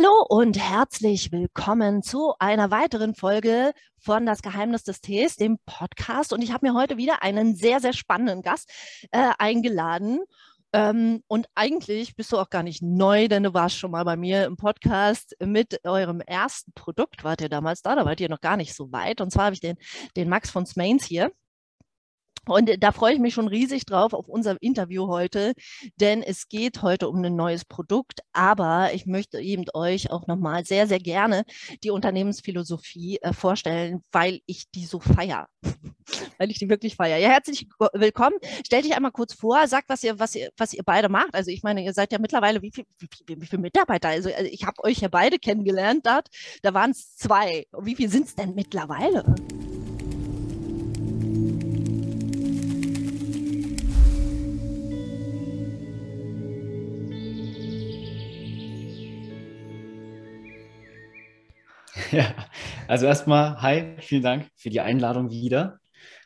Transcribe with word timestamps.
Hallo 0.00 0.24
und 0.30 0.58
herzlich 0.58 1.30
willkommen 1.30 2.02
zu 2.02 2.32
einer 2.38 2.70
weiteren 2.70 3.14
Folge 3.14 3.72
von 3.98 4.24
Das 4.24 4.40
Geheimnis 4.40 4.82
des 4.82 5.02
Tees, 5.02 5.36
dem 5.36 5.58
Podcast. 5.66 6.32
Und 6.32 6.40
ich 6.40 6.52
habe 6.52 6.66
mir 6.66 6.74
heute 6.74 6.96
wieder 6.96 7.22
einen 7.22 7.54
sehr, 7.54 7.80
sehr 7.80 7.92
spannenden 7.92 8.40
Gast 8.40 8.70
äh, 9.10 9.30
eingeladen. 9.38 10.20
Ähm, 10.72 11.22
und 11.26 11.48
eigentlich 11.54 12.16
bist 12.16 12.32
du 12.32 12.38
auch 12.38 12.48
gar 12.48 12.62
nicht 12.62 12.80
neu, 12.82 13.28
denn 13.28 13.42
du 13.42 13.52
warst 13.52 13.76
schon 13.76 13.90
mal 13.90 14.04
bei 14.04 14.16
mir 14.16 14.46
im 14.46 14.56
Podcast 14.56 15.36
mit 15.44 15.84
eurem 15.84 16.22
ersten 16.22 16.72
Produkt. 16.72 17.22
Wart 17.22 17.42
ihr 17.42 17.50
damals 17.50 17.82
da? 17.82 17.94
Da 17.94 18.06
wart 18.06 18.20
ihr 18.20 18.30
noch 18.30 18.40
gar 18.40 18.56
nicht 18.56 18.74
so 18.74 18.90
weit. 18.92 19.20
Und 19.20 19.30
zwar 19.30 19.46
habe 19.46 19.54
ich 19.54 19.60
den, 19.60 19.76
den 20.16 20.30
Max 20.30 20.50
von 20.50 20.64
Smains 20.64 21.04
hier. 21.04 21.30
Und 22.50 22.82
da 22.82 22.90
freue 22.90 23.14
ich 23.14 23.20
mich 23.20 23.34
schon 23.34 23.46
riesig 23.46 23.86
drauf 23.86 24.12
auf 24.12 24.28
unser 24.28 24.60
Interview 24.60 25.06
heute, 25.06 25.52
denn 26.00 26.22
es 26.22 26.48
geht 26.48 26.82
heute 26.82 27.08
um 27.08 27.22
ein 27.24 27.36
neues 27.36 27.64
Produkt. 27.64 28.20
Aber 28.32 28.92
ich 28.92 29.06
möchte 29.06 29.40
eben 29.40 29.64
euch 29.72 30.10
auch 30.10 30.26
nochmal 30.26 30.64
sehr, 30.64 30.88
sehr 30.88 30.98
gerne 30.98 31.44
die 31.84 31.90
Unternehmensphilosophie 31.90 33.18
äh, 33.22 33.32
vorstellen, 33.32 34.02
weil 34.10 34.40
ich 34.46 34.68
die 34.72 34.84
so 34.84 34.98
feier. 34.98 35.48
weil 36.38 36.50
ich 36.50 36.58
die 36.58 36.68
wirklich 36.68 36.96
feier. 36.96 37.18
Ja, 37.18 37.28
herzlich 37.28 37.68
willkommen. 37.92 38.36
Stell 38.66 38.82
dich 38.82 38.96
einmal 38.96 39.12
kurz 39.12 39.32
vor, 39.32 39.68
sag, 39.68 39.84
was 39.86 40.02
ihr, 40.02 40.18
was 40.18 40.34
ihr, 40.34 40.50
was 40.56 40.74
ihr 40.74 40.82
beide 40.82 41.08
macht. 41.08 41.34
Also 41.34 41.52
ich 41.52 41.62
meine, 41.62 41.84
ihr 41.84 41.92
seid 41.92 42.10
ja 42.12 42.18
mittlerweile, 42.18 42.62
wie, 42.62 42.72
viel, 42.72 42.84
wie, 43.26 43.46
viele 43.46 43.62
Mitarbeiter? 43.62 44.08
Also, 44.08 44.28
also 44.34 44.50
ich 44.50 44.64
habe 44.64 44.82
euch 44.82 44.98
ja 44.98 45.08
beide 45.08 45.38
kennengelernt 45.38 46.04
dort. 46.04 46.28
Da 46.62 46.74
waren 46.74 46.90
es 46.90 47.14
zwei. 47.16 47.66
Wie 47.80 47.94
viel 47.94 48.08
sind 48.08 48.26
es 48.26 48.34
denn 48.34 48.54
mittlerweile? 48.56 49.24
Ja, 62.12 62.34
also 62.88 63.06
erstmal, 63.06 63.60
hi, 63.62 63.96
vielen 63.98 64.22
Dank 64.22 64.48
für 64.56 64.70
die 64.70 64.80
Einladung 64.80 65.30
wieder 65.30 65.78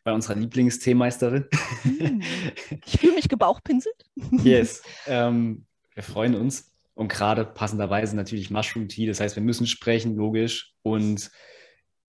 bei 0.03 0.13
unserer 0.13 0.37
Lieblingsteemeisterin. 0.37 1.47
Hm. 1.83 2.23
Ich 2.87 2.99
fühle 2.99 3.15
mich 3.15 3.29
gebauchpinselt. 3.29 3.95
Yes, 4.43 4.83
ähm, 5.07 5.67
wir 5.95 6.03
freuen 6.03 6.35
uns 6.35 6.73
und 6.95 7.09
gerade 7.09 7.45
passenderweise 7.45 8.17
natürlich 8.17 8.51
Mushroom 8.51 8.89
Tea, 8.89 9.07
das 9.07 9.21
heißt, 9.21 9.37
wir 9.37 9.43
müssen 9.43 9.67
sprechen, 9.67 10.17
logisch. 10.17 10.73
Und 10.83 11.31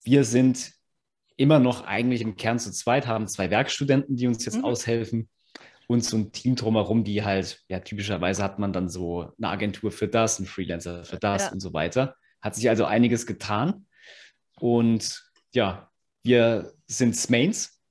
wir 0.04 0.24
sind 0.24 0.72
immer 1.38 1.60
noch 1.60 1.86
eigentlich 1.86 2.22
im 2.22 2.36
Kern 2.36 2.60
zu 2.60 2.72
zweit, 2.72 3.08
haben 3.08 3.28
zwei 3.28 3.50
Werkstudenten, 3.50 4.16
die 4.16 4.28
uns 4.28 4.46
jetzt 4.46 4.58
mhm. 4.58 4.66
aushelfen 4.66 5.30
und 5.88 6.04
so 6.04 6.18
ein 6.18 6.32
Team 6.32 6.56
drumherum, 6.56 7.04
die 7.04 7.24
halt, 7.24 7.62
ja, 7.68 7.80
typischerweise 7.80 8.44
hat 8.44 8.60
man 8.60 8.74
dann 8.74 8.90
so 8.90 9.32
eine 9.38 9.50
Agentur 9.50 9.92
für 9.92 10.08
das, 10.08 10.38
einen 10.38 10.48
Freelancer 10.48 11.04
für 11.04 11.18
das 11.18 11.44
ja. 11.44 11.52
und 11.52 11.60
so 11.60 11.74
weiter. 11.74 12.16
Hat 12.42 12.56
sich 12.56 12.70
also 12.70 12.86
einiges 12.86 13.26
getan. 13.26 13.88
Und 14.60 15.24
ja, 15.54 15.90
wir 16.24 16.74
sind 16.88 17.16
Smains 17.16 17.82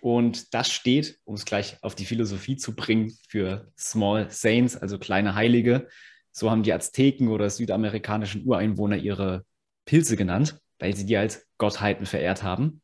und 0.00 0.54
das 0.54 0.70
steht, 0.72 1.18
um 1.24 1.34
es 1.34 1.44
gleich 1.44 1.76
auf 1.82 1.94
die 1.94 2.06
Philosophie 2.06 2.56
zu 2.56 2.74
bringen, 2.74 3.16
für 3.28 3.70
Small 3.78 4.30
Saints, 4.30 4.76
also 4.76 4.98
kleine 4.98 5.34
Heilige. 5.34 5.88
So 6.32 6.50
haben 6.50 6.62
die 6.62 6.72
Azteken 6.72 7.28
oder 7.28 7.50
südamerikanischen 7.50 8.44
Ureinwohner 8.46 8.96
ihre 8.96 9.44
Pilze 9.84 10.16
genannt, 10.16 10.58
weil 10.78 10.96
sie 10.96 11.04
die 11.04 11.16
als 11.16 11.46
Gottheiten 11.58 12.06
verehrt 12.06 12.42
haben. 12.42 12.80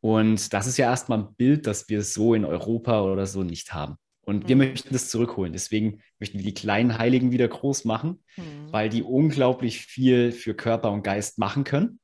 Und 0.00 0.52
das 0.52 0.66
ist 0.66 0.76
ja 0.76 0.90
erstmal 0.90 1.20
ein 1.20 1.34
Bild, 1.34 1.66
das 1.66 1.88
wir 1.88 2.02
so 2.02 2.34
in 2.34 2.44
Europa 2.44 3.02
oder 3.02 3.26
so 3.26 3.42
nicht 3.42 3.72
haben. 3.72 3.96
Und 4.24 4.48
wir 4.48 4.56
mhm. 4.56 4.70
möchten 4.70 4.92
das 4.92 5.10
zurückholen. 5.10 5.52
Deswegen 5.52 6.00
möchten 6.18 6.38
wir 6.38 6.44
die 6.44 6.54
kleinen 6.54 6.98
Heiligen 6.98 7.30
wieder 7.30 7.48
groß 7.48 7.84
machen, 7.84 8.22
mhm. 8.36 8.72
weil 8.72 8.88
die 8.88 9.02
unglaublich 9.02 9.86
viel 9.86 10.32
für 10.32 10.54
Körper 10.54 10.90
und 10.92 11.02
Geist 11.02 11.38
machen 11.38 11.64
können. 11.64 12.00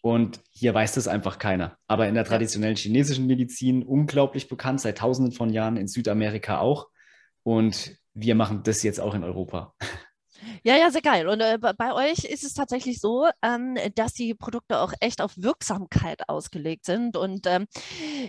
Und 0.00 0.40
hier 0.50 0.74
weiß 0.74 0.94
das 0.94 1.06
einfach 1.06 1.38
keiner. 1.38 1.78
Aber 1.86 2.08
in 2.08 2.14
der 2.14 2.24
traditionellen 2.24 2.76
chinesischen 2.76 3.26
Medizin 3.26 3.84
unglaublich 3.84 4.48
bekannt, 4.48 4.80
seit 4.80 4.98
tausenden 4.98 5.32
von 5.32 5.50
Jahren, 5.50 5.76
in 5.76 5.86
Südamerika 5.86 6.58
auch. 6.58 6.88
Und 7.44 7.96
wir 8.12 8.34
machen 8.34 8.62
das 8.64 8.82
jetzt 8.82 9.00
auch 9.00 9.14
in 9.14 9.22
Europa. 9.22 9.74
Ja, 10.64 10.76
ja, 10.76 10.90
sehr 10.90 11.02
geil. 11.02 11.28
Und 11.28 11.40
äh, 11.40 11.58
bei 11.58 11.92
euch 11.92 12.24
ist 12.24 12.44
es 12.44 12.54
tatsächlich 12.54 13.00
so, 13.00 13.28
ähm, 13.42 13.76
dass 13.94 14.12
die 14.12 14.34
Produkte 14.34 14.80
auch 14.80 14.92
echt 15.00 15.20
auf 15.20 15.32
Wirksamkeit 15.36 16.28
ausgelegt 16.28 16.84
sind. 16.84 17.16
Und 17.16 17.46
ähm, 17.46 17.66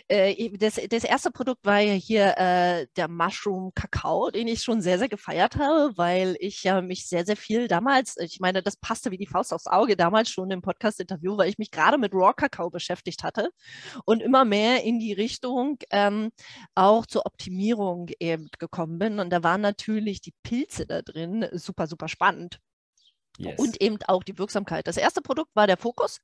äh, 0.07 0.49
das, 0.57 0.79
das 0.89 1.03
erste 1.03 1.31
Produkt 1.31 1.65
war 1.65 1.79
ja 1.79 1.93
hier 1.93 2.37
äh, 2.37 2.87
der 2.95 3.07
Mushroom 3.07 3.71
Kakao, 3.75 4.29
den 4.31 4.47
ich 4.47 4.63
schon 4.63 4.81
sehr, 4.81 4.97
sehr 4.99 5.09
gefeiert 5.09 5.55
habe, 5.57 5.93
weil 5.97 6.35
ich 6.39 6.63
ja 6.63 6.81
mich 6.81 7.07
sehr, 7.07 7.25
sehr 7.25 7.37
viel 7.37 7.67
damals, 7.67 8.17
ich 8.17 8.39
meine, 8.39 8.61
das 8.63 8.77
passte 8.77 9.11
wie 9.11 9.17
die 9.17 9.27
Faust 9.27 9.53
aufs 9.53 9.67
Auge 9.67 9.95
damals 9.95 10.29
schon 10.29 10.51
im 10.51 10.61
Podcast-Interview, 10.61 11.37
weil 11.37 11.49
ich 11.49 11.57
mich 11.57 11.71
gerade 11.71 11.97
mit 11.97 12.13
Raw 12.13 12.33
Kakao 12.35 12.69
beschäftigt 12.69 13.23
hatte 13.23 13.49
und 14.05 14.21
immer 14.21 14.45
mehr 14.45 14.83
in 14.83 14.99
die 14.99 15.13
Richtung 15.13 15.77
ähm, 15.91 16.31
auch 16.75 17.05
zur 17.05 17.25
Optimierung 17.25 18.09
eben 18.19 18.49
gekommen 18.59 18.99
bin. 18.99 19.19
Und 19.19 19.29
da 19.31 19.43
waren 19.43 19.61
natürlich 19.61 20.21
die 20.21 20.33
Pilze 20.43 20.85
da 20.85 21.01
drin 21.01 21.47
super, 21.53 21.87
super 21.87 22.07
spannend. 22.07 22.59
Yes. 23.37 23.57
Und 23.57 23.81
eben 23.81 23.97
auch 24.07 24.23
die 24.23 24.37
Wirksamkeit. 24.37 24.87
Das 24.87 24.97
erste 24.97 25.21
Produkt 25.21 25.55
war 25.55 25.65
der 25.65 25.77
Fokus. 25.77 26.19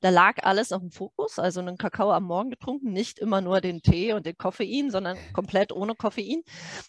Da 0.00 0.08
lag 0.08 0.42
alles 0.42 0.72
auf 0.72 0.80
dem 0.80 0.90
Fokus, 0.90 1.38
also 1.38 1.60
einen 1.60 1.76
Kakao 1.76 2.10
am 2.12 2.24
Morgen 2.24 2.50
getrunken, 2.50 2.92
nicht 2.92 3.18
immer 3.18 3.42
nur 3.42 3.60
den 3.60 3.82
Tee 3.82 4.14
und 4.14 4.24
den 4.24 4.38
Koffein, 4.38 4.90
sondern 4.90 5.18
komplett 5.34 5.70
ohne 5.72 5.94
Koffein. 5.94 6.42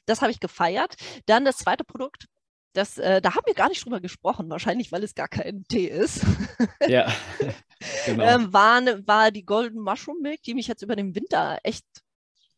Das 0.06 0.22
habe 0.22 0.32
ich 0.32 0.40
gefeiert. 0.40 0.96
Dann 1.26 1.44
das 1.44 1.58
zweite 1.58 1.84
Produkt, 1.84 2.28
das, 2.74 2.98
äh, 2.98 3.22
da 3.22 3.34
haben 3.34 3.46
wir 3.46 3.56
gar 3.56 3.70
nicht 3.70 3.84
drüber 3.84 4.00
gesprochen, 4.00 4.50
wahrscheinlich, 4.50 4.92
weil 4.92 5.04
es 5.04 5.16
gar 5.16 5.28
kein 5.28 5.64
Tee 5.68 5.88
ist. 5.88 6.22
Ja, 6.88 7.12
genau. 8.06 8.24
ähm, 8.24 8.54
war, 8.54 8.82
war 9.06 9.32
die 9.32 9.44
Golden 9.44 9.82
Mushroom 9.82 10.22
Milk, 10.22 10.42
die 10.44 10.54
mich 10.54 10.68
jetzt 10.68 10.84
über 10.84 10.96
den 10.96 11.16
Winter 11.16 11.58
echt 11.64 11.86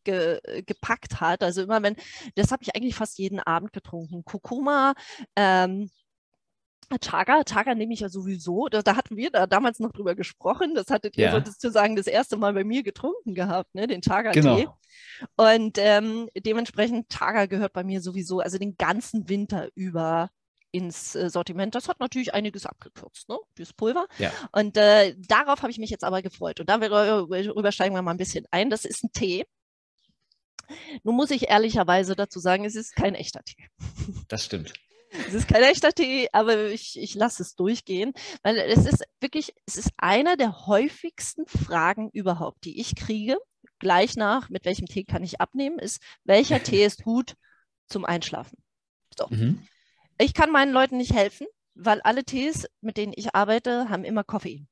ge, 0.04 0.40
gepackt 0.66 1.20
hat. 1.20 1.42
Also 1.42 1.62
immer 1.62 1.82
wenn, 1.82 1.96
das 2.34 2.52
habe 2.52 2.62
ich 2.62 2.76
eigentlich 2.76 2.94
fast 2.94 3.18
jeden 3.18 3.40
Abend 3.40 3.72
getrunken. 3.72 4.24
Kurkuma, 4.24 4.94
ähm, 5.36 5.90
Chaga, 6.98 7.44
Chaga 7.44 7.74
nehme 7.74 7.92
ich 7.92 8.00
ja 8.00 8.08
sowieso, 8.08 8.68
da, 8.68 8.82
da, 8.82 8.96
hatten 8.96 9.16
wir 9.16 9.30
da 9.30 9.46
damals 9.46 9.78
noch 9.78 9.92
drüber 9.92 10.14
gesprochen, 10.14 10.74
das 10.74 10.90
hattet 10.90 11.16
ihr 11.16 11.26
ja. 11.26 11.44
sozusagen 11.44 11.96
das 11.96 12.06
erste 12.06 12.36
Mal 12.36 12.52
bei 12.52 12.64
mir 12.64 12.82
getrunken 12.82 13.34
gehabt, 13.34 13.74
ne, 13.74 13.86
den 13.86 14.02
Chaga-Tee. 14.02 14.40
Genau. 14.40 14.78
Und 15.36 15.78
ähm, 15.78 16.28
dementsprechend, 16.36 17.08
Chaga 17.08 17.46
gehört 17.46 17.72
bei 17.72 17.84
mir 17.84 18.00
sowieso, 18.00 18.40
also 18.40 18.58
den 18.58 18.76
ganzen 18.76 19.28
Winter 19.28 19.68
über 19.74 20.30
ins 20.72 21.14
äh, 21.14 21.30
Sortiment. 21.30 21.74
Das 21.74 21.88
hat 21.88 22.00
natürlich 22.00 22.34
einiges 22.34 22.66
abgekürzt, 22.66 23.28
ne? 23.28 23.38
dieses 23.58 23.72
Pulver. 23.72 24.06
Ja. 24.18 24.32
Und 24.52 24.76
äh, 24.76 25.14
darauf 25.18 25.62
habe 25.62 25.70
ich 25.70 25.78
mich 25.78 25.90
jetzt 25.90 26.04
aber 26.04 26.22
gefreut. 26.22 26.60
Und 26.60 26.68
da 26.68 26.76
rübersteigen 26.76 27.94
wir 27.94 28.02
mal 28.02 28.12
ein 28.12 28.16
bisschen 28.16 28.46
ein. 28.50 28.70
Das 28.70 28.84
ist 28.84 29.04
ein 29.04 29.12
Tee. 29.12 29.46
Nun 31.02 31.16
muss 31.16 31.30
ich 31.30 31.48
ehrlicherweise 31.48 32.14
dazu 32.14 32.38
sagen, 32.38 32.64
es 32.64 32.76
ist 32.76 32.94
kein 32.94 33.14
echter 33.14 33.42
Tee. 33.42 33.68
Das 34.28 34.44
stimmt. 34.44 34.72
Es 35.10 35.34
ist 35.34 35.48
kein 35.48 35.62
echter 35.62 35.92
Tee, 35.92 36.28
aber 36.32 36.66
ich, 36.66 36.98
ich 36.98 37.14
lasse 37.14 37.42
es 37.42 37.56
durchgehen, 37.56 38.12
weil 38.42 38.56
es 38.56 38.86
ist 38.86 39.04
wirklich, 39.20 39.54
es 39.66 39.76
ist 39.76 39.90
einer 39.98 40.36
der 40.36 40.66
häufigsten 40.66 41.46
Fragen 41.46 42.10
überhaupt, 42.12 42.64
die 42.64 42.80
ich 42.80 42.94
kriege, 42.94 43.36
gleich 43.78 44.16
nach, 44.16 44.48
mit 44.50 44.64
welchem 44.64 44.86
Tee 44.86 45.04
kann 45.04 45.24
ich 45.24 45.40
abnehmen, 45.40 45.78
ist, 45.78 46.00
welcher 46.24 46.62
Tee 46.62 46.84
ist 46.84 47.02
gut 47.02 47.34
zum 47.86 48.04
Einschlafen? 48.04 48.62
So. 49.16 49.26
Mhm. 49.28 49.66
Ich 50.18 50.34
kann 50.34 50.50
meinen 50.52 50.72
Leuten 50.72 50.98
nicht 50.98 51.14
helfen, 51.14 51.46
weil 51.74 52.00
alle 52.02 52.24
Tees, 52.24 52.68
mit 52.80 52.96
denen 52.96 53.12
ich 53.16 53.34
arbeite, 53.34 53.88
haben 53.88 54.04
immer 54.04 54.22
Koffein. 54.22 54.68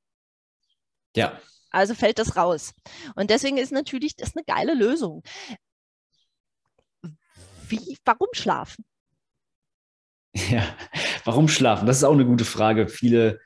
Ja. 1.16 1.40
Also 1.70 1.94
fällt 1.94 2.18
das 2.18 2.36
raus. 2.36 2.74
Und 3.14 3.30
deswegen 3.30 3.58
ist 3.58 3.72
natürlich 3.72 4.14
das 4.14 4.36
eine 4.36 4.44
geile 4.44 4.74
Lösung. 4.74 5.22
Wie, 7.68 7.98
warum 8.04 8.28
schlafen? 8.32 8.84
Ja, 10.50 10.62
warum 11.24 11.48
schlafen? 11.48 11.86
Das 11.86 11.96
ist 11.96 12.04
auch 12.04 12.12
eine 12.12 12.26
gute 12.26 12.44
Frage. 12.44 12.88
Viele, 12.88 13.40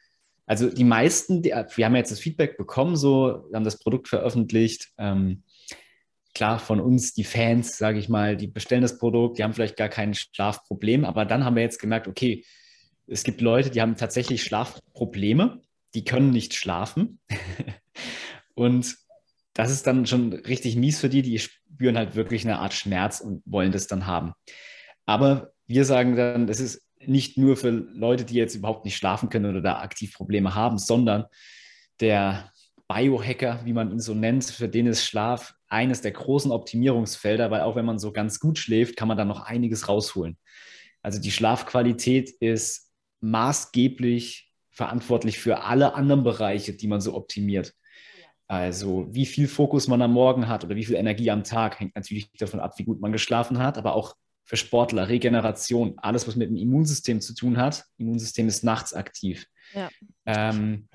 also 0.47 0.68
die 0.68 0.84
meisten, 0.84 1.42
die, 1.42 1.51
wir 1.51 1.84
haben 1.84 1.97
jetzt 1.97 2.10
das 2.10 2.21
Feedback 2.21 2.57
bekommen, 2.57 2.97
so, 2.97 3.48
haben 3.54 3.65
das 3.65 3.78
Produkt 3.78 4.09
veröffentlicht. 4.09 4.91
Ähm, 4.98 5.42
klar, 6.34 6.59
von 6.59 6.80
uns, 6.80 7.15
die 7.15 7.24
Fans, 7.24 7.78
sage 7.78 7.98
ich 7.98 8.09
mal, 8.09 8.36
die 8.36 8.47
bestellen 8.47 8.83
das 8.83 8.98
Produkt, 8.98 9.39
die 9.39 9.45
haben 9.45 9.53
vielleicht 9.53 9.77
gar 9.77 9.89
kein 9.89 10.15
Schlafproblem, 10.15 11.04
aber 11.04 11.24
dann 11.24 11.45
haben 11.45 11.57
wir 11.57 11.62
jetzt 11.62 11.80
gemerkt, 11.80 12.09
okay, 12.09 12.45
es 13.07 13.24
gibt 13.24 13.41
Leute, 13.41 13.71
die 13.71 13.80
haben 13.80 13.97
tatsächlich 13.97 14.42
Schlafprobleme, 14.42 15.60
die 15.95 16.04
können 16.04 16.30
nicht 16.30 16.54
schlafen. 16.54 17.21
Und 18.54 18.97
das 19.54 19.71
ist 19.71 19.86
dann 19.86 20.07
schon 20.07 20.33
richtig 20.33 20.77
mies 20.77 21.01
für 21.01 21.09
die, 21.09 21.22
die 21.22 21.39
spüren 21.39 21.98
halt 21.98 22.15
wirklich 22.15 22.45
eine 22.45 22.59
Art 22.59 22.72
Schmerz 22.72 23.21
und 23.21 23.42
wollen 23.45 23.72
das 23.72 23.86
dann 23.86 24.07
haben. 24.07 24.33
Aber 25.04 25.52
wir 25.66 25.84
sagen 25.84 26.16
dann, 26.16 26.47
das 26.47 26.60
ist 26.60 26.86
nicht 27.00 27.36
nur 27.38 27.56
für 27.56 27.70
Leute, 27.70 28.24
die 28.24 28.34
jetzt 28.34 28.54
überhaupt 28.54 28.84
nicht 28.84 28.97
schlafen 28.97 29.28
können 29.28 29.50
oder 29.50 29.60
da 29.60 29.80
aktiv 29.80 30.14
Probleme 30.14 30.54
haben, 30.54 30.78
sondern 30.78 31.24
der 32.00 32.53
Biohacker, 32.88 33.60
wie 33.64 33.72
man 33.72 33.91
ihn 33.91 34.00
so 34.00 34.14
nennt, 34.14 34.44
für 34.44 34.68
den 34.68 34.86
ist 34.86 35.04
Schlaf 35.04 35.54
eines 35.68 36.03
der 36.03 36.12
großen 36.12 36.50
Optimierungsfelder, 36.50 37.50
weil 37.50 37.62
auch 37.62 37.76
wenn 37.76 37.86
man 37.86 37.98
so 37.98 38.12
ganz 38.12 38.38
gut 38.38 38.59
schläft, 38.59 38.97
kann 38.97 39.09
man 39.09 39.16
da 39.16 39.24
noch 39.24 39.41
einiges 39.41 39.88
rausholen. 39.88 40.36
Also 41.00 41.20
die 41.20 41.30
Schlafqualität 41.30 42.30
ist 42.30 42.92
maßgeblich 43.20 44.53
verantwortlich 44.70 45.38
für 45.38 45.62
alle 45.62 45.94
anderen 45.94 46.24
Bereiche, 46.24 46.74
die 46.74 46.86
man 46.86 47.00
so 47.00 47.14
optimiert. 47.14 47.74
Also 48.47 49.06
wie 49.10 49.26
viel 49.26 49.48
Fokus 49.48 49.88
man 49.88 50.03
am 50.03 50.12
Morgen 50.12 50.48
hat 50.48 50.64
oder 50.64 50.76
wie 50.76 50.84
viel 50.84 50.97
Energie 50.97 51.30
am 51.30 51.44
Tag, 51.44 51.80
hängt 51.80 51.94
natürlich 51.94 52.30
davon 52.32 52.60
ab, 52.60 52.78
wie 52.78 52.84
gut 52.84 53.00
man 53.00 53.12
geschlafen 53.12 53.59
hat, 53.59 53.78
aber 53.78 53.94
auch 53.94 54.14
für 54.44 54.56
Sportler, 54.56 55.09
Regeneration, 55.09 55.94
alles, 55.98 56.27
was 56.27 56.36
mit 56.36 56.50
dem 56.50 56.56
Immunsystem 56.56 57.21
zu 57.21 57.34
tun 57.34 57.56
hat. 57.56 57.84
Immunsystem 57.98 58.48
ist 58.48 58.65
nachts 58.65 58.92
aktiv. 58.92 59.47
Ja. 59.74 59.89
Ähm, 60.27 60.89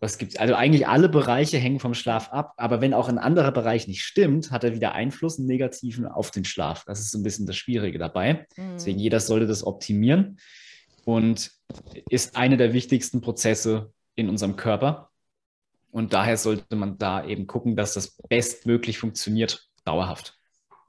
was 0.00 0.18
gibt's? 0.18 0.36
Also 0.36 0.54
eigentlich 0.54 0.86
alle 0.86 1.08
Bereiche 1.08 1.58
hängen 1.58 1.80
vom 1.80 1.94
Schlaf 1.94 2.30
ab, 2.30 2.54
aber 2.56 2.80
wenn 2.80 2.94
auch 2.94 3.08
ein 3.08 3.18
anderer 3.18 3.52
Bereich 3.52 3.86
nicht 3.88 4.02
stimmt, 4.02 4.50
hat 4.50 4.64
er 4.64 4.74
wieder 4.74 4.92
Einfluss, 4.92 5.38
einen 5.38 5.48
negativen 5.48 6.06
auf 6.06 6.30
den 6.30 6.44
Schlaf. 6.44 6.84
Das 6.86 7.00
ist 7.00 7.10
so 7.10 7.18
ein 7.18 7.22
bisschen 7.22 7.46
das 7.46 7.56
Schwierige 7.56 7.98
dabei. 7.98 8.46
Mhm. 8.56 8.72
Deswegen 8.74 8.98
jeder 8.98 9.20
sollte 9.20 9.46
das 9.46 9.64
optimieren 9.64 10.38
und 11.04 11.52
ist 12.10 12.36
eine 12.36 12.56
der 12.56 12.72
wichtigsten 12.72 13.20
Prozesse 13.20 13.92
in 14.14 14.28
unserem 14.28 14.56
Körper. 14.56 15.10
Und 15.90 16.12
daher 16.12 16.36
sollte 16.36 16.76
man 16.76 16.98
da 16.98 17.24
eben 17.24 17.46
gucken, 17.46 17.76
dass 17.76 17.94
das 17.94 18.16
bestmöglich 18.28 18.98
funktioniert, 18.98 19.68
dauerhaft. 19.84 20.37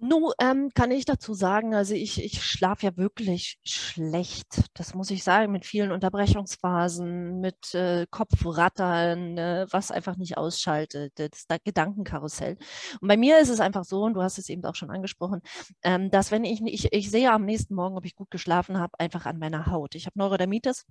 Nun 0.01 0.31
ähm, 0.39 0.69
kann 0.73 0.91
ich 0.91 1.03
dazu 1.03 1.33
sagen, 1.33 1.75
also 1.75 1.93
ich, 1.93 2.23
ich 2.23 2.41
schlafe 2.41 2.85
ja 2.85 2.95
wirklich 2.95 3.59
schlecht. 3.63 4.63
Das 4.73 4.93
muss 4.93 5.11
ich 5.11 5.25
sagen, 5.25 5.51
mit 5.51 5.65
vielen 5.65 5.91
Unterbrechungsphasen, 5.91 7.41
mit 7.41 7.73
äh, 7.73 8.07
Kopfrattern, 8.09 9.37
äh, 9.37 9.67
was 9.69 9.91
einfach 9.91 10.15
nicht 10.15 10.37
ausschaltet, 10.37 11.11
das, 11.15 11.47
das 11.47 11.59
Gedankenkarussell. 11.65 12.57
Und 13.01 13.09
bei 13.09 13.17
mir 13.17 13.39
ist 13.39 13.49
es 13.49 13.59
einfach 13.59 13.83
so, 13.83 14.03
und 14.03 14.13
du 14.13 14.21
hast 14.21 14.37
es 14.37 14.47
eben 14.47 14.63
auch 14.63 14.75
schon 14.75 14.89
angesprochen, 14.89 15.41
ähm, 15.83 16.09
dass 16.09 16.31
wenn 16.31 16.45
ich, 16.45 16.61
ich, 16.65 16.93
ich 16.93 17.11
sehe 17.11 17.31
am 17.31 17.43
nächsten 17.43 17.75
Morgen, 17.75 17.97
ob 17.97 18.05
ich 18.05 18.15
gut 18.15 18.31
geschlafen 18.31 18.77
habe, 18.77 18.97
einfach 18.99 19.25
an 19.25 19.37
meiner 19.37 19.65
Haut. 19.65 19.95
Ich 19.95 20.05
habe 20.05 20.17
Neurodermitis. 20.17 20.85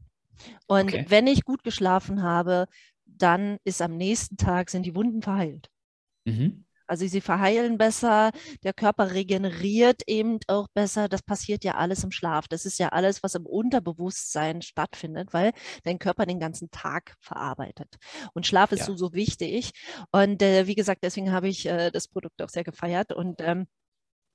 Und 0.66 0.92
okay. 0.92 1.06
wenn 1.08 1.26
ich 1.26 1.44
gut 1.44 1.64
geschlafen 1.64 2.22
habe, 2.22 2.66
dann 3.06 3.56
ist 3.64 3.80
am 3.80 3.96
nächsten 3.96 4.36
Tag, 4.36 4.68
sind 4.68 4.84
die 4.84 4.94
Wunden 4.94 5.22
verheilt. 5.22 5.70
Mhm. 6.26 6.66
Also 6.88 7.06
sie 7.06 7.20
verheilen 7.20 7.78
besser, 7.78 8.32
der 8.64 8.72
Körper 8.72 9.12
regeneriert 9.12 10.02
eben 10.06 10.38
auch 10.48 10.68
besser. 10.68 11.08
Das 11.08 11.22
passiert 11.22 11.64
ja 11.64 11.74
alles 11.74 12.02
im 12.04 12.10
Schlaf. 12.10 12.48
Das 12.48 12.64
ist 12.64 12.78
ja 12.78 12.88
alles, 12.88 13.22
was 13.22 13.34
im 13.34 13.46
Unterbewusstsein 13.46 14.62
stattfindet, 14.62 15.32
weil 15.32 15.52
dein 15.84 15.98
Körper 15.98 16.26
den 16.26 16.40
ganzen 16.40 16.70
Tag 16.70 17.16
verarbeitet. 17.20 17.96
Und 18.34 18.46
Schlaf 18.46 18.72
ist 18.72 18.80
ja. 18.80 18.86
so, 18.86 18.96
so 18.96 19.12
wichtig. 19.12 19.72
Und 20.12 20.42
äh, 20.42 20.66
wie 20.66 20.74
gesagt, 20.74 21.04
deswegen 21.04 21.32
habe 21.32 21.48
ich 21.48 21.66
äh, 21.66 21.90
das 21.90 22.08
Produkt 22.08 22.42
auch 22.42 22.48
sehr 22.48 22.64
gefeiert. 22.64 23.12
Und 23.12 23.40
ähm, 23.40 23.66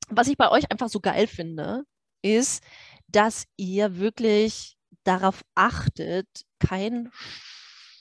was 0.10 0.28
ich 0.28 0.38
bei 0.38 0.50
euch 0.50 0.72
einfach 0.72 0.90
so 0.90 1.00
geil 1.00 1.28
finde, 1.28 1.84
ist, 2.22 2.64
dass 3.08 3.46
ihr 3.58 3.98
wirklich 3.98 4.78
darauf 5.04 5.44
achtet, 5.56 6.28
kein 6.60 7.10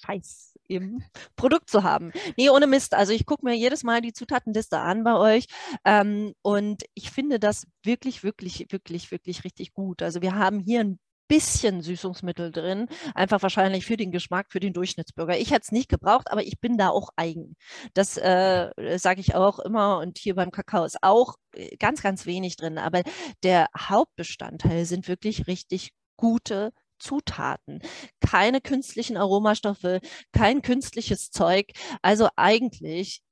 Scheiß 0.04 0.51
im 0.74 1.02
Produkt 1.36 1.70
zu 1.70 1.82
haben. 1.82 2.12
Nee, 2.36 2.50
ohne 2.50 2.66
Mist. 2.66 2.94
Also 2.94 3.12
ich 3.12 3.26
gucke 3.26 3.44
mir 3.44 3.54
jedes 3.54 3.84
Mal 3.84 4.00
die 4.00 4.12
Zutatenliste 4.12 4.78
an 4.78 5.04
bei 5.04 5.16
euch 5.16 5.46
ähm, 5.84 6.34
und 6.42 6.82
ich 6.94 7.10
finde 7.10 7.38
das 7.38 7.66
wirklich, 7.84 8.22
wirklich, 8.22 8.66
wirklich, 8.70 9.10
wirklich 9.10 9.44
richtig 9.44 9.72
gut. 9.72 10.02
Also 10.02 10.22
wir 10.22 10.34
haben 10.34 10.60
hier 10.60 10.80
ein 10.80 10.98
bisschen 11.32 11.80
Süßungsmittel 11.80 12.52
drin, 12.52 12.88
einfach 13.14 13.40
wahrscheinlich 13.40 13.86
für 13.86 13.96
den 13.96 14.12
Geschmack, 14.12 14.48
für 14.50 14.60
den 14.60 14.74
Durchschnittsbürger. 14.74 15.38
Ich 15.38 15.50
hätte 15.50 15.62
es 15.62 15.72
nicht 15.72 15.88
gebraucht, 15.88 16.30
aber 16.30 16.42
ich 16.42 16.60
bin 16.60 16.76
da 16.76 16.90
auch 16.90 17.08
eigen. 17.16 17.56
Das 17.94 18.18
äh, 18.18 18.70
sage 18.98 19.20
ich 19.20 19.34
auch 19.34 19.58
immer 19.58 19.98
und 20.00 20.18
hier 20.18 20.34
beim 20.34 20.50
Kakao 20.50 20.84
ist 20.84 20.98
auch 21.00 21.36
äh, 21.54 21.74
ganz, 21.78 22.02
ganz 22.02 22.26
wenig 22.26 22.56
drin, 22.56 22.76
aber 22.76 23.02
der 23.42 23.68
Hauptbestandteil 23.74 24.84
sind 24.84 25.08
wirklich 25.08 25.46
richtig 25.46 25.92
gute 26.18 26.72
Zutaten, 27.02 27.80
keine 28.20 28.60
künstlichen 28.60 29.16
Aromastoffe, 29.16 30.00
kein 30.32 30.62
künstliches 30.62 31.30
Zeug. 31.30 31.72
Also 32.00 32.28
eigentlich, 32.36 33.22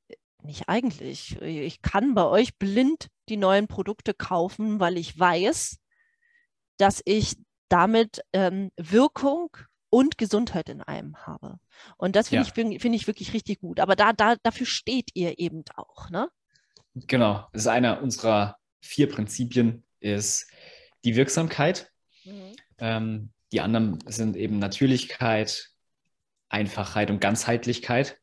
nicht 0.42 0.68
eigentlich, 0.68 1.40
ich 1.40 1.80
kann 1.82 2.14
bei 2.14 2.24
euch 2.24 2.58
blind 2.58 3.08
die 3.28 3.36
neuen 3.36 3.68
Produkte 3.68 4.12
kaufen, 4.12 4.80
weil 4.80 4.98
ich 4.98 5.18
weiß, 5.18 5.78
dass 6.78 7.02
ich 7.04 7.36
damit 7.68 8.22
ähm, 8.32 8.72
Wirkung 8.76 9.56
und 9.90 10.18
Gesundheit 10.18 10.68
in 10.68 10.82
einem 10.82 11.16
habe. 11.26 11.58
Und 11.96 12.16
das 12.16 12.28
finde 12.28 12.44
ja. 12.44 12.72
ich, 12.72 12.80
find 12.80 12.94
ich 12.94 13.06
wirklich 13.06 13.32
richtig 13.34 13.60
gut. 13.60 13.80
Aber 13.80 13.96
da, 13.96 14.12
da, 14.12 14.36
dafür 14.42 14.66
steht 14.66 15.10
ihr 15.14 15.38
eben 15.38 15.64
auch, 15.76 16.10
ne? 16.10 16.28
Genau. 16.94 17.46
Das 17.52 17.62
ist 17.62 17.68
einer 17.68 18.02
unserer 18.02 18.56
vier 18.80 19.08
Prinzipien, 19.08 19.84
ist 20.00 20.50
die 21.04 21.16
Wirksamkeit. 21.16 21.90
Mhm. 22.24 22.56
Ähm, 22.78 23.32
die 23.52 23.60
anderen 23.60 23.98
sind 24.06 24.36
eben 24.36 24.58
Natürlichkeit, 24.58 25.70
Einfachheit 26.48 27.10
und 27.10 27.20
Ganzheitlichkeit. 27.20 28.19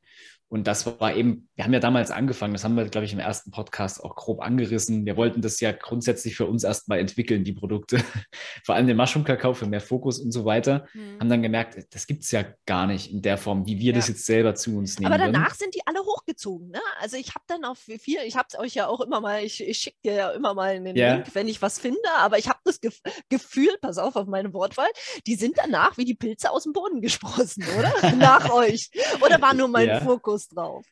Und 0.49 0.65
das 0.65 0.85
war 0.99 1.13
eben, 1.13 1.49
wir 1.55 1.65
haben 1.65 1.73
ja 1.73 1.79
damals 1.79 2.09
angefangen, 2.09 2.53
das 2.53 2.63
haben 2.63 2.75
wir, 2.75 2.85
glaube 2.85 3.05
ich, 3.05 3.11
im 3.11 3.19
ersten 3.19 3.51
Podcast 3.51 4.01
auch 4.01 4.15
grob 4.15 4.41
angerissen. 4.41 5.05
Wir 5.05 5.17
wollten 5.17 5.41
das 5.41 5.59
ja 5.59 5.73
grundsätzlich 5.73 6.37
für 6.37 6.45
uns 6.45 6.63
erstmal 6.63 6.99
entwickeln, 6.99 7.43
die 7.43 7.51
Produkte. 7.51 7.97
Vor 8.63 8.75
allem 8.75 8.87
den 8.87 8.95
Mushroom-Kakao 8.95 9.53
für 9.53 9.65
mehr 9.65 9.81
Fokus 9.81 10.19
und 10.19 10.31
so 10.31 10.45
weiter. 10.45 10.87
Mhm. 10.93 11.19
Haben 11.19 11.29
dann 11.29 11.41
gemerkt, 11.41 11.77
das 11.93 12.07
gibt 12.07 12.23
es 12.23 12.31
ja 12.31 12.45
gar 12.65 12.87
nicht 12.87 13.11
in 13.11 13.21
der 13.21 13.37
Form, 13.37 13.65
wie 13.65 13.77
wir 13.77 13.91
ja. 13.91 13.97
das 13.97 14.07
jetzt 14.07 14.25
selber 14.25 14.55
zu 14.55 14.77
uns 14.77 14.99
nehmen. 14.99 15.11
Aber 15.11 15.21
danach 15.21 15.49
würden. 15.49 15.57
sind 15.57 15.75
die 15.75 15.81
alle 15.85 15.99
hochgezogen. 15.99 16.69
Ne? 16.69 16.79
Also 17.01 17.17
ich 17.17 17.35
habe 17.35 17.43
dann 17.47 17.65
auf 17.65 17.79
viel, 17.79 18.19
ich 18.25 18.37
habe 18.37 18.47
es 18.49 18.57
euch 18.57 18.73
ja 18.73 18.87
auch 18.87 19.01
immer 19.01 19.19
mal, 19.19 19.43
ich, 19.43 19.61
ich 19.61 19.77
schicke 19.79 19.97
dir 20.05 20.13
ja 20.13 20.29
immer 20.29 20.53
mal 20.53 20.75
einen 20.75 20.95
ja. 20.95 21.15
Link, 21.15 21.35
wenn 21.35 21.49
ich 21.49 21.61
was 21.61 21.77
finde, 21.77 21.99
aber 22.19 22.37
ich 22.37 22.47
habe 22.47 22.59
das 22.63 22.79
Ge 22.79 22.91
Gefühl, 23.29 23.69
pass 23.81 23.97
auf 23.97 24.15
auf 24.15 24.27
meine 24.27 24.53
Wortwahl, 24.53 24.87
die 25.25 25.35
sind 25.35 25.57
danach 25.57 25.97
wie 25.97 26.05
die 26.05 26.15
Pilze 26.15 26.51
aus 26.51 26.63
dem 26.63 26.73
Boden 26.73 27.01
gesprossen, 27.01 27.65
oder? 27.77 28.11
Nach 28.15 28.49
euch. 28.51 28.89
Oder 29.23 29.41
war 29.41 29.53
nur 29.53 29.67
mein 29.67 29.87
ja. 29.87 29.99
Fokus? 30.01 30.36
Fokus 30.37 30.47
drauf. 30.49 30.85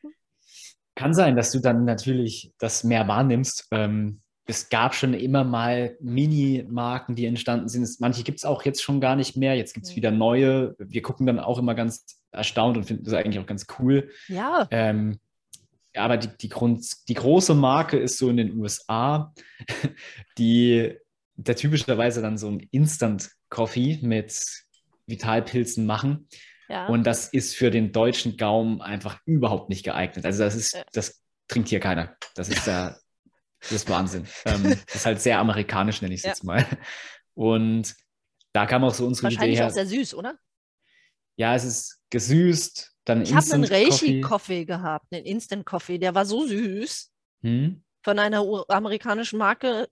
Kann 0.96 1.14
sein, 1.14 1.36
dass 1.36 1.52
du 1.52 1.60
dann 1.60 1.86
natürlich 1.86 2.54
das 2.58 2.84
mehr 2.84 3.08
wahrnimmst. 3.08 3.68
Ähm, 3.72 4.22
es 4.48 4.70
gab 4.70 4.94
schon 4.94 5.14
immer 5.14 5.44
mal 5.44 5.98
Mini-Marken, 6.00 7.16
die 7.16 7.26
entstanden 7.26 7.68
sind. 7.68 7.88
Manche 8.00 8.24
gibt 8.24 8.38
es 8.38 8.46
auch 8.46 8.64
jetzt 8.64 8.82
schon 8.82 9.02
gar 9.02 9.16
nicht 9.16 9.36
mehr. 9.36 9.56
Jetzt 9.56 9.74
gibt 9.74 9.88
es 9.88 9.96
wieder 9.96 10.12
neue. 10.12 10.76
Wir 10.78 11.02
gucken 11.02 11.26
dann 11.26 11.40
auch 11.40 11.58
immer 11.58 11.76
ganz 11.76 12.22
erstaunt 12.32 12.78
und 12.78 12.86
finden 12.86 13.04
das 13.04 13.14
eigentlich 13.14 13.40
auch 13.40 13.48
ganz 13.48 13.66
cool. 13.80 14.10
Ja. 14.28 14.68
Ähm, 14.72 15.20
aber 15.96 16.18
die, 16.18 16.30
die, 16.40 16.50
Grund, 16.50 16.86
die 17.10 17.14
große 17.14 17.56
Marke 17.56 17.98
ist 17.98 18.18
so 18.18 18.30
in 18.30 18.38
den 18.38 18.58
USA, 18.58 19.34
die 20.38 20.96
der 21.38 21.56
typischerweise 21.56 22.22
dann 22.22 22.38
so 22.38 22.48
ein 22.50 22.60
Instant-Coffee 22.72 24.00
mit 24.02 24.42
Vitalpilzen 25.08 25.86
machen. 25.86 26.30
Ja. 26.68 26.88
Und 26.88 27.04
das 27.06 27.28
ist 27.30 27.56
für 27.56 27.72
den 27.72 27.92
deutschen 27.92 28.38
Gaumen 28.38 28.82
einfach 28.82 29.20
überhaupt 29.26 29.70
nicht 29.70 29.84
geeignet. 29.84 30.26
Also 30.26 30.44
das 30.44 30.56
ist, 30.56 30.84
das 30.94 31.22
trinkt 31.48 31.70
hier 31.70 31.80
keiner. 31.80 32.16
Das 32.36 32.50
ist 32.50 32.66
der, 32.66 33.00
das 33.62 33.72
ist 33.72 33.90
Wahnsinn. 33.90 34.28
ähm, 34.46 34.64
das 34.86 34.96
ist 34.96 35.06
halt 35.06 35.22
sehr 35.22 35.40
amerikanisch, 35.40 36.02
nenne 36.02 36.14
ich 36.14 36.22
es 36.22 36.26
ja. 36.26 36.30
jetzt 36.32 36.44
mal. 36.44 36.66
Und 37.34 37.96
da 38.54 38.66
kam 38.66 38.84
auch 38.84 38.94
so 38.94 39.06
unsere 39.06 39.26
Wahrscheinlich 39.26 39.54
Idee 39.54 39.62
her. 39.62 39.68
auch 39.68 39.74
sehr 39.74 39.86
süß, 39.86 40.14
oder? 40.16 40.38
Ja, 41.36 41.56
es 41.56 41.66
ist 41.66 42.00
gesüßt. 42.10 42.92
Dann 43.04 43.22
ich 43.22 43.36
habe 43.36 43.54
einen 43.54 43.66
Reishi-Coffee 43.66 44.66
gehabt, 44.66 45.08
einen 45.12 45.26
Instant-Coffee, 45.26 46.00
der 46.00 46.16
war 46.16 46.26
so 46.26 46.48
süß. 46.48 47.12
Hm? 47.42 47.84
Von 48.02 48.20
einer 48.20 48.44
amerikanischen 48.70 49.38
Marke. 49.38 49.88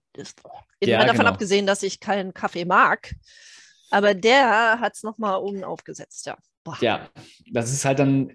Ja, 0.81 0.99
davon 0.99 1.17
genau. 1.17 1.29
abgesehen, 1.29 1.65
dass 1.65 1.83
ich 1.83 1.99
keinen 1.99 2.33
Kaffee 2.33 2.65
mag. 2.65 3.13
Aber 3.89 4.13
der 4.13 4.79
hat 4.79 4.95
es 4.95 5.03
nochmal 5.03 5.39
oben 5.39 5.63
aufgesetzt, 5.63 6.25
ja. 6.25 6.37
Boah. 6.63 6.77
Ja, 6.81 7.09
das 7.51 7.71
ist 7.73 7.85
halt 7.85 7.99
dann, 7.99 8.33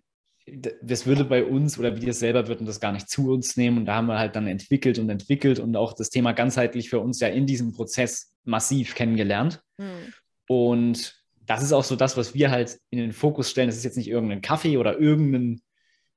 das 0.83 1.07
würde 1.07 1.25
bei 1.25 1.45
uns 1.45 1.79
oder 1.79 2.01
wir 2.01 2.13
selber 2.13 2.49
würden 2.49 2.67
das 2.67 2.81
gar 2.81 2.93
nicht 2.93 3.09
zu 3.09 3.33
uns 3.33 3.57
nehmen. 3.57 3.79
Und 3.79 3.87
da 3.87 3.97
haben 3.97 4.07
wir 4.07 4.19
halt 4.19 4.37
dann 4.37 4.47
entwickelt 4.47 4.99
und 4.99 5.09
entwickelt 5.11 5.59
und 5.59 5.77
auch 5.77 5.93
das 5.93 6.11
Thema 6.11 6.33
ganzheitlich 6.33 6.91
für 6.91 7.01
uns 7.01 7.21
ja 7.21 7.29
in 7.29 7.47
diesem 7.47 7.73
Prozess 7.73 8.35
massiv 8.45 8.95
kennengelernt. 8.95 9.61
Hm. 9.79 10.13
Und 10.49 11.19
das 11.47 11.63
ist 11.63 11.73
auch 11.73 11.85
so 11.85 11.97
das, 11.97 12.17
was 12.17 12.35
wir 12.35 12.51
halt 12.51 12.79
in 12.91 12.99
den 12.99 13.13
Fokus 13.13 13.51
stellen. 13.51 13.69
Das 13.69 13.77
ist 13.77 13.85
jetzt 13.85 13.97
nicht 13.97 14.09
irgendein 14.09 14.43
Kaffee 14.43 14.77
oder 14.77 14.99
irgendein 14.99 15.63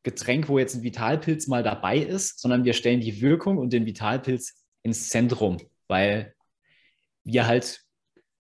Getränk, 0.03 0.50
wo 0.50 0.60
jetzt 0.60 0.75
ein 0.75 0.84
Vitalpilz 0.84 1.48
mal 1.48 1.63
dabei 1.63 1.98
ist, 1.98 2.39
sondern 2.39 2.65
wir 2.65 2.74
stellen 2.74 3.01
die 3.01 3.22
Wirkung 3.22 3.58
und 3.58 3.72
den 3.72 3.86
Vitalpilz 3.86 4.65
ins 4.84 5.10
Zentrum, 5.10 5.58
weil 5.88 6.34
wir 7.24 7.46
halt 7.46 7.82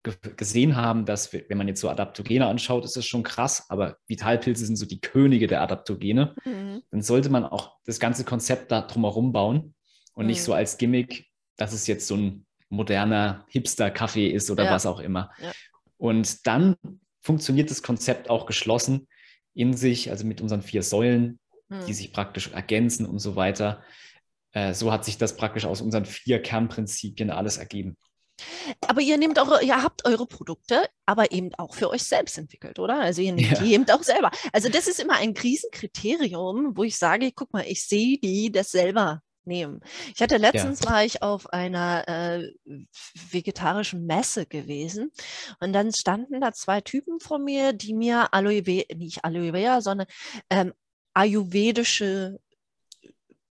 gesehen 0.03 0.75
haben, 0.75 1.05
dass, 1.05 1.31
wenn 1.31 1.57
man 1.57 1.67
jetzt 1.67 1.81
so 1.81 1.89
Adaptogene 1.89 2.47
anschaut, 2.47 2.85
ist 2.85 2.95
das 2.95 3.05
schon 3.05 3.23
krass, 3.23 3.65
aber 3.69 3.97
Vitalpilze 4.07 4.65
sind 4.65 4.75
so 4.75 4.85
die 4.85 4.99
Könige 4.99 5.47
der 5.47 5.61
Adaptogene. 5.61 6.35
Mhm. 6.43 6.81
Dann 6.89 7.01
sollte 7.01 7.29
man 7.29 7.45
auch 7.45 7.77
das 7.85 7.99
ganze 7.99 8.23
Konzept 8.23 8.71
da 8.71 8.81
drumherum 8.81 9.31
bauen 9.31 9.75
und 10.13 10.23
mhm. 10.23 10.31
nicht 10.31 10.43
so 10.43 10.53
als 10.53 10.77
Gimmick, 10.77 11.27
dass 11.57 11.73
es 11.73 11.85
jetzt 11.87 12.07
so 12.07 12.15
ein 12.15 12.45
moderner 12.69 13.45
Hipster-Kaffee 13.49 14.29
ist 14.29 14.49
oder 14.49 14.65
ja. 14.65 14.71
was 14.71 14.85
auch 14.85 14.99
immer. 14.99 15.31
Ja. 15.41 15.51
Und 15.97 16.47
dann 16.47 16.75
funktioniert 17.19 17.69
das 17.69 17.83
Konzept 17.83 18.29
auch 18.29 18.47
geschlossen 18.47 19.07
in 19.53 19.73
sich, 19.75 20.09
also 20.09 20.25
mit 20.25 20.41
unseren 20.41 20.63
vier 20.63 20.81
Säulen, 20.81 21.39
mhm. 21.69 21.85
die 21.85 21.93
sich 21.93 22.11
praktisch 22.11 22.51
ergänzen 22.51 23.05
und 23.05 23.19
so 23.19 23.35
weiter. 23.35 23.83
Äh, 24.53 24.73
so 24.73 24.91
hat 24.91 25.05
sich 25.05 25.17
das 25.17 25.37
praktisch 25.37 25.65
aus 25.65 25.81
unseren 25.81 26.05
vier 26.05 26.41
Kernprinzipien 26.41 27.29
alles 27.29 27.57
ergeben. 27.57 27.97
Aber 28.87 29.01
ihr 29.01 29.17
nehmt 29.17 29.37
eure, 29.39 29.63
ihr 29.63 29.81
habt 29.81 30.05
eure 30.05 30.25
Produkte, 30.25 30.87
aber 31.05 31.31
eben 31.31 31.53
auch 31.55 31.75
für 31.75 31.89
euch 31.89 32.03
selbst 32.03 32.37
entwickelt, 32.37 32.79
oder? 32.79 32.99
Also 32.99 33.21
ihr 33.21 33.33
nehmt 33.33 33.51
ja. 33.51 33.59
die 33.59 33.73
eben 33.73 33.89
auch 33.89 34.03
selber. 34.03 34.31
Also 34.53 34.69
das 34.69 34.87
ist 34.87 34.99
immer 34.99 35.15
ein 35.15 35.33
Krisenkriterium, 35.33 36.77
wo 36.77 36.83
ich 36.83 36.97
sage, 36.97 37.31
guck 37.33 37.53
mal, 37.53 37.65
ich 37.67 37.87
sehe 37.87 38.17
die 38.17 38.51
das 38.51 38.71
selber 38.71 39.21
nehmen. 39.45 39.81
Ich 40.13 40.21
hatte 40.21 40.37
letztens 40.37 40.81
ja. 40.83 40.91
war 40.91 41.03
ich 41.03 41.23
auf 41.23 41.51
einer 41.51 42.07
äh, 42.07 42.51
vegetarischen 43.31 44.05
Messe 44.05 44.45
gewesen 44.45 45.11
und 45.59 45.73
dann 45.73 45.91
standen 45.93 46.41
da 46.41 46.53
zwei 46.53 46.81
Typen 46.81 47.19
vor 47.19 47.39
mir, 47.39 47.73
die 47.73 47.93
mir 47.93 48.33
Aloe 48.33 48.63
Vera, 48.63 48.85
nicht 48.95 49.25
Aloe 49.25 49.51
Vera, 49.51 49.81
sondern 49.81 50.07
ähm, 50.49 50.73
ayurvedische 51.13 52.39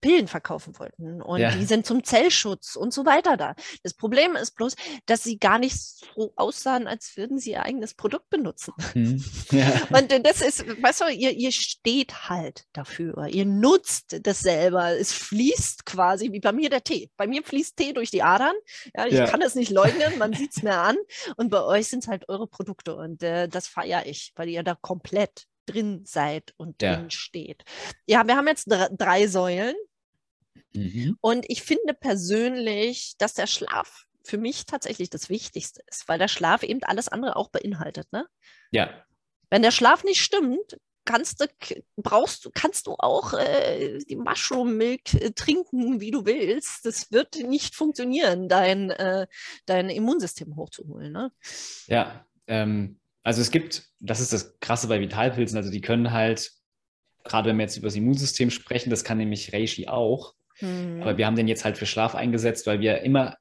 Pillen 0.00 0.28
verkaufen 0.28 0.78
wollten 0.78 1.23
und 1.23 1.40
ja. 1.40 1.50
die 1.50 1.64
sind 1.64 1.87
zum 1.87 2.04
Zellschutz 2.04 2.76
und 2.76 2.92
so 2.92 3.04
weiter 3.04 3.37
da. 3.37 3.54
Das 3.83 3.95
Problem 3.95 4.37
ist 4.37 4.52
bloß, 4.52 4.75
dass 5.07 5.23
sie 5.23 5.38
gar 5.38 5.59
nicht 5.59 5.76
so 5.76 6.33
aussahen, 6.37 6.87
als 6.87 7.16
würden 7.16 7.38
sie 7.38 7.50
ihr 7.50 7.62
eigenes 7.62 7.95
Produkt 7.95 8.30
benutzen. 8.30 8.75
Mhm. 8.95 9.25
Ja. 9.50 9.83
Und 9.90 10.12
das 10.25 10.42
ist, 10.42 10.64
weißt 10.80 11.00
du, 11.00 11.04
ihr, 11.09 11.33
ihr 11.33 11.50
steht 11.50 12.28
halt 12.28 12.66
dafür. 12.73 13.26
Ihr 13.26 13.45
nutzt 13.45 14.21
das 14.23 14.40
selber. 14.40 14.97
Es 14.97 15.12
fließt 15.12 15.85
quasi 15.87 16.30
wie 16.33 16.38
bei 16.38 16.52
mir 16.52 16.71
der 16.71 16.85
Tee. 16.85 17.11
Bei 17.16 17.26
mir 17.26 17.42
fließt 17.42 17.76
Tee 17.76 17.92
durch 17.92 18.11
die 18.11 18.23
Adern. 18.23 18.54
Ja, 18.95 19.07
ich 19.07 19.14
ja. 19.14 19.26
kann 19.26 19.42
es 19.42 19.57
nicht 19.57 19.71
leugnen, 19.71 20.19
man 20.19 20.33
sieht 20.35 20.52
es 20.57 20.62
mir 20.62 20.76
an. 20.76 20.97
Und 21.37 21.50
bei 21.50 21.62
euch 21.62 21.88
sind 21.88 22.04
es 22.04 22.09
halt 22.09 22.28
eure 22.28 22.47
Produkte 22.47 22.95
und 22.95 23.23
äh, 23.23 23.49
das 23.49 23.66
feiere 23.66 24.07
ich, 24.07 24.33
weil 24.37 24.49
ihr 24.49 24.62
da 24.62 24.76
komplett 24.80 25.47
drin 25.66 26.02
seid 26.04 26.54
und 26.57 26.80
ja. 26.83 26.97
drin 26.97 27.11
steht. 27.11 27.64
Ja, 28.07 28.26
wir 28.26 28.37
haben 28.37 28.49
jetzt 28.49 28.66
drei 28.66 29.26
Säulen. 29.26 29.75
Mhm. 30.73 31.16
Und 31.21 31.47
ich 31.49 31.62
finde 31.62 31.95
persönlich, 31.95 33.14
dass 33.19 33.35
der 33.35 33.47
Schlaf 33.47 34.04
für 34.25 34.38
mich 34.38 34.66
tatsächlich 34.66 35.11
das 35.11 35.28
Wichtigste 35.28 35.83
ist, 35.87 36.09
weil 36.09 36.19
der 36.19 36.28
Schlaf 36.28 36.62
eben 36.62 36.83
alles 36.85 37.09
andere 37.09 37.37
auch 37.37 37.49
beinhaltet. 37.49 38.12
Ne? 38.12 38.26
Ja. 38.71 39.04
Wenn 39.49 39.62
der 39.62 39.71
Schlaf 39.71 40.04
nicht 40.04 40.21
stimmt, 40.21 40.78
kannst 41.04 41.40
du, 41.40 41.47
brauchst 41.97 42.45
du, 42.45 42.50
kannst 42.54 42.87
du 42.87 42.95
auch 42.99 43.33
äh, 43.33 43.99
die 44.09 44.16
Mushroom 44.16 44.76
Milk 44.76 45.14
äh, 45.14 45.33
trinken, 45.33 46.00
wie 46.00 46.11
du 46.11 46.25
willst. 46.25 46.85
Das 46.85 47.11
wird 47.11 47.37
nicht 47.37 47.75
funktionieren, 47.75 48.49
dein, 48.49 48.90
äh, 48.90 49.26
dein 49.66 49.88
Immunsystem 49.88 50.54
hochzuholen. 50.57 51.12
Ne? 51.12 51.33
Ja, 51.87 52.26
ähm, 52.47 53.00
also 53.23 53.40
es 53.40 53.50
gibt, 53.50 53.88
das 53.99 54.21
ist 54.21 54.33
das 54.33 54.59
Krasse 54.61 54.88
bei 54.88 55.00
Vitalpilzen, 55.00 55.57
also 55.57 55.71
die 55.71 55.80
können 55.80 56.12
halt, 56.12 56.52
gerade 57.25 57.49
wenn 57.49 57.57
wir 57.57 57.64
jetzt 57.64 57.76
über 57.76 57.88
das 57.88 57.97
Immunsystem 57.97 58.50
sprechen, 58.50 58.90
das 58.90 59.04
kann 59.04 59.19
nämlich 59.19 59.52
Reishi 59.52 59.88
auch, 59.88 60.35
Mhm. 60.61 61.02
Aber 61.02 61.19
wir 61.19 61.26
haben 61.26 61.37
den 61.37 61.49
jetzt 61.49 61.64
halt 61.64 61.79
für 61.79 61.87
Schlaf 61.87 62.14
eingesetzt, 62.14 62.67
weil 62.67 62.81
wir 62.81 63.02
immer 63.02 63.37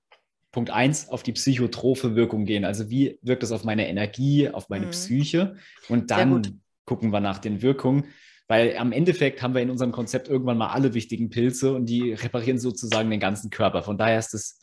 Punkt 0.51 0.71
1 0.71 1.09
auf 1.09 1.23
die 1.23 1.33
psychotrophe 1.33 2.15
Wirkung 2.15 2.45
gehen. 2.45 2.65
Also 2.65 2.89
wie 2.89 3.19
wirkt 3.21 3.43
das 3.43 3.51
auf 3.51 3.63
meine 3.63 3.87
Energie, 3.87 4.49
auf 4.49 4.69
meine 4.69 4.87
mhm. 4.87 4.91
Psyche? 4.91 5.55
Und 5.87 6.11
dann 6.11 6.61
gucken 6.85 7.11
wir 7.11 7.19
nach 7.19 7.37
den 7.37 7.61
Wirkungen. 7.61 8.05
Weil 8.47 8.75
am 8.77 8.91
Endeffekt 8.91 9.43
haben 9.43 9.53
wir 9.53 9.61
in 9.61 9.69
unserem 9.69 9.91
Konzept 9.91 10.27
irgendwann 10.27 10.57
mal 10.57 10.69
alle 10.69 10.95
wichtigen 10.95 11.29
Pilze 11.29 11.75
und 11.75 11.85
die 11.85 12.13
reparieren 12.13 12.57
sozusagen 12.57 13.11
den 13.11 13.19
ganzen 13.19 13.51
Körper. 13.51 13.83
Von 13.83 13.99
daher 13.99 14.17
ist 14.17 14.33
es, 14.33 14.59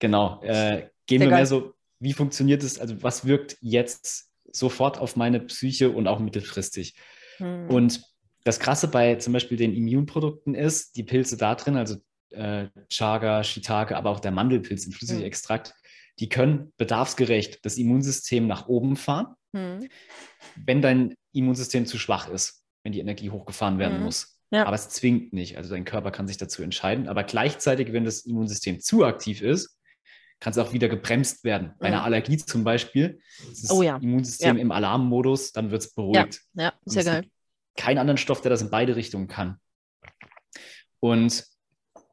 genau, 0.00 0.42
äh, 0.42 0.88
gehen 1.06 1.20
Sehr 1.20 1.20
wir 1.20 1.30
geil. 1.30 1.38
mehr 1.38 1.46
so, 1.46 1.74
wie 2.00 2.14
funktioniert 2.14 2.64
es, 2.64 2.80
also 2.80 3.00
was 3.00 3.24
wirkt 3.24 3.56
jetzt 3.60 4.28
sofort 4.50 4.98
auf 4.98 5.14
meine 5.14 5.38
Psyche 5.38 5.90
und 5.90 6.08
auch 6.08 6.18
mittelfristig. 6.18 6.96
Mhm. 7.38 7.68
Und 7.68 8.02
das 8.44 8.58
Krasse 8.58 8.88
bei 8.88 9.16
zum 9.16 9.32
Beispiel 9.32 9.56
den 9.56 9.74
Immunprodukten 9.74 10.54
ist, 10.54 10.96
die 10.96 11.04
Pilze 11.04 11.36
da 11.36 11.54
drin, 11.54 11.76
also 11.76 11.96
äh, 12.30 12.68
Chaga, 12.88 13.44
Shiitake, 13.44 13.96
aber 13.96 14.10
auch 14.10 14.20
der 14.20 14.32
Mandelpilz 14.32 14.86
im 14.86 14.92
Flüssigextrakt, 14.92 15.68
mhm. 15.68 16.14
die 16.18 16.28
können 16.28 16.72
bedarfsgerecht 16.76 17.64
das 17.64 17.76
Immunsystem 17.76 18.46
nach 18.46 18.66
oben 18.68 18.96
fahren, 18.96 19.34
mhm. 19.52 19.88
wenn 20.56 20.82
dein 20.82 21.14
Immunsystem 21.32 21.86
zu 21.86 21.98
schwach 21.98 22.28
ist, 22.28 22.64
wenn 22.82 22.92
die 22.92 23.00
Energie 23.00 23.30
hochgefahren 23.30 23.78
werden 23.78 23.98
mhm. 23.98 24.04
muss. 24.04 24.38
Ja. 24.50 24.66
Aber 24.66 24.74
es 24.74 24.90
zwingt 24.90 25.32
nicht. 25.32 25.56
Also 25.56 25.70
dein 25.70 25.86
Körper 25.86 26.10
kann 26.10 26.28
sich 26.28 26.36
dazu 26.36 26.62
entscheiden. 26.62 27.08
Aber 27.08 27.24
gleichzeitig, 27.24 27.94
wenn 27.94 28.04
das 28.04 28.20
Immunsystem 28.26 28.80
zu 28.80 29.02
aktiv 29.02 29.40
ist, 29.40 29.78
kann 30.40 30.50
es 30.50 30.58
auch 30.58 30.74
wieder 30.74 30.90
gebremst 30.90 31.44
werden. 31.44 31.72
Bei 31.78 31.86
einer 31.86 32.00
mhm. 32.00 32.04
Allergie 32.04 32.36
zum 32.36 32.62
Beispiel 32.62 33.20
ist 33.50 33.64
das 33.64 33.70
oh, 33.70 33.80
ja. 33.80 33.96
Immunsystem 33.96 34.56
ja. 34.56 34.62
im 34.62 34.70
Alarmmodus, 34.72 35.52
dann 35.52 35.70
wird 35.70 35.82
es 35.82 35.94
beruhigt. 35.94 36.42
Ja, 36.52 36.64
ja 36.64 36.72
sehr 36.84 37.04
geil 37.04 37.31
keinen 37.76 37.98
anderen 37.98 38.18
Stoff, 38.18 38.40
der 38.40 38.50
das 38.50 38.62
in 38.62 38.70
beide 38.70 38.96
Richtungen 38.96 39.28
kann. 39.28 39.58
Und 41.00 41.44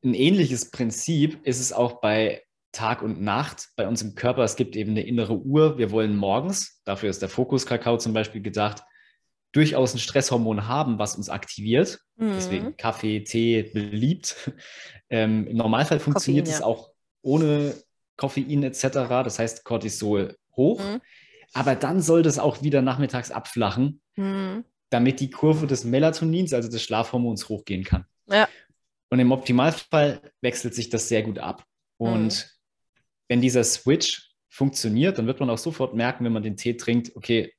ein 0.04 0.14
ähnliches 0.14 0.72
Prinzip 0.72 1.46
ist 1.46 1.60
es 1.60 1.74
auch 1.74 2.02
bei 2.02 2.44
Tag 2.72 3.02
und 3.02 3.22
Nacht 3.22 3.70
bei 3.76 3.88
uns 3.88 4.02
im 4.02 4.16
Körper. 4.16 4.44
Es 4.44 4.56
gibt 4.56 4.76
eben 4.76 4.92
eine 4.92 5.06
innere 5.06 5.38
Uhr. 5.38 5.78
Wir 5.78 5.92
wollen 5.92 6.16
morgens, 6.16 6.82
dafür 6.86 7.10
ist 7.10 7.22
der 7.22 7.30
Fokus-Kakao 7.30 7.98
zum 7.98 8.14
Beispiel 8.14 8.42
gedacht, 8.42 8.84
durchaus 9.52 9.96
ein 9.96 10.00
Stresshormon 10.00 10.68
haben, 10.68 11.00
was 11.00 11.16
uns 11.16 11.30
aktiviert. 11.30 12.00
Mhm. 12.18 12.34
Deswegen 12.36 12.78
Kaffee, 12.78 13.24
Tee 13.24 13.64
beliebt. 13.64 14.52
Ähm, 15.12 15.48
Im 15.48 15.58
Normalfall 15.58 16.00
funktioniert 16.00 16.48
es 16.48 16.60
ja. 16.60 16.66
auch 16.66 16.92
ohne 17.24 17.74
Koffein 18.16 18.62
etc. 18.62 18.84
Das 19.24 19.40
heißt 19.40 19.66
Cortisol 19.66 20.38
hoch. 20.56 20.80
Mhm. 20.80 21.02
Aber 21.54 21.74
dann 21.74 22.00
soll 22.00 22.22
das 22.22 22.38
auch 22.38 22.62
wieder 22.62 22.84
nachmittags 22.84 23.32
abflachen. 23.32 24.02
Mhm 24.18 24.66
damit 24.90 25.20
die 25.20 25.30
Kurve 25.30 25.68
des 25.68 25.84
Melatonins, 25.84 26.54
also 26.54 26.70
des 26.70 26.84
Schlafhormons, 26.84 27.50
hochgehen 27.50 27.84
kann. 27.84 28.06
Ja. 28.28 28.48
Und 29.10 29.20
im 29.20 29.32
Optimalfall 29.32 30.22
wechselt 30.42 30.76
sich 30.76 30.90
das 30.90 31.08
sehr 31.08 31.24
gut 31.24 31.40
ab. 31.40 31.66
Und 31.98 32.24
mhm. 32.24 32.50
wenn 33.28 33.42
dieser 33.42 33.64
Switch 33.64 34.36
funktioniert, 34.50 35.18
dann 35.18 35.28
wird 35.28 35.40
man 35.40 35.50
auch 35.50 35.58
sofort 35.58 35.94
merken, 35.94 36.26
wenn 36.26 36.34
man 36.34 36.44
den 36.44 36.58
Tee 36.58 36.76
trinkt, 36.76 37.16
okay, 37.16 37.54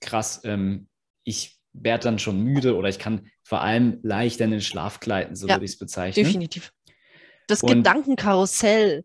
krass, 0.00 0.40
ähm, 0.44 0.88
ich 1.24 1.58
werde 1.72 2.04
dann 2.04 2.18
schon 2.18 2.40
müde 2.40 2.76
oder 2.76 2.88
ich 2.88 2.98
kann 2.98 3.28
vor 3.42 3.60
allem 3.60 4.00
leichter 4.02 4.44
in 4.44 4.50
den 4.50 4.60
Schlaf 4.60 5.00
gleiten, 5.00 5.36
so 5.36 5.46
ja, 5.46 5.54
würde 5.54 5.64
ich 5.64 5.72
es 5.72 5.78
bezeichnen. 5.78 6.24
Definitiv. 6.24 6.72
Das 7.46 7.62
Und, 7.62 7.70
Gedankenkarussell 7.70 9.04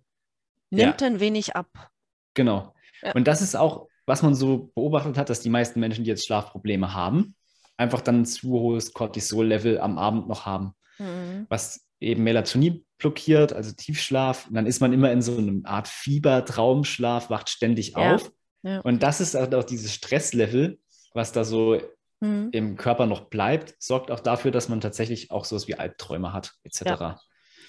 nimmt 0.70 1.02
ja, 1.02 1.08
ein 1.08 1.20
wenig 1.20 1.56
ab. 1.56 1.92
Genau. 2.34 2.74
Ja. 3.02 3.14
Und 3.14 3.28
das 3.28 3.42
ist 3.42 3.56
auch, 3.56 3.88
was 4.06 4.22
man 4.22 4.36
so 4.36 4.72
beobachtet 4.76 5.18
hat, 5.18 5.30
dass 5.30 5.42
die 5.42 5.50
meisten 5.50 5.80
Menschen, 5.80 6.04
die 6.04 6.10
jetzt 6.10 6.26
Schlafprobleme 6.26 6.94
haben, 6.94 7.36
einfach 7.78 8.02
dann 8.02 8.22
ein 8.22 8.26
zu 8.26 8.50
hohes 8.52 8.94
Cortisol-Level 8.94 9.80
am 9.80 9.98
Abend 9.98 10.28
noch 10.28 10.46
haben, 10.46 10.74
mhm. 10.98 11.46
was 11.50 11.86
eben 12.00 12.24
Melatonin 12.24 12.86
blockiert, 12.98 13.54
also 13.54 13.72
Tiefschlaf. 13.72 14.48
Und 14.48 14.56
dann 14.56 14.66
ist 14.66 14.80
man 14.80 14.94
immer 14.94 15.12
in 15.12 15.22
so 15.22 15.38
einer 15.38 15.68
Art 15.68 15.88
Fieber-Traumschlaf, 15.88 17.30
wacht 17.30 17.50
ständig 17.50 17.92
ja. 17.92 18.16
auf. 18.16 18.32
Ja. 18.64 18.80
Und 18.82 19.04
das 19.04 19.22
ist 19.22 19.36
halt 19.36 19.54
auch 19.56 19.64
dieses 19.64 19.94
Stresslevel, 19.94 20.80
was 21.14 21.32
da 21.32 21.44
so 21.44 21.80
mhm. 22.20 22.50
im 22.52 22.78
Körper 22.78 23.06
noch 23.06 23.26
bleibt, 23.30 23.76
sorgt 23.80 24.12
auch 24.12 24.20
dafür, 24.20 24.52
dass 24.52 24.70
man 24.70 24.82
tatsächlich 24.82 25.32
auch 25.32 25.46
sowas 25.46 25.68
wie 25.68 25.76
Albträume 25.76 26.34
hat, 26.34 26.54
etc. 26.64 26.82
Ja. 26.86 27.20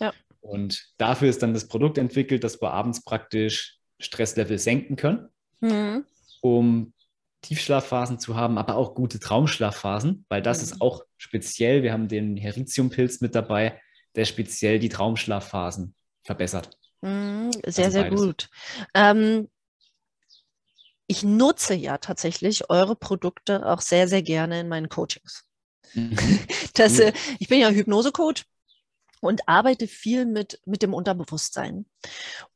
ja. 0.01 0.13
Und 0.41 0.87
dafür 0.99 1.29
ist 1.29 1.43
dann 1.43 1.55
das 1.55 1.69
Produkt 1.69 1.99
entwickelt, 1.99 2.45
dass 2.45 2.61
wir 2.63 2.73
abends 2.73 3.05
praktisch 3.05 3.79
Stresslevel 3.99 4.59
senken 4.59 4.97
können, 4.97 5.29
mhm. 5.61 6.05
um 6.41 6.93
Tiefschlafphasen 7.47 8.19
zu 8.19 8.35
haben, 8.35 8.59
aber 8.59 8.76
auch 8.76 8.95
gute 8.95 9.21
Traumschlafphasen, 9.21 10.25
weil 10.29 10.43
das 10.43 10.59
mhm. 10.59 10.65
ist 10.65 10.81
auch 10.81 11.03
speziell. 11.17 11.83
Wir 11.83 11.93
haben 11.93 12.09
den 12.09 12.37
Heritiumpilz 12.37 13.21
mit 13.21 13.35
dabei, 13.35 13.81
der 14.17 14.25
speziell 14.25 14.81
die 14.81 14.88
Traumschlafphasen 14.88 15.95
verbessert. 16.23 16.76
Mhm, 17.03 17.53
sehr, 17.65 17.87
also 17.87 17.91
sehr 18.00 18.11
gut. 18.11 18.49
Ähm, 18.95 19.49
ich 21.07 21.23
nutze 21.23 21.75
ja 21.75 21.99
tatsächlich 21.99 22.69
eure 22.69 22.97
Produkte 22.97 23.65
auch 23.65 23.81
sehr, 23.81 24.09
sehr 24.09 24.23
gerne 24.23 24.61
in 24.61 24.69
meinen 24.69 24.88
Coachings. 24.88 25.45
Mhm. 25.95 26.17
Das, 26.75 26.99
äh, 26.99 27.15
ich 27.38 27.49
bin 27.49 27.61
ja 27.61 27.71
Hypnose-Coach 27.71 28.45
und 29.21 29.49
arbeite 29.49 29.89
viel 29.89 30.27
mit, 30.27 30.61
mit 30.67 30.83
dem 30.83 30.95
Unterbewusstsein. 30.95 31.87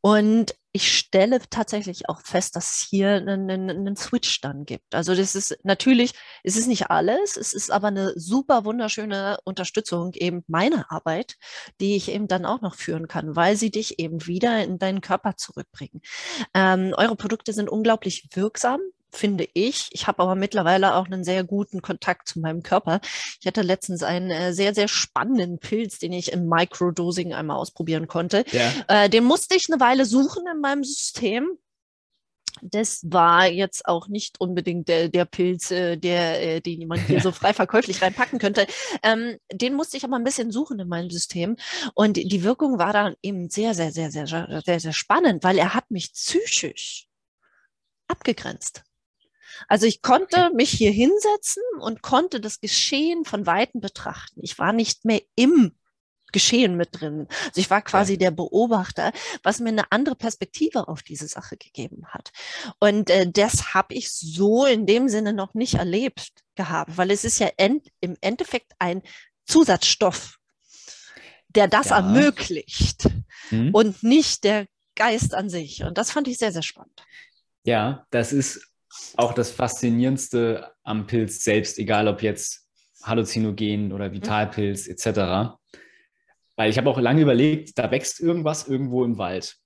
Und 0.01 0.55
ich 0.73 0.97
stelle 0.97 1.41
tatsächlich 1.51 2.09
auch 2.09 2.21
fest, 2.23 2.55
dass 2.55 2.77
es 2.77 2.87
hier 2.89 3.11
einen, 3.11 3.51
einen, 3.51 3.97
Switch 3.97 4.41
dann 4.41 4.65
gibt. 4.65 4.95
Also 4.95 5.15
das 5.17 5.35
ist 5.35 5.59
natürlich, 5.65 6.13
es 6.45 6.57
ist 6.57 6.69
nicht 6.69 6.91
alles, 6.91 7.37
es 7.37 7.53
ist 7.55 7.73
aber 7.73 7.89
eine 7.89 8.13
super 8.15 8.65
wunderschöne 8.65 9.39
Unterstützung 9.45 10.13
eben 10.15 10.45
meiner 10.47 10.91
Arbeit, 10.93 11.37
die 11.81 11.97
ich 11.97 12.11
eben 12.11 12.29
dann 12.29 12.47
auch 12.47 12.61
noch 12.61 12.77
führen 12.77 13.09
kann, 13.09 13.35
weil 13.35 13.57
sie 13.57 13.73
dich 13.73 13.99
eben 13.99 14.27
wieder 14.27 14.63
in 14.63 14.79
deinen 14.79 15.01
Körper 15.01 15.37
zurückbringen. 15.37 16.03
Ähm, 16.55 16.95
eure 16.97 17.17
Produkte 17.17 17.53
sind 17.53 17.69
unglaublich 17.69 18.29
wirksam 18.33 18.81
finde 19.13 19.49
ich. 19.55 19.89
Ich 19.93 20.07
habe 20.07 20.23
aber 20.23 20.35
mittlerweile 20.35 20.95
auch 20.95 21.07
einen 21.07 21.25
sehr 21.25 21.45
guten 21.45 21.83
Kontakt 21.83 22.29
zu 22.29 22.41
meinem 22.41 22.63
Körper. 22.63 23.01
Ich 23.41 23.47
hatte 23.47 23.63
letztens 23.63 24.03
einen 24.03 24.31
äh, 24.31 24.53
sehr, 24.53 24.75
sehr 24.75 24.89
spannenden 24.89 25.59
Pilz, 25.59 25.99
den 25.99 26.13
ich 26.13 26.33
im 26.33 26.49
Microdosing 26.49 27.33
einmal 27.35 27.57
ausprobieren 27.57 28.07
konnte. 28.09 28.45
Ja. 28.53 29.05
Äh, 29.05 29.09
den 29.11 29.25
musste 29.25 29.55
ich 29.57 29.67
eine 29.71 29.81
Weile 29.81 30.05
suchen 30.05 30.45
in 30.53 30.61
meinem 30.61 30.85
System. 30.85 31.49
das 32.63 33.01
war 33.05 33.47
jetzt 33.47 33.87
auch 33.87 34.09
nicht 34.09 34.41
unbedingt 34.41 34.89
der, 34.89 35.09
der 35.09 35.25
Pilz, 35.25 35.71
äh, 35.71 35.97
der, 35.97 36.61
den 36.61 36.87
man 36.89 37.01
hier 37.01 37.21
so 37.21 37.33
frei 37.33 37.55
verkäuflich 37.55 38.03
reinpacken 38.03 38.39
könnte. 38.39 38.67
Ähm, 39.03 39.39
den 39.53 39.75
musste 39.75 39.97
ich 39.97 40.05
aber 40.05 40.17
ein 40.17 40.25
bisschen 40.25 40.51
suchen 40.51 40.79
in 40.79 40.89
meinem 40.89 41.11
System. 41.11 41.57
Und 41.95 42.17
die 42.17 42.43
Wirkung 42.43 42.79
war 42.79 42.93
dann 42.93 43.15
eben 43.23 43.49
sehr, 43.51 43.75
sehr, 43.75 43.93
sehr, 43.93 44.11
sehr, 44.11 44.27
sehr, 44.27 44.63
sehr, 44.65 44.81
sehr 44.81 44.93
spannend, 44.93 45.45
weil 45.45 45.59
er 45.59 45.75
hat 45.75 45.91
mich 45.91 46.13
psychisch 46.13 47.07
abgegrenzt. 48.09 48.83
Also 49.69 49.87
ich 49.87 50.03
konnte 50.03 50.51
mich 50.55 50.71
hier 50.71 50.91
hinsetzen 50.91 51.63
und 51.81 52.03
konnte 52.03 52.41
das 52.41 52.61
Geschehen 52.61 53.25
von 53.25 53.47
Weitem 53.47 53.81
betrachten. 53.81 54.41
Ich 54.43 54.59
war 54.59 54.73
nicht 54.73 55.05
mehr 55.05 55.23
im 55.37 55.73
Geschehen 56.33 56.77
mit 56.77 57.01
drin. 57.01 57.27
Also 57.47 57.61
ich 57.61 57.71
war 57.71 57.83
quasi 57.83 58.17
der 58.17 58.31
Beobachter, 58.31 59.13
was 59.43 59.61
mir 59.61 59.71
eine 59.71 59.91
andere 59.91 60.15
Perspektive 60.15 60.89
auf 60.89 61.03
diese 61.03 61.27
Sache 61.27 61.57
gegeben 61.57 62.07
hat. 62.09 62.31
Und 62.79 63.11
äh, 63.11 63.31
das 63.31 63.75
habe 63.75 63.95
ich 63.95 64.13
so 64.13 64.65
in 64.65 64.87
dem 64.87 65.09
Sinne 65.09 65.33
noch 65.33 65.55
nicht 65.55 65.75
erlebt 65.75 66.33
gehabt, 66.55 66.97
weil 66.97 67.11
es 67.11 67.25
ist 67.25 67.39
ja 67.41 67.49
end, 67.57 67.89
im 68.01 68.17
Endeffekt 68.21 68.73
ein 68.79 69.03
Zusatzstoff, 69.47 70.39
der 71.49 71.67
das 71.67 71.89
ja. 71.89 71.97
ermöglicht 71.97 73.09
hm. 73.49 73.75
und 73.75 74.03
nicht 74.03 74.45
der 74.45 74.67
Geist 74.95 75.35
an 75.35 75.49
sich. 75.49 75.83
Und 75.83 75.99
das 75.99 76.11
fand 76.11 76.29
ich 76.29 76.39
sehr, 76.39 76.53
sehr 76.53 76.63
spannend. 76.63 77.03
Ja, 77.65 78.07
das 78.11 78.33
ist 78.33 78.70
auch 79.17 79.33
das 79.33 79.51
Faszinierendste 79.51 80.73
am 80.83 81.07
Pilz 81.07 81.43
selbst, 81.45 81.79
egal 81.79 82.09
ob 82.09 82.23
jetzt 82.23 82.69
Halluzinogen 83.03 83.93
oder 83.93 84.09
mhm. 84.09 84.15
Vitalpilz 84.15 84.89
etc. 84.89 85.57
Weil 86.57 86.71
ich 86.71 86.79
habe 86.79 86.91
auch 86.91 86.99
lange 86.99 87.23
überlegt, 87.23 87.79
da 87.79 87.91
wächst 87.91 88.21
irgendwas 88.21 88.69
irgendwo 88.69 89.05
im 89.05 89.19
Wald. 89.19 89.57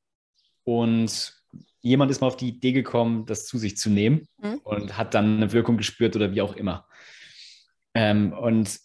Und 0.64 1.34
jemand 1.80 2.10
ist 2.10 2.20
mal 2.20 2.28
auf 2.28 2.36
die 2.36 2.48
Idee 2.48 2.72
gekommen, 2.72 3.26
das 3.26 3.46
zu 3.46 3.58
sich 3.58 3.76
zu 3.76 3.90
nehmen 3.90 4.28
mhm. 4.38 4.60
und 4.64 4.96
hat 4.96 5.14
dann 5.14 5.36
eine 5.36 5.52
Wirkung 5.52 5.76
gespürt 5.76 6.16
oder 6.16 6.32
wie 6.32 6.40
auch 6.40 6.54
immer. 6.54 6.86
Ähm, 7.94 8.32
und 8.32 8.78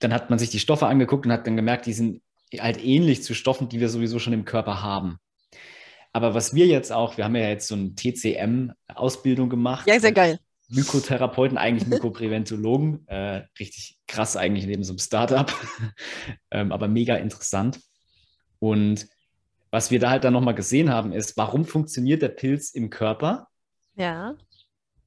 dann 0.00 0.12
hat 0.12 0.30
man 0.30 0.38
sich 0.38 0.50
die 0.50 0.58
Stoffe 0.58 0.86
angeguckt 0.86 1.26
und 1.26 1.32
hat 1.32 1.46
dann 1.46 1.56
gemerkt, 1.56 1.86
die 1.86 1.92
sind 1.92 2.22
halt 2.58 2.82
ähnlich 2.82 3.22
zu 3.22 3.34
Stoffen, 3.34 3.68
die 3.68 3.80
wir 3.80 3.88
sowieso 3.88 4.18
schon 4.18 4.32
im 4.32 4.44
Körper 4.44 4.82
haben. 4.82 5.18
Aber 6.12 6.34
was 6.34 6.54
wir 6.54 6.66
jetzt 6.66 6.92
auch, 6.92 7.16
wir 7.16 7.24
haben 7.24 7.36
ja 7.36 7.48
jetzt 7.48 7.68
so 7.68 7.74
eine 7.74 7.94
TCM-Ausbildung 7.94 9.48
gemacht. 9.48 9.86
Ja, 9.86 9.98
sehr 9.98 10.12
geil. 10.12 10.38
Mykotherapeuten, 10.68 11.58
eigentlich 11.58 11.88
Mykopräventologen. 11.88 13.04
äh, 13.08 13.42
richtig 13.58 13.98
krass 14.06 14.36
eigentlich 14.36 14.66
neben 14.66 14.84
so 14.84 14.92
einem 14.92 14.98
Startup, 14.98 15.52
ähm, 16.50 16.72
aber 16.72 16.88
mega 16.88 17.16
interessant. 17.16 17.80
Und 18.58 19.08
was 19.70 19.90
wir 19.90 19.98
da 19.98 20.10
halt 20.10 20.24
dann 20.24 20.34
nochmal 20.34 20.54
gesehen 20.54 20.90
haben, 20.90 21.12
ist, 21.12 21.36
warum 21.36 21.64
funktioniert 21.64 22.20
der 22.20 22.28
Pilz 22.28 22.70
im 22.70 22.90
Körper? 22.90 23.48
Ja. 23.96 24.36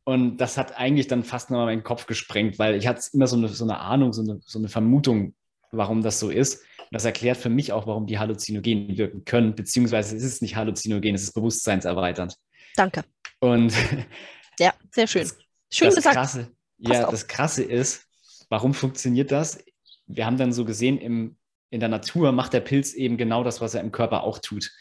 Und 0.03 0.38
das 0.38 0.57
hat 0.57 0.77
eigentlich 0.77 1.07
dann 1.07 1.24
fast 1.24 1.50
nochmal 1.50 1.67
meinen 1.67 1.83
Kopf 1.83 2.05
gesprengt, 2.07 2.59
weil 2.59 2.75
ich 2.75 2.88
hatte 2.88 3.01
immer 3.13 3.27
so 3.27 3.38
eine, 3.38 3.47
so 3.47 3.63
eine 3.63 3.79
Ahnung, 3.79 4.13
so 4.13 4.21
eine, 4.21 4.39
so 4.43 4.59
eine 4.59 4.69
Vermutung, 4.69 5.35
warum 5.71 6.01
das 6.01 6.19
so 6.19 6.29
ist. 6.29 6.63
Und 6.86 6.94
das 6.94 7.06
erklärt 7.06 7.38
für 7.38 7.50
mich 7.50 7.72
auch, 7.74 7.88
warum 7.88 8.06
die 8.06 8.20
Halluzinogen 8.20 8.98
wirken 8.98 9.25
können, 9.25 9.56
beziehungsweise 9.56 10.15
es 10.15 10.24
ist 10.24 10.42
nicht 10.42 10.56
halluzinogen, 10.56 11.15
es 11.15 11.24
ist 11.24 11.34
bewusstseinserweiternd. 11.34 12.36
Danke. 12.75 13.04
Und 13.39 13.74
ja, 14.60 14.74
sehr 14.92 15.08
schön. 15.08 15.30
Schön 15.72 15.88
das 15.88 15.96
gesagt. 15.96 16.15
Krasse, 16.15 16.51
ja, 16.77 17.06
auf. 17.06 17.12
das 17.12 17.27
Krasse 17.27 17.63
ist, 17.63 18.06
warum 18.50 18.74
funktioniert 18.74 19.32
das? 19.32 19.63
Wir 20.08 20.25
haben 20.25 20.38
dann 20.38 20.54
so 20.54 20.65
gesehen, 20.65 20.98
im, 21.00 21.38
in 21.70 21.80
der 21.80 21.89
Natur 21.89 22.32
macht 22.32 22.54
der 22.54 22.62
Pilz 22.62 22.94
eben 22.94 23.18
genau 23.18 23.44
das, 23.44 23.62
was 23.62 23.74
er 23.74 23.82
im 23.82 23.92
Körper 23.92 24.24
auch 24.24 24.39
tut. 24.39 24.72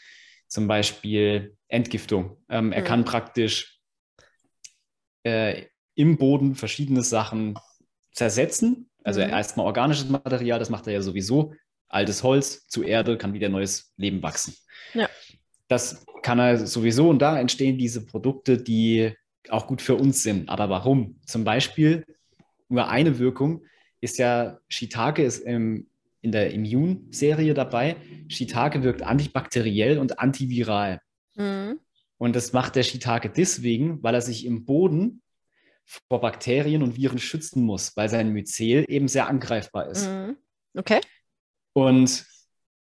Zum 0.47 0.67
Beispiel 0.67 1.57
Entgiftung. 1.67 2.37
Ähm, 2.49 2.71
er 2.71 2.81
mhm. 2.81 2.85
kann 2.85 3.05
praktisch 3.05 3.79
äh, 5.23 5.63
im 5.95 6.17
Boden 6.17 6.55
verschiedene 6.55 7.01
Sachen 7.01 7.57
zersetzen. 8.13 8.89
Also 9.03 9.21
mhm. 9.21 9.29
erstmal 9.29 9.65
organisches 9.65 10.09
Material, 10.09 10.59
das 10.59 10.69
macht 10.69 10.87
er 10.87 10.93
ja 10.93 11.01
sowieso. 11.01 11.53
Altes 11.95 12.23
Holz 12.23 12.67
zu 12.67 12.83
Erde 12.83 13.17
kann 13.17 13.33
wieder 13.33 13.49
neues 13.49 13.93
Leben 13.97 14.21
wachsen. 14.21 14.55
Ja. 14.93 15.09
Das 15.67 16.05
kann 16.21 16.39
er 16.39 16.67
sowieso 16.67 17.09
und 17.09 17.19
da 17.19 17.39
entstehen 17.39 17.77
diese 17.77 18.05
Produkte, 18.05 18.57
die 18.57 19.13
auch 19.49 19.67
gut 19.67 19.81
für 19.81 19.95
uns 19.95 20.21
sind. 20.21 20.49
Aber 20.49 20.69
warum? 20.69 21.19
Zum 21.25 21.43
Beispiel 21.43 22.05
nur 22.67 22.89
eine 22.89 23.17
Wirkung 23.19 23.63
ist 24.01 24.17
ja, 24.17 24.59
Shiitake 24.67 25.23
ist 25.23 25.39
im, 25.39 25.87
in 26.21 26.31
der 26.31 26.51
Immunserie 26.51 27.53
dabei. 27.53 27.95
Shiitake 28.27 28.83
wirkt 28.83 29.01
antibakteriell 29.01 29.97
und 29.97 30.19
antiviral. 30.19 30.99
Mhm. 31.35 31.79
Und 32.17 32.35
das 32.35 32.53
macht 32.53 32.75
der 32.75 32.83
Shiitake 32.83 33.29
deswegen, 33.29 34.01
weil 34.03 34.15
er 34.15 34.21
sich 34.21 34.45
im 34.45 34.65
Boden 34.65 35.21
vor 36.09 36.21
Bakterien 36.21 36.81
und 36.83 36.97
Viren 36.97 37.19
schützen 37.19 37.63
muss, 37.63 37.95
weil 37.95 38.09
sein 38.09 38.33
Myzel 38.33 38.85
eben 38.87 39.07
sehr 39.07 39.27
angreifbar 39.27 39.87
ist. 39.87 40.07
Mhm. 40.07 40.37
Okay. 40.75 40.99
Und 41.75 42.25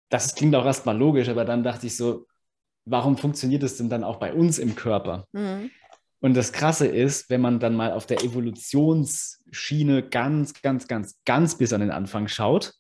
das 0.10 0.36
klingt 0.36 0.56
auch 0.56 0.66
erstmal 0.66 0.96
logisch, 0.96 1.28
aber 1.28 1.46
dann 1.46 1.64
dachte 1.64 1.88
ich 1.88 1.98
so, 1.98 2.28
warum 2.86 3.18
funktioniert 3.18 3.64
es 3.64 3.78
denn 3.78 3.90
dann 3.90 4.04
auch 4.04 4.18
bei 4.18 4.34
uns 4.34 4.60
im 4.60 4.76
Körper? 4.76 5.28
Mhm. 5.32 5.72
Und 6.20 6.36
das 6.36 6.54
Krasse 6.54 6.86
ist, 6.86 7.30
wenn 7.30 7.42
man 7.42 7.60
dann 7.60 7.76
mal 7.76 7.92
auf 7.92 8.06
der 8.06 8.24
Evolutionsschiene 8.24 10.08
ganz, 10.08 10.54
ganz, 10.62 10.88
ganz, 10.88 11.20
ganz 11.26 11.58
bis 11.58 11.74
an 11.74 11.82
den 11.82 11.92
Anfang 11.92 12.28
schaut, 12.28 12.76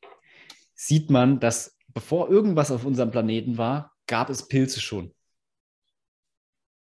sieht 0.76 1.10
man, 1.10 1.40
dass 1.40 1.76
bevor 1.88 2.30
irgendwas 2.30 2.72
auf 2.72 2.86
unserem 2.86 3.10
Planeten 3.10 3.58
war, 3.58 3.92
gab 4.06 4.30
es 4.30 4.48
Pilze 4.48 4.82
schon. 4.82 5.14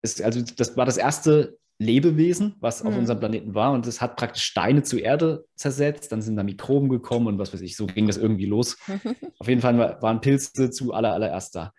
Es, 0.01 0.21
also 0.21 0.41
das 0.41 0.77
war 0.77 0.85
das 0.85 0.97
erste 0.97 1.59
Lebewesen, 1.79 2.55
was 2.59 2.83
mhm. 2.83 2.89
auf 2.89 2.97
unserem 2.97 3.19
Planeten 3.19 3.53
war 3.53 3.71
und 3.71 3.85
es 3.85 4.01
hat 4.01 4.15
praktisch 4.15 4.43
Steine 4.43 4.83
zur 4.83 5.01
Erde 5.01 5.45
zersetzt, 5.55 6.11
dann 6.11 6.21
sind 6.21 6.35
da 6.35 6.43
Mikroben 6.43 6.89
gekommen 6.89 7.27
und 7.27 7.37
was 7.37 7.53
weiß 7.53 7.61
ich, 7.61 7.75
so 7.75 7.85
ging 7.85 8.07
das 8.07 8.17
irgendwie 8.17 8.45
los. 8.45 8.77
auf 9.39 9.47
jeden 9.47 9.61
Fall 9.61 9.77
waren 10.01 10.21
Pilze 10.21 10.71
zu 10.71 10.93
aller, 10.93 11.13
allererst 11.13 11.55
da. 11.55 11.73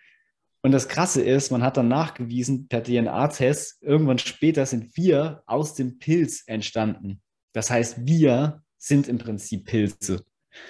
Und 0.63 0.73
das 0.73 0.89
Krasse 0.89 1.23
ist, 1.23 1.51
man 1.51 1.63
hat 1.63 1.77
dann 1.77 1.89
nachgewiesen 1.89 2.69
per 2.69 2.83
DNA-Test, 2.83 3.83
irgendwann 3.83 4.19
später 4.19 4.67
sind 4.67 4.97
wir 4.97 5.43
aus 5.47 5.75
dem 5.75 5.99
Pilz 5.99 6.43
entstanden. 6.47 7.21
Das 7.53 7.71
heißt, 7.71 8.07
wir 8.07 8.63
sind 8.77 9.09
im 9.09 9.19
Prinzip 9.19 9.67
Pilze. 9.67 10.25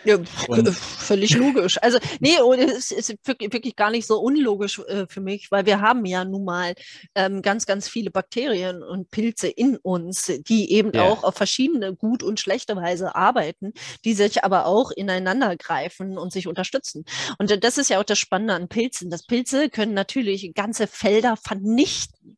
Ja, 0.04 0.16
und 0.48 0.68
völlig 0.70 1.36
logisch. 1.36 1.78
Also, 1.82 1.98
nee, 2.20 2.36
es 2.58 2.90
ist 2.90 3.14
wirklich, 3.24 3.76
gar 3.76 3.90
nicht 3.90 4.06
so 4.06 4.18
unlogisch 4.20 4.80
äh, 4.80 5.06
für 5.08 5.20
mich, 5.20 5.50
weil 5.50 5.66
wir 5.66 5.80
haben 5.80 6.04
ja 6.04 6.24
nun 6.24 6.44
mal 6.44 6.74
ähm, 7.14 7.42
ganz, 7.42 7.66
ganz 7.66 7.88
viele 7.88 8.10
Bakterien 8.10 8.82
und 8.82 9.10
Pilze 9.10 9.48
in 9.48 9.76
uns, 9.76 10.32
die 10.48 10.72
eben 10.72 10.92
ja. 10.92 11.04
auch 11.04 11.24
auf 11.24 11.36
verschiedene 11.36 11.94
gut 11.94 12.22
und 12.22 12.40
schlechte 12.40 12.76
Weise 12.76 13.14
arbeiten, 13.14 13.72
die 14.04 14.14
sich 14.14 14.44
aber 14.44 14.66
auch 14.66 14.90
ineinander 14.90 15.56
greifen 15.56 16.18
und 16.18 16.32
sich 16.32 16.46
unterstützen. 16.46 17.04
Und 17.38 17.64
das 17.64 17.78
ist 17.78 17.90
ja 17.90 17.98
auch 17.98 18.04
das 18.04 18.18
Spannende 18.18 18.54
an 18.54 18.68
Pilzen. 18.68 19.10
Das 19.10 19.26
Pilze 19.26 19.68
können 19.68 19.94
natürlich 19.94 20.52
ganze 20.54 20.86
Felder 20.86 21.36
vernichten. 21.36 22.36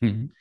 Mhm 0.00 0.32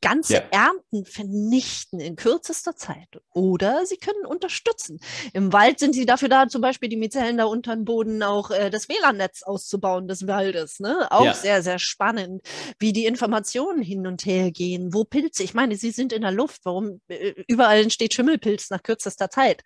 ganze 0.00 0.34
ja. 0.34 0.42
Ernten 0.50 1.04
vernichten 1.04 2.00
in 2.00 2.16
kürzester 2.16 2.76
Zeit. 2.76 3.08
Oder 3.32 3.86
sie 3.86 3.96
können 3.96 4.26
unterstützen. 4.26 5.00
Im 5.32 5.52
Wald 5.52 5.78
sind 5.78 5.94
sie 5.94 6.06
dafür 6.06 6.28
da, 6.28 6.48
zum 6.48 6.60
Beispiel 6.60 6.88
die 6.88 6.96
Mizellen 6.96 7.38
da 7.38 7.44
unter 7.44 7.74
dem 7.74 7.84
Boden 7.84 8.22
auch 8.22 8.50
äh, 8.50 8.70
das 8.70 8.88
WLAN-Netz 8.88 9.42
auszubauen 9.42 10.08
des 10.08 10.26
Waldes. 10.26 10.80
Ne? 10.80 11.06
Auch 11.10 11.24
ja. 11.24 11.34
sehr, 11.34 11.62
sehr 11.62 11.78
spannend, 11.78 12.42
wie 12.78 12.92
die 12.92 13.06
Informationen 13.06 13.82
hin 13.82 14.06
und 14.06 14.24
her 14.26 14.50
gehen, 14.50 14.92
wo 14.92 15.04
Pilze, 15.04 15.42
ich 15.42 15.54
meine, 15.54 15.76
sie 15.76 15.90
sind 15.90 16.12
in 16.12 16.22
der 16.22 16.32
Luft. 16.32 16.60
Warum 16.64 17.00
äh, 17.08 17.34
überall 17.46 17.80
entsteht 17.80 18.14
Schimmelpilz 18.14 18.70
nach 18.70 18.82
kürzester 18.82 19.30
Zeit? 19.30 19.62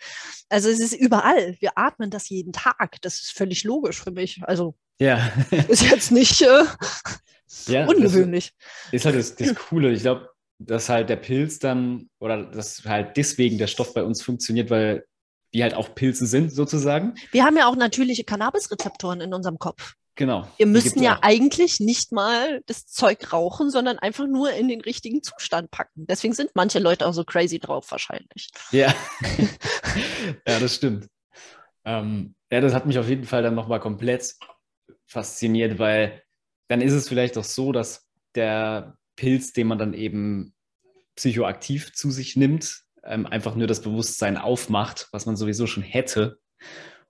Also 0.48 0.68
es 0.68 0.80
ist 0.80 0.94
überall. 0.94 1.56
Wir 1.60 1.72
atmen 1.76 2.10
das 2.10 2.28
jeden 2.28 2.52
Tag. 2.52 2.96
Das 3.02 3.14
ist 3.14 3.32
völlig 3.32 3.64
logisch 3.64 4.02
für 4.02 4.10
mich. 4.10 4.40
Also 4.42 4.74
ja. 5.00 5.32
ist 5.68 5.90
jetzt 5.90 6.12
nicht. 6.12 6.42
Äh, 6.42 6.64
ja, 7.66 7.86
Ungewöhnlich. 7.86 8.52
ist 8.92 9.04
halt 9.04 9.16
das, 9.16 9.34
das 9.34 9.54
Coole. 9.54 9.92
Ich 9.92 10.02
glaube, 10.02 10.30
dass 10.58 10.88
halt 10.88 11.08
der 11.08 11.16
Pilz 11.16 11.58
dann 11.58 12.08
oder 12.20 12.44
dass 12.44 12.84
halt 12.84 13.16
deswegen 13.16 13.58
der 13.58 13.66
Stoff 13.66 13.94
bei 13.94 14.04
uns 14.04 14.22
funktioniert, 14.22 14.70
weil 14.70 15.04
wir 15.52 15.64
halt 15.64 15.74
auch 15.74 15.94
Pilze 15.94 16.26
sind 16.26 16.52
sozusagen. 16.52 17.14
Wir 17.32 17.44
haben 17.44 17.56
ja 17.56 17.66
auch 17.66 17.76
natürliche 17.76 18.24
Cannabis-Rezeptoren 18.24 19.20
in 19.20 19.34
unserem 19.34 19.58
Kopf. 19.58 19.94
Genau. 20.14 20.46
Wir 20.58 20.66
müssen 20.66 21.02
ja 21.02 21.16
auch. 21.16 21.22
eigentlich 21.22 21.80
nicht 21.80 22.12
mal 22.12 22.62
das 22.66 22.86
Zeug 22.86 23.32
rauchen, 23.32 23.70
sondern 23.70 23.98
einfach 23.98 24.26
nur 24.26 24.52
in 24.52 24.68
den 24.68 24.82
richtigen 24.82 25.22
Zustand 25.22 25.70
packen. 25.70 26.06
Deswegen 26.06 26.34
sind 26.34 26.50
manche 26.54 26.78
Leute 26.78 27.06
auch 27.06 27.14
so 27.14 27.24
crazy 27.24 27.58
drauf 27.58 27.90
wahrscheinlich. 27.90 28.50
Ja, 28.70 28.94
ja 30.46 30.60
das 30.60 30.74
stimmt. 30.74 31.08
Ähm, 31.84 32.34
ja, 32.52 32.60
das 32.60 32.74
hat 32.74 32.84
mich 32.86 32.98
auf 32.98 33.08
jeden 33.08 33.24
Fall 33.24 33.42
dann 33.42 33.54
nochmal 33.54 33.80
komplett 33.80 34.34
fasziniert, 35.10 35.78
weil 35.78 36.22
dann 36.68 36.80
ist 36.80 36.92
es 36.92 37.08
vielleicht 37.08 37.36
auch 37.36 37.44
so, 37.44 37.72
dass 37.72 38.08
der 38.34 38.96
Pilz, 39.16 39.52
den 39.52 39.66
man 39.66 39.78
dann 39.78 39.92
eben 39.92 40.54
psychoaktiv 41.16 41.92
zu 41.92 42.10
sich 42.10 42.36
nimmt, 42.36 42.82
ähm, 43.04 43.26
einfach 43.26 43.56
nur 43.56 43.66
das 43.66 43.82
Bewusstsein 43.82 44.36
aufmacht, 44.36 45.08
was 45.10 45.26
man 45.26 45.36
sowieso 45.36 45.66
schon 45.66 45.82
hätte. 45.82 46.38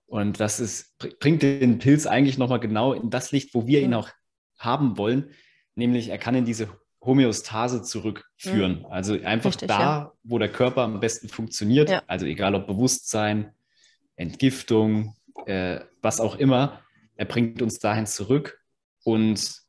Und 0.07 0.39
das 0.39 0.59
ist, 0.59 0.97
bringt 1.19 1.43
den 1.43 1.77
Pilz 1.77 2.07
eigentlich 2.07 2.37
nochmal 2.37 2.59
genau 2.59 2.93
in 2.93 3.09
das 3.11 3.31
Licht, 3.31 3.53
wo 3.53 3.67
wir 3.67 3.81
ihn 3.81 3.93
auch 3.93 4.09
haben 4.57 4.97
wollen, 4.97 5.31
nämlich 5.75 6.09
er 6.09 6.17
kann 6.17 6.35
in 6.35 6.45
diese 6.45 6.69
Homöostase 7.03 7.83
zurückführen. 7.83 8.79
Mhm. 8.79 8.85
Also 8.87 9.13
einfach 9.13 9.51
Richtig, 9.51 9.67
da, 9.67 9.79
ja. 9.79 10.11
wo 10.23 10.39
der 10.39 10.51
Körper 10.51 10.81
am 10.81 10.99
besten 10.99 11.29
funktioniert, 11.29 11.89
ja. 11.89 12.01
also 12.07 12.25
egal 12.25 12.55
ob 12.55 12.67
Bewusstsein, 12.67 13.53
Entgiftung, 14.15 15.15
äh, 15.45 15.79
was 16.01 16.19
auch 16.19 16.35
immer, 16.35 16.81
er 17.21 17.25
bringt 17.25 17.61
uns 17.61 17.77
dahin 17.77 18.07
zurück 18.07 18.59
und 19.03 19.61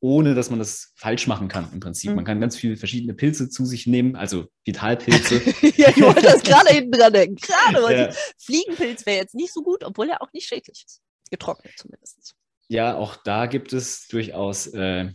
ohne 0.00 0.34
dass 0.34 0.50
man 0.50 0.58
das 0.58 0.92
falsch 0.96 1.28
machen 1.28 1.46
kann 1.46 1.72
im 1.72 1.78
Prinzip. 1.78 2.10
Mhm. 2.10 2.16
Man 2.16 2.24
kann 2.24 2.40
ganz 2.40 2.56
viele 2.56 2.76
verschiedene 2.76 3.14
Pilze 3.14 3.48
zu 3.48 3.64
sich 3.64 3.86
nehmen, 3.86 4.16
also 4.16 4.46
Vitalpilze. 4.64 5.36
ja, 5.76 5.90
ich 5.90 6.02
wollte 6.02 6.22
das 6.22 6.42
gerade 6.42 6.70
hinten 6.74 6.90
dran 6.90 7.12
denken. 7.12 7.36
Gerade, 7.36 7.96
ja. 7.96 8.10
Fliegenpilz 8.36 9.06
wäre 9.06 9.18
jetzt 9.18 9.36
nicht 9.36 9.52
so 9.52 9.62
gut, 9.62 9.84
obwohl 9.84 10.10
er 10.10 10.22
auch 10.22 10.32
nicht 10.32 10.48
schädlich 10.48 10.82
ist. 10.84 11.00
Getrocknet 11.30 11.74
zumindest. 11.76 12.34
Ja, 12.66 12.96
auch 12.96 13.14
da 13.14 13.46
gibt 13.46 13.72
es 13.72 14.08
durchaus 14.08 14.66
äh, 14.66 15.12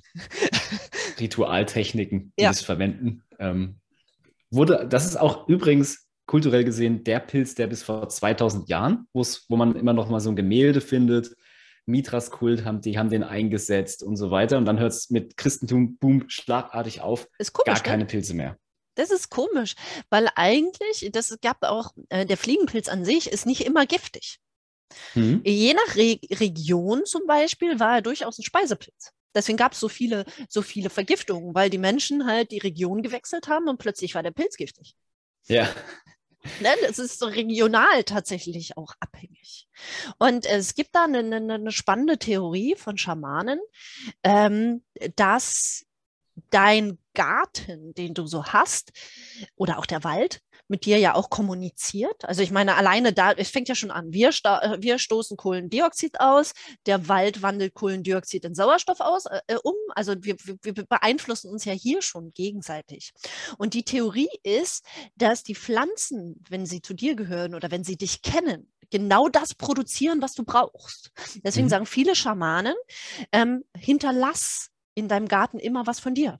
Ritualtechniken, 1.19 2.31
die 2.39 2.43
ja. 2.43 2.47
das 2.47 2.61
verwenden. 2.61 3.23
Ähm, 3.39 3.81
wurde, 4.51 4.87
das 4.89 5.05
ist 5.05 5.17
auch 5.17 5.49
übrigens 5.49 6.07
kulturell 6.27 6.63
gesehen 6.63 7.03
der 7.03 7.19
Pilz, 7.19 7.55
der 7.55 7.67
bis 7.67 7.83
vor 7.83 8.07
2000 8.07 8.69
Jahren, 8.69 9.07
wo 9.11 9.55
man 9.57 9.75
immer 9.75 9.91
noch 9.91 10.09
mal 10.09 10.21
so 10.21 10.29
ein 10.29 10.37
Gemälde 10.37 10.79
findet, 10.79 11.35
Mithras-Kult, 11.87 12.65
haben, 12.65 12.81
die 12.81 12.97
haben 12.97 13.09
den 13.09 13.23
eingesetzt 13.23 14.03
und 14.03 14.15
so 14.17 14.29
weiter. 14.29 14.57
Und 14.57 14.65
dann 14.65 14.79
hört 14.79 14.91
es 14.91 15.09
mit 15.09 15.37
Christentum, 15.37 15.97
boom, 15.97 16.25
schlagartig 16.29 17.01
auf. 17.01 17.27
Ist 17.39 17.53
komisch, 17.53 17.81
gar 17.81 17.83
keine 17.83 18.05
Pilze 18.05 18.33
mehr. 18.33 18.57
Das 18.95 19.11
ist 19.11 19.29
komisch, 19.29 19.75
weil 20.09 20.27
eigentlich, 20.35 21.09
das 21.11 21.37
gab 21.41 21.63
auch, 21.63 21.93
äh, 22.09 22.25
der 22.25 22.37
Fliegenpilz 22.37 22.89
an 22.89 23.05
sich 23.05 23.31
ist 23.31 23.45
nicht 23.45 23.65
immer 23.65 23.85
giftig. 23.85 24.39
Mhm. 25.15 25.41
Je 25.45 25.73
nach 25.73 25.95
Re 25.95 26.19
Region 26.31 27.05
zum 27.05 27.27
Beispiel 27.27 27.79
war 27.79 27.97
er 27.97 28.01
durchaus 28.01 28.39
ein 28.39 28.43
Speisepilz. 28.43 29.11
Deswegen 29.35 29.57
gab 29.57 29.73
es 29.73 29.79
so 29.79 29.87
viele, 29.87 30.25
so 30.49 30.63
viele 30.63 30.89
Vergiftungen, 30.89 31.53
weil 31.53 31.69
die 31.69 31.77
Menschen 31.77 32.25
halt 32.25 32.51
die 32.51 32.57
Region 32.57 33.03
gewechselt 33.03 33.47
haben 33.47 33.67
und 33.67 33.77
plötzlich 33.77 34.15
war 34.15 34.23
der 34.23 34.31
Pilz 34.31 34.57
giftig. 34.57 34.95
Ja. 35.47 35.69
Ne, 36.59 36.69
das 36.81 36.99
ist 36.99 37.19
so 37.19 37.25
regional 37.27 38.03
tatsächlich 38.03 38.77
auch 38.77 38.93
abhängig. 38.99 39.67
Und 40.17 40.45
es 40.45 40.75
gibt 40.75 40.95
da 40.95 41.05
eine, 41.05 41.19
eine, 41.19 41.53
eine 41.53 41.71
spannende 41.71 42.17
Theorie 42.17 42.75
von 42.75 42.97
Schamanen, 42.97 43.59
ähm, 44.23 44.83
dass 45.15 45.85
dein 46.49 46.97
Garten, 47.13 47.93
den 47.95 48.13
du 48.13 48.27
so 48.27 48.45
hast, 48.45 48.91
oder 49.55 49.79
auch 49.79 49.85
der 49.85 50.03
Wald, 50.03 50.41
mit 50.67 50.85
dir 50.85 50.97
ja 50.97 51.15
auch 51.15 51.29
kommuniziert. 51.29 52.25
Also 52.25 52.41
ich 52.41 52.51
meine, 52.51 52.75
alleine 52.75 53.13
da, 53.13 53.31
es 53.31 53.49
fängt 53.49 53.69
ja 53.69 53.75
schon 53.75 53.91
an, 53.91 54.11
wir, 54.11 54.29
äh, 54.29 54.77
wir 54.79 54.99
stoßen 54.99 55.37
Kohlendioxid 55.37 56.19
aus, 56.19 56.53
der 56.85 57.07
Wald 57.07 57.41
wandelt 57.41 57.73
Kohlendioxid 57.73 58.45
in 58.45 58.55
Sauerstoff 58.55 58.99
aus, 58.99 59.25
äh, 59.25 59.39
äh 59.47 59.57
um. 59.63 59.75
Also 59.95 60.15
wir, 60.19 60.35
wir 60.61 60.73
beeinflussen 60.73 61.49
uns 61.49 61.65
ja 61.65 61.73
hier 61.73 62.01
schon 62.01 62.33
gegenseitig. 62.33 63.13
Und 63.57 63.73
die 63.73 63.83
Theorie 63.83 64.29
ist, 64.43 64.83
dass 65.15 65.43
die 65.43 65.55
Pflanzen, 65.55 66.43
wenn 66.49 66.65
sie 66.65 66.81
zu 66.81 66.93
dir 66.93 67.15
gehören 67.15 67.55
oder 67.55 67.71
wenn 67.71 67.83
sie 67.83 67.97
dich 67.97 68.21
kennen, 68.21 68.71
genau 68.89 69.29
das 69.29 69.53
produzieren, 69.53 70.21
was 70.21 70.33
du 70.33 70.43
brauchst. 70.43 71.11
Deswegen 71.43 71.65
mhm. 71.67 71.71
sagen 71.71 71.85
viele 71.85 72.15
Schamanen, 72.15 72.75
ähm, 73.31 73.63
hinterlass 73.77 74.69
in 74.95 75.07
deinem 75.07 75.27
Garten 75.27 75.59
immer 75.59 75.87
was 75.87 75.99
von 75.99 76.13
dir. 76.13 76.39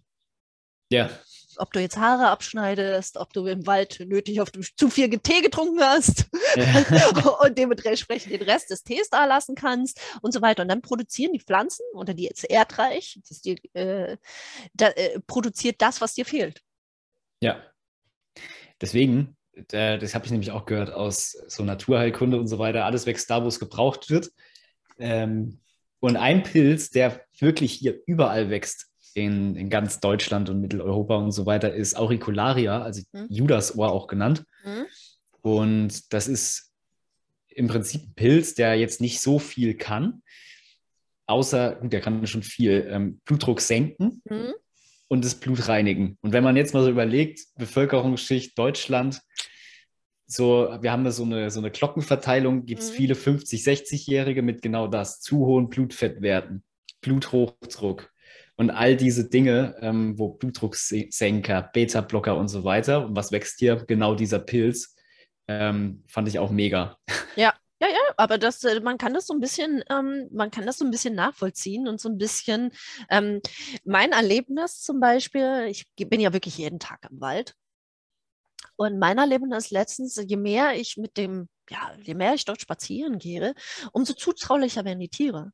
Ja 0.90 1.10
ob 1.58 1.74
du 1.74 1.80
jetzt 1.80 1.98
Haare 1.98 2.28
abschneidest, 2.28 3.18
ob 3.18 3.34
du 3.34 3.46
im 3.46 3.66
Wald 3.68 4.00
nötig 4.08 4.42
auf 4.42 4.52
zu 4.52 4.90
viel 4.90 5.10
Tee 5.20 5.42
getrunken 5.42 5.80
hast 5.82 6.26
ja. 6.56 7.38
und 7.46 7.58
dementsprechend 7.58 8.32
den 8.32 8.42
Rest 8.44 8.70
des 8.70 8.84
Tees 8.84 9.10
da 9.10 9.26
lassen 9.26 9.56
kannst 9.56 10.00
und 10.22 10.34
so 10.34 10.42
weiter. 10.42 10.64
Und 10.64 10.70
dann 10.70 10.82
produzieren 10.82 11.34
die 11.34 11.40
Pflanzen 11.40 11.84
oder 11.94 12.14
die 12.14 12.24
jetzt 12.24 12.44
Erdreich, 12.44 13.20
das 13.28 13.42
die, 13.42 13.60
äh, 13.74 14.18
da, 14.74 14.88
äh, 14.90 15.20
produziert 15.28 15.82
das, 15.82 16.02
was 16.02 16.14
dir 16.14 16.26
fehlt. 16.26 16.62
Ja. 17.42 17.62
Deswegen, 18.82 19.36
das 19.70 20.14
habe 20.14 20.26
ich 20.26 20.32
nämlich 20.32 20.52
auch 20.52 20.66
gehört 20.66 20.92
aus 20.92 21.32
so 21.48 21.64
Naturheilkunde 21.64 22.40
und 22.40 22.48
so 22.48 22.60
weiter, 22.60 22.86
alles 22.86 23.06
wächst 23.06 23.30
da, 23.30 23.44
wo 23.44 23.48
es 23.48 23.60
gebraucht 23.60 24.10
wird. 24.10 24.32
Ähm, 25.00 25.60
und 26.00 26.16
ein 26.16 26.44
Pilz, 26.44 26.92
der 26.92 27.22
wirklich 27.40 27.74
hier 27.74 28.00
überall 28.06 28.50
wächst, 28.50 28.88
in, 29.18 29.56
in 29.56 29.70
ganz 29.70 30.00
Deutschland 30.00 30.48
und 30.50 30.62
Mitteleuropa 30.62 31.16
und 31.16 31.32
so 31.32 31.48
weiter 31.48 31.74
ist 31.74 31.98
Auricularia, 31.98 32.84
also 32.84 33.02
mhm. 33.14 33.26
Judasohr 33.30 33.92
auch 33.92 34.06
genannt. 34.06 34.44
Mhm. 34.64 34.86
Und 35.42 36.14
das 36.14 36.28
ist 36.28 36.72
im 37.48 37.68
Prinzip 37.68 38.04
ein 38.04 38.14
Pilz, 38.14 38.54
der 38.54 38.76
jetzt 38.76 39.02
nicht 39.02 39.20
so 39.20 39.40
viel 39.40 39.76
kann, 39.76 40.22
außer, 41.26 41.78
gut, 41.78 41.94
der 41.94 42.02
kann 42.02 42.28
schon 42.28 42.44
viel, 42.44 42.88
ähm, 42.92 43.20
Blutdruck 43.26 43.60
senken 43.60 44.22
mhm. 44.30 44.54
und 45.08 45.26
das 45.26 45.34
Blut 45.34 45.68
reinigen. 45.68 46.20
Und 46.22 46.32
wenn 46.32 46.44
man 46.44 46.56
jetzt 46.56 46.76
mal 46.76 46.84
so 46.84 46.92
überlegt, 46.92 47.40
Bevölkerungsschicht 47.56 48.58
Deutschland, 48.58 49.22
so, 50.28 50.78
wir 50.80 50.92
haben 50.92 51.06
da 51.06 51.12
so 51.12 51.24
eine, 51.24 51.50
so 51.50 51.60
eine 51.60 51.72
Glockenverteilung, 51.72 52.66
gibt 52.66 52.82
es 52.82 52.92
mhm. 52.92 52.96
viele 52.96 53.14
50-, 53.16 53.64
60-Jährige 53.64 54.44
mit 54.44 54.62
genau 54.62 54.88
das, 54.88 55.22
zu 55.22 55.40
hohen 55.48 55.70
Blutfettwerten, 55.70 56.64
Bluthochdruck, 57.02 58.12
und 58.58 58.72
all 58.72 58.96
diese 58.96 59.30
Dinge, 59.30 59.76
ähm, 59.82 60.18
wo 60.18 60.30
Blutdrucksenker, 60.30 61.70
Beta-Blocker 61.74 62.36
und 62.36 62.48
so 62.48 62.64
weiter. 62.64 63.06
Und 63.06 63.16
was 63.16 63.32
wächst 63.32 63.60
hier? 63.60 63.76
Genau 63.88 64.16
dieser 64.16 64.40
Pilz. 64.40 64.96
Ähm, 65.48 66.04
fand 66.08 66.28
ich 66.28 66.40
auch 66.40 66.52
mega. 66.52 66.98
Ja, 67.36 67.54
ja, 67.80 67.88
ja, 67.90 68.14
aber 68.18 68.40
das, 68.40 68.64
äh, 68.64 68.80
man 68.80 68.98
kann 68.98 69.14
das 69.14 69.28
so 69.28 69.34
ein 69.36 69.40
bisschen, 69.40 69.84
ähm, 69.92 70.28
man 70.32 70.50
kann 70.50 70.66
das 70.66 70.80
so 70.80 70.86
ein 70.86 70.90
bisschen 70.90 71.14
nachvollziehen 71.14 71.88
und 71.88 72.02
so 72.02 72.10
ein 72.10 72.18
bisschen, 72.18 72.72
ähm, 73.12 73.42
mein 73.86 74.12
Erlebnis 74.12 74.82
zum 74.82 75.00
Beispiel, 75.00 75.68
ich 75.70 75.86
bin 75.96 76.20
ja 76.20 76.34
wirklich 76.34 76.58
jeden 76.58 76.80
Tag 76.80 77.08
im 77.12 77.22
Wald. 77.22 77.54
Und 78.76 78.98
mein 78.98 79.20
Erlebnis 79.20 79.70
letztens, 79.70 80.16
je 80.16 80.38
mehr 80.38 80.76
ich 80.76 80.98
mit 80.98 81.18
dem, 81.18 81.48
ja, 81.70 81.94
je 82.02 82.16
mehr 82.16 82.34
ich 82.34 82.46
dort 82.46 82.62
spazieren 82.62 83.20
gehe, 83.20 83.54
umso 83.92 84.14
zutraulicher 84.14 84.84
werden 84.84 85.00
die 85.00 85.10
Tiere. 85.10 85.52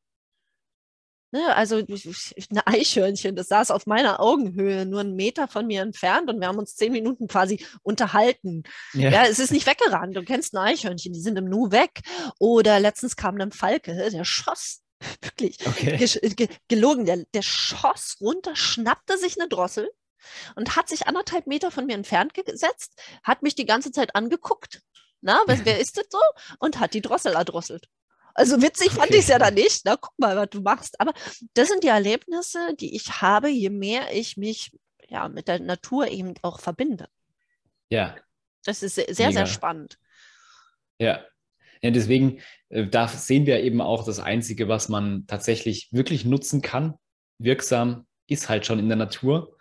Ne, 1.33 1.55
also 1.55 1.77
ein 1.77 2.61
Eichhörnchen, 2.65 3.35
das 3.35 3.47
saß 3.47 3.71
auf 3.71 3.87
meiner 3.87 4.19
Augenhöhe, 4.19 4.85
nur 4.85 4.99
einen 4.99 5.15
Meter 5.15 5.47
von 5.47 5.65
mir 5.65 5.81
entfernt 5.81 6.29
und 6.29 6.39
wir 6.39 6.47
haben 6.47 6.59
uns 6.59 6.75
zehn 6.75 6.91
Minuten 6.91 7.27
quasi 7.27 7.65
unterhalten. 7.81 8.61
Ja, 8.93 9.09
ja 9.09 9.23
es 9.23 9.39
ist 9.39 9.51
nicht 9.51 9.65
weggerannt. 9.65 10.15
Du 10.15 10.21
kennst 10.21 10.53
ein 10.53 10.59
Eichhörnchen, 10.59 11.11
die 11.11 11.21
sind 11.21 11.35
im 11.39 11.45
Nu 11.45 11.71
weg. 11.71 12.01
Oder 12.37 12.79
letztens 12.79 13.15
kam 13.15 13.41
ein 13.41 13.51
Falke, 13.51 14.11
der 14.11 14.25
schoss 14.25 14.83
wirklich 15.21 15.57
okay. 15.65 15.97
ge 15.97 16.49
gelogen, 16.67 17.05
der, 17.05 17.25
der 17.33 17.41
schoss 17.41 18.17
runter, 18.21 18.55
schnappte 18.55 19.17
sich 19.17 19.35
eine 19.41 19.49
Drossel 19.49 19.89
und 20.55 20.75
hat 20.75 20.87
sich 20.87 21.07
anderthalb 21.07 21.47
Meter 21.47 21.71
von 21.71 21.87
mir 21.87 21.95
entfernt 21.95 22.35
gesetzt, 22.35 23.01
hat 23.23 23.41
mich 23.41 23.55
die 23.55 23.65
ganze 23.65 23.91
Zeit 23.91 24.15
angeguckt. 24.15 24.83
Na, 25.21 25.41
wer, 25.47 25.65
wer 25.65 25.79
ist 25.79 25.97
das 25.97 26.05
so? 26.11 26.19
Und 26.59 26.79
hat 26.79 26.93
die 26.93 27.01
Drossel 27.01 27.33
erdrosselt. 27.33 27.89
Also 28.33 28.61
witzig 28.61 28.87
okay. 28.87 28.99
fand 28.99 29.11
ich 29.11 29.19
es 29.19 29.27
ja 29.27 29.39
dann 29.39 29.53
nicht. 29.53 29.81
Na, 29.85 29.95
guck 29.95 30.13
mal, 30.17 30.35
was 30.35 30.49
du 30.49 30.61
machst. 30.61 30.99
Aber 30.99 31.13
das 31.53 31.67
sind 31.69 31.83
die 31.83 31.89
Erlebnisse, 31.89 32.75
die 32.79 32.95
ich 32.95 33.21
habe, 33.21 33.49
je 33.49 33.69
mehr 33.69 34.13
ich 34.13 34.37
mich 34.37 34.71
ja, 35.09 35.29
mit 35.29 35.47
der 35.47 35.59
Natur 35.59 36.07
eben 36.07 36.33
auch 36.41 36.59
verbinde. 36.59 37.07
Ja. 37.89 38.15
Das 38.65 38.81
ist 38.81 38.95
sehr, 38.95 39.13
sehr, 39.13 39.31
sehr 39.31 39.45
spannend. 39.45 39.97
Ja. 40.99 41.23
Ja, 41.81 41.91
deswegen, 41.91 42.39
äh, 42.69 42.87
da 42.87 43.07
sehen 43.07 43.45
wir 43.45 43.61
eben 43.61 43.81
auch, 43.81 44.05
das 44.05 44.19
Einzige, 44.19 44.69
was 44.69 44.87
man 44.87 45.27
tatsächlich 45.27 45.89
wirklich 45.91 46.23
nutzen 46.23 46.61
kann, 46.61 46.95
wirksam, 47.39 48.07
ist 48.27 48.47
halt 48.47 48.65
schon 48.65 48.79
in 48.79 48.87
der 48.87 48.97
Natur. 48.97 49.57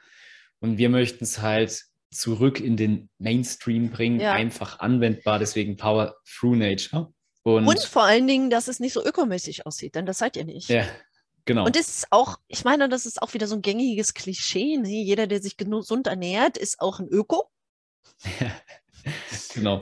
Und 0.61 0.79
wir 0.79 0.89
möchten 0.89 1.25
es 1.25 1.43
halt 1.43 1.83
zurück 2.13 2.61
in 2.61 2.77
den 2.77 3.11
Mainstream 3.19 3.91
bringen, 3.91 4.21
ja. 4.21 4.33
einfach 4.33 4.79
anwendbar, 4.79 5.41
deswegen 5.41 5.77
Power 5.77 6.15
Through 6.25 6.57
Nature. 6.57 7.13
Und, 7.45 7.67
und, 7.67 7.83
vor 7.83 8.05
allen 8.05 8.27
Dingen, 8.27 8.51
dass 8.51 8.69
es 8.69 8.79
nicht 8.79 8.93
so 8.93 9.05
ökomäßig 9.05 9.67
aussieht, 9.67 9.95
denn 9.95 10.07
das 10.07 10.19
seid 10.19 10.37
ihr 10.37 10.45
nicht. 10.45 10.69
Ja, 10.69 10.87
genau. 11.45 11.65
Und 11.65 11.75
das 11.75 11.89
ist 11.89 12.07
auch, 12.11 12.39
ich 12.47 12.65
meine, 12.65 12.89
das 12.89 13.05
ist 13.05 13.21
auch 13.21 13.35
wieder 13.35 13.49
so 13.49 13.57
ein 13.57 13.63
gängiges 13.63 14.15
Klischee. 14.15 14.77
Ne? 14.77 15.03
Jeder, 15.03 15.27
der 15.27 15.43
sich 15.43 15.57
gesund 15.57 16.07
ernährt, 16.07 16.57
ist 16.57 16.81
auch 16.81 17.01
ein 17.01 17.09
Öko. 17.09 17.51
Ja, 18.41 18.53
genau. 19.55 19.81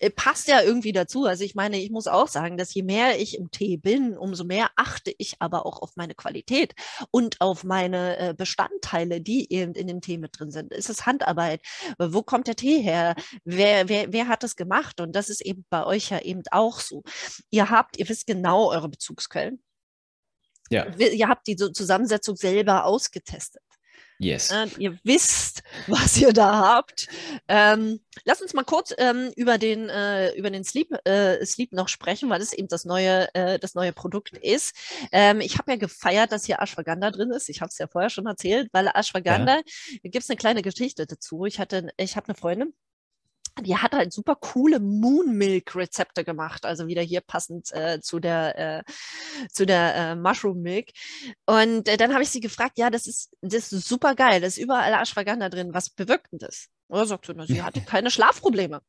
Äh, 0.00 0.10
passt 0.10 0.48
ja 0.48 0.60
irgendwie 0.62 0.92
dazu. 0.92 1.24
Also 1.24 1.44
ich 1.44 1.54
meine, 1.54 1.78
ich 1.78 1.90
muss 1.90 2.06
auch 2.06 2.28
sagen, 2.28 2.56
dass 2.56 2.74
je 2.74 2.82
mehr 2.82 3.20
ich 3.20 3.38
im 3.38 3.50
Tee 3.50 3.76
bin, 3.76 4.16
umso 4.16 4.44
mehr 4.44 4.70
achte 4.76 5.14
ich 5.18 5.36
aber 5.40 5.66
auch 5.66 5.80
auf 5.80 5.96
meine 5.96 6.14
Qualität 6.14 6.74
und 7.10 7.40
auf 7.40 7.64
meine 7.64 8.18
äh, 8.18 8.34
Bestandteile, 8.34 9.20
die 9.20 9.52
eben 9.52 9.74
in 9.74 9.86
dem 9.86 10.00
Tee 10.00 10.18
mit 10.18 10.38
drin 10.38 10.50
sind. 10.50 10.72
Ist 10.72 10.90
es 10.90 11.06
Handarbeit? 11.06 11.60
Wo 11.98 12.22
kommt 12.22 12.46
der 12.46 12.56
Tee 12.56 12.80
her? 12.80 13.14
Wer, 13.44 13.88
wer, 13.88 14.12
wer 14.12 14.28
hat 14.28 14.42
das 14.42 14.56
gemacht? 14.56 15.00
Und 15.00 15.14
das 15.16 15.28
ist 15.28 15.40
eben 15.40 15.64
bei 15.70 15.84
euch 15.84 16.10
ja 16.10 16.20
eben 16.20 16.42
auch 16.50 16.80
so. 16.80 17.02
Ihr 17.50 17.70
habt, 17.70 17.98
ihr 17.98 18.08
wisst 18.08 18.26
genau 18.26 18.70
eure 18.70 18.88
Bezugsquellen. 18.88 19.62
Ja. 20.70 20.86
Ihr 20.96 21.28
habt 21.28 21.46
die 21.46 21.56
Zusammensetzung 21.56 22.36
selber 22.36 22.84
ausgetestet. 22.84 23.62
Yes. 24.18 24.50
Äh, 24.50 24.68
ihr 24.78 24.98
wisst, 25.04 25.62
was 25.86 26.16
ihr 26.16 26.32
da 26.32 26.58
habt. 26.58 27.08
Ähm, 27.48 28.00
lass 28.24 28.40
uns 28.40 28.54
mal 28.54 28.64
kurz 28.64 28.94
ähm, 28.98 29.30
über 29.36 29.58
den, 29.58 29.88
äh, 29.88 30.32
über 30.34 30.50
den 30.50 30.64
Sleep, 30.64 30.88
äh, 31.06 31.44
Sleep 31.44 31.72
noch 31.72 31.88
sprechen, 31.88 32.30
weil 32.30 32.40
es 32.40 32.52
eben 32.52 32.68
das 32.68 32.84
neue, 32.84 33.32
äh, 33.34 33.58
das 33.58 33.74
neue 33.74 33.92
Produkt 33.92 34.36
ist. 34.38 34.74
Ähm, 35.12 35.40
ich 35.40 35.58
habe 35.58 35.72
ja 35.72 35.76
gefeiert, 35.76 36.32
dass 36.32 36.46
hier 36.46 36.60
Ashwagandha 36.60 37.10
drin 37.10 37.30
ist. 37.30 37.48
Ich 37.48 37.60
habe 37.60 37.68
es 37.68 37.78
ja 37.78 37.86
vorher 37.86 38.10
schon 38.10 38.26
erzählt, 38.26 38.68
weil 38.72 38.88
Ashwagandha, 38.88 39.56
ja. 39.56 39.62
gibt 40.02 40.16
es 40.16 40.30
eine 40.30 40.36
kleine 40.36 40.62
Geschichte 40.62 41.06
dazu. 41.06 41.44
Ich 41.44 41.58
hatte, 41.58 41.88
ich 41.96 42.16
habe 42.16 42.28
eine 42.28 42.36
Freundin, 42.36 42.72
die 43.60 43.76
hat 43.76 43.92
halt 43.92 44.12
super 44.12 44.36
coole 44.36 44.80
Moon 44.80 45.32
Milk 45.32 45.74
Rezepte 45.74 46.24
gemacht, 46.24 46.66
also 46.66 46.86
wieder 46.86 47.02
hier 47.02 47.20
passend 47.20 47.72
äh, 47.72 48.00
zu 48.00 48.20
der 48.20 48.58
äh, 48.58 48.84
zu 49.50 49.66
der 49.66 49.94
äh, 49.94 50.14
Mushroom 50.14 50.60
Milk. 50.60 50.90
Und 51.46 51.88
äh, 51.88 51.96
dann 51.96 52.12
habe 52.12 52.22
ich 52.22 52.30
sie 52.30 52.40
gefragt, 52.40 52.78
ja, 52.78 52.90
das 52.90 53.06
ist 53.06 53.34
das 53.40 53.72
ist 53.72 53.88
super 53.88 54.14
geil, 54.14 54.40
da 54.40 54.46
ist 54.46 54.58
überall 54.58 54.92
Ashwagandha 54.92 55.48
drin. 55.48 55.74
Was 55.74 55.90
bewirkt 55.90 56.32
denn 56.32 56.38
das? 56.38 56.68
Und 56.88 56.98
er 56.98 57.06
sagte, 57.06 57.34
sie 57.46 57.62
hatte 57.62 57.80
keine 57.86 58.10
Schlafprobleme. 58.10 58.80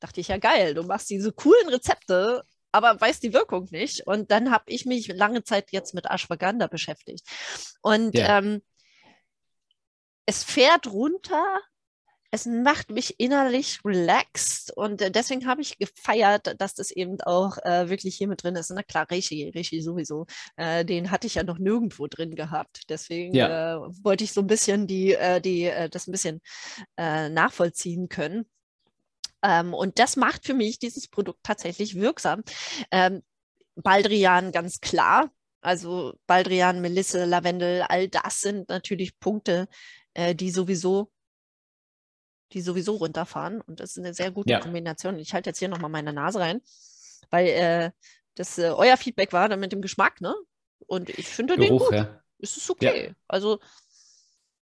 Dachte 0.00 0.20
ich 0.20 0.28
ja 0.28 0.38
geil, 0.38 0.74
du 0.74 0.82
machst 0.82 1.10
diese 1.10 1.32
coolen 1.32 1.68
Rezepte, 1.68 2.42
aber 2.72 3.00
weiß 3.00 3.20
die 3.20 3.32
Wirkung 3.32 3.68
nicht. 3.70 4.06
Und 4.06 4.30
dann 4.30 4.50
habe 4.50 4.64
ich 4.66 4.86
mich 4.86 5.08
lange 5.08 5.44
Zeit 5.44 5.72
jetzt 5.72 5.94
mit 5.94 6.06
Ashwagandha 6.06 6.68
beschäftigt. 6.68 7.26
Und 7.82 8.16
ja. 8.16 8.38
ähm, 8.38 8.62
es 10.26 10.44
fährt 10.44 10.86
runter 10.86 11.60
es 12.30 12.46
macht 12.46 12.90
mich 12.90 13.18
innerlich 13.18 13.80
relaxed 13.84 14.72
und 14.76 15.02
äh, 15.02 15.10
deswegen 15.10 15.46
habe 15.46 15.62
ich 15.62 15.78
gefeiert, 15.78 16.54
dass 16.58 16.74
das 16.74 16.90
eben 16.92 17.20
auch 17.22 17.58
äh, 17.64 17.88
wirklich 17.88 18.16
hier 18.16 18.28
mit 18.28 18.42
drin 18.42 18.54
ist. 18.54 18.70
Na 18.70 18.82
klar, 18.82 19.06
Reishi, 19.10 19.50
Reishi 19.54 19.82
sowieso, 19.82 20.26
äh, 20.56 20.84
den 20.84 21.10
hatte 21.10 21.26
ich 21.26 21.34
ja 21.34 21.42
noch 21.42 21.58
nirgendwo 21.58 22.06
drin 22.06 22.36
gehabt. 22.36 22.82
Deswegen 22.88 23.34
ja. 23.34 23.76
äh, 23.76 23.80
wollte 24.04 24.24
ich 24.24 24.32
so 24.32 24.42
ein 24.42 24.46
bisschen 24.46 24.86
die, 24.86 25.14
äh, 25.14 25.40
die, 25.40 25.64
äh, 25.64 25.88
das 25.88 26.06
ein 26.06 26.12
bisschen 26.12 26.40
nachvollziehen 26.96 28.08
können. 28.08 28.46
Ähm, 29.42 29.74
und 29.74 29.98
das 29.98 30.16
macht 30.16 30.46
für 30.46 30.54
mich 30.54 30.78
dieses 30.78 31.08
Produkt 31.08 31.40
tatsächlich 31.42 31.96
wirksam. 31.96 32.42
Ähm, 32.90 33.22
Baldrian 33.74 34.52
ganz 34.52 34.80
klar. 34.80 35.30
Also 35.62 36.14
Baldrian, 36.26 36.80
Melisse, 36.80 37.24
Lavendel, 37.24 37.82
all 37.82 38.08
das 38.08 38.40
sind 38.40 38.68
natürlich 38.68 39.18
Punkte, 39.18 39.68
die 40.16 40.50
sowieso 40.50 41.10
die 42.52 42.60
sowieso 42.60 42.96
runterfahren. 42.96 43.60
Und 43.60 43.80
das 43.80 43.92
ist 43.92 43.98
eine 43.98 44.14
sehr 44.14 44.30
gute 44.30 44.50
ja. 44.50 44.60
Kombination. 44.60 45.18
Ich 45.18 45.34
halte 45.34 45.50
jetzt 45.50 45.58
hier 45.58 45.68
nochmal 45.68 45.90
meine 45.90 46.12
Nase 46.12 46.40
rein, 46.40 46.60
weil 47.30 47.46
äh, 47.46 47.90
das 48.34 48.58
äh, 48.58 48.70
euer 48.70 48.96
Feedback 48.96 49.32
war 49.32 49.48
dann 49.48 49.60
mit 49.60 49.72
dem 49.72 49.82
Geschmack, 49.82 50.20
ne? 50.20 50.34
Und 50.86 51.10
ich 51.10 51.28
finde 51.28 51.56
den 51.56 51.78
gut. 51.78 51.92
Ja. 51.92 52.22
Es 52.38 52.56
ist 52.56 52.70
okay. 52.70 53.08
Ja. 53.08 53.14
Also 53.28 53.60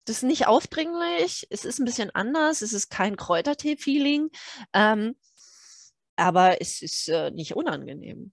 das 0.06 0.18
ist 0.18 0.22
nicht 0.22 0.46
aufdringlich, 0.46 1.46
es 1.50 1.64
ist 1.64 1.80
ein 1.80 1.84
bisschen 1.84 2.10
anders, 2.14 2.62
es 2.62 2.72
ist 2.72 2.90
kein 2.90 3.16
Kräutertee-Feeling, 3.16 4.30
ähm, 4.72 5.16
aber 6.14 6.60
es 6.60 6.80
ist 6.80 7.08
äh, 7.08 7.32
nicht 7.32 7.56
unangenehm. 7.56 8.32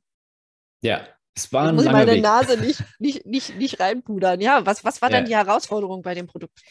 Ja, 0.82 1.08
es 1.36 1.52
war 1.52 1.64
ein 1.64 1.70
ich 1.70 1.84
muss 1.84 1.92
meine 1.92 2.12
Weg. 2.12 2.22
Nase 2.22 2.58
nicht, 2.58 2.84
nicht, 3.00 3.26
nicht, 3.26 3.56
nicht 3.58 3.80
reinpudern. 3.80 4.40
Ja, 4.40 4.66
was, 4.66 4.84
was 4.84 5.02
war 5.02 5.10
ja. 5.10 5.18
dann 5.18 5.26
die 5.26 5.36
Herausforderung 5.36 6.04
bei 6.04 6.14
dem 6.14 6.28
Produkt? 6.28 6.62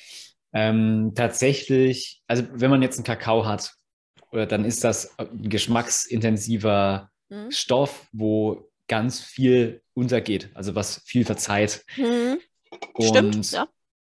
Ähm, 0.53 1.13
tatsächlich, 1.15 2.23
also 2.27 2.45
wenn 2.53 2.71
man 2.71 2.83
jetzt 2.83 2.99
einen 2.99 3.05
Kakao 3.05 3.47
hat, 3.47 3.73
dann 4.33 4.65
ist 4.65 4.85
das 4.85 5.19
ein 5.19 5.49
geschmacksintensiver 5.49 7.11
mhm. 7.29 7.51
Stoff, 7.51 8.07
wo 8.13 8.71
ganz 8.89 9.21
viel 9.21 9.83
untergeht, 9.95 10.51
also 10.55 10.75
was 10.75 11.03
viel 11.05 11.25
verzeiht. 11.25 11.85
Mhm. 11.97 12.39
Und 12.95 13.07
Stimmt, 13.07 13.53
ja. 13.53 13.69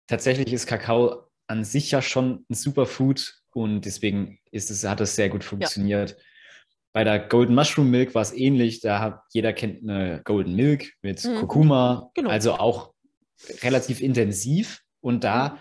tatsächlich 0.06 0.52
ist 0.52 0.66
Kakao 0.66 1.24
an 1.46 1.64
sich 1.64 1.90
ja 1.90 2.02
schon 2.02 2.44
ein 2.48 2.54
Superfood 2.54 3.40
und 3.52 3.82
deswegen 3.82 4.38
ist 4.50 4.70
es, 4.70 4.84
hat 4.84 5.00
es 5.00 5.16
sehr 5.16 5.28
gut 5.28 5.44
funktioniert. 5.44 6.10
Ja. 6.10 6.16
Bei 6.92 7.04
der 7.04 7.18
Golden 7.20 7.54
Mushroom 7.54 7.90
Milk 7.90 8.14
war 8.14 8.22
es 8.22 8.32
ähnlich. 8.32 8.80
Da 8.80 9.00
hat 9.00 9.22
jeder 9.32 9.52
kennt 9.52 9.82
eine 9.82 10.20
Golden 10.24 10.54
Milk 10.54 10.92
mit 11.00 11.24
mhm. 11.24 11.36
Kurkuma, 11.36 12.10
genau. 12.14 12.30
also 12.30 12.54
auch 12.54 12.92
relativ 13.62 14.00
intensiv. 14.00 14.82
Und 15.00 15.22
da 15.22 15.50
mhm 15.50 15.58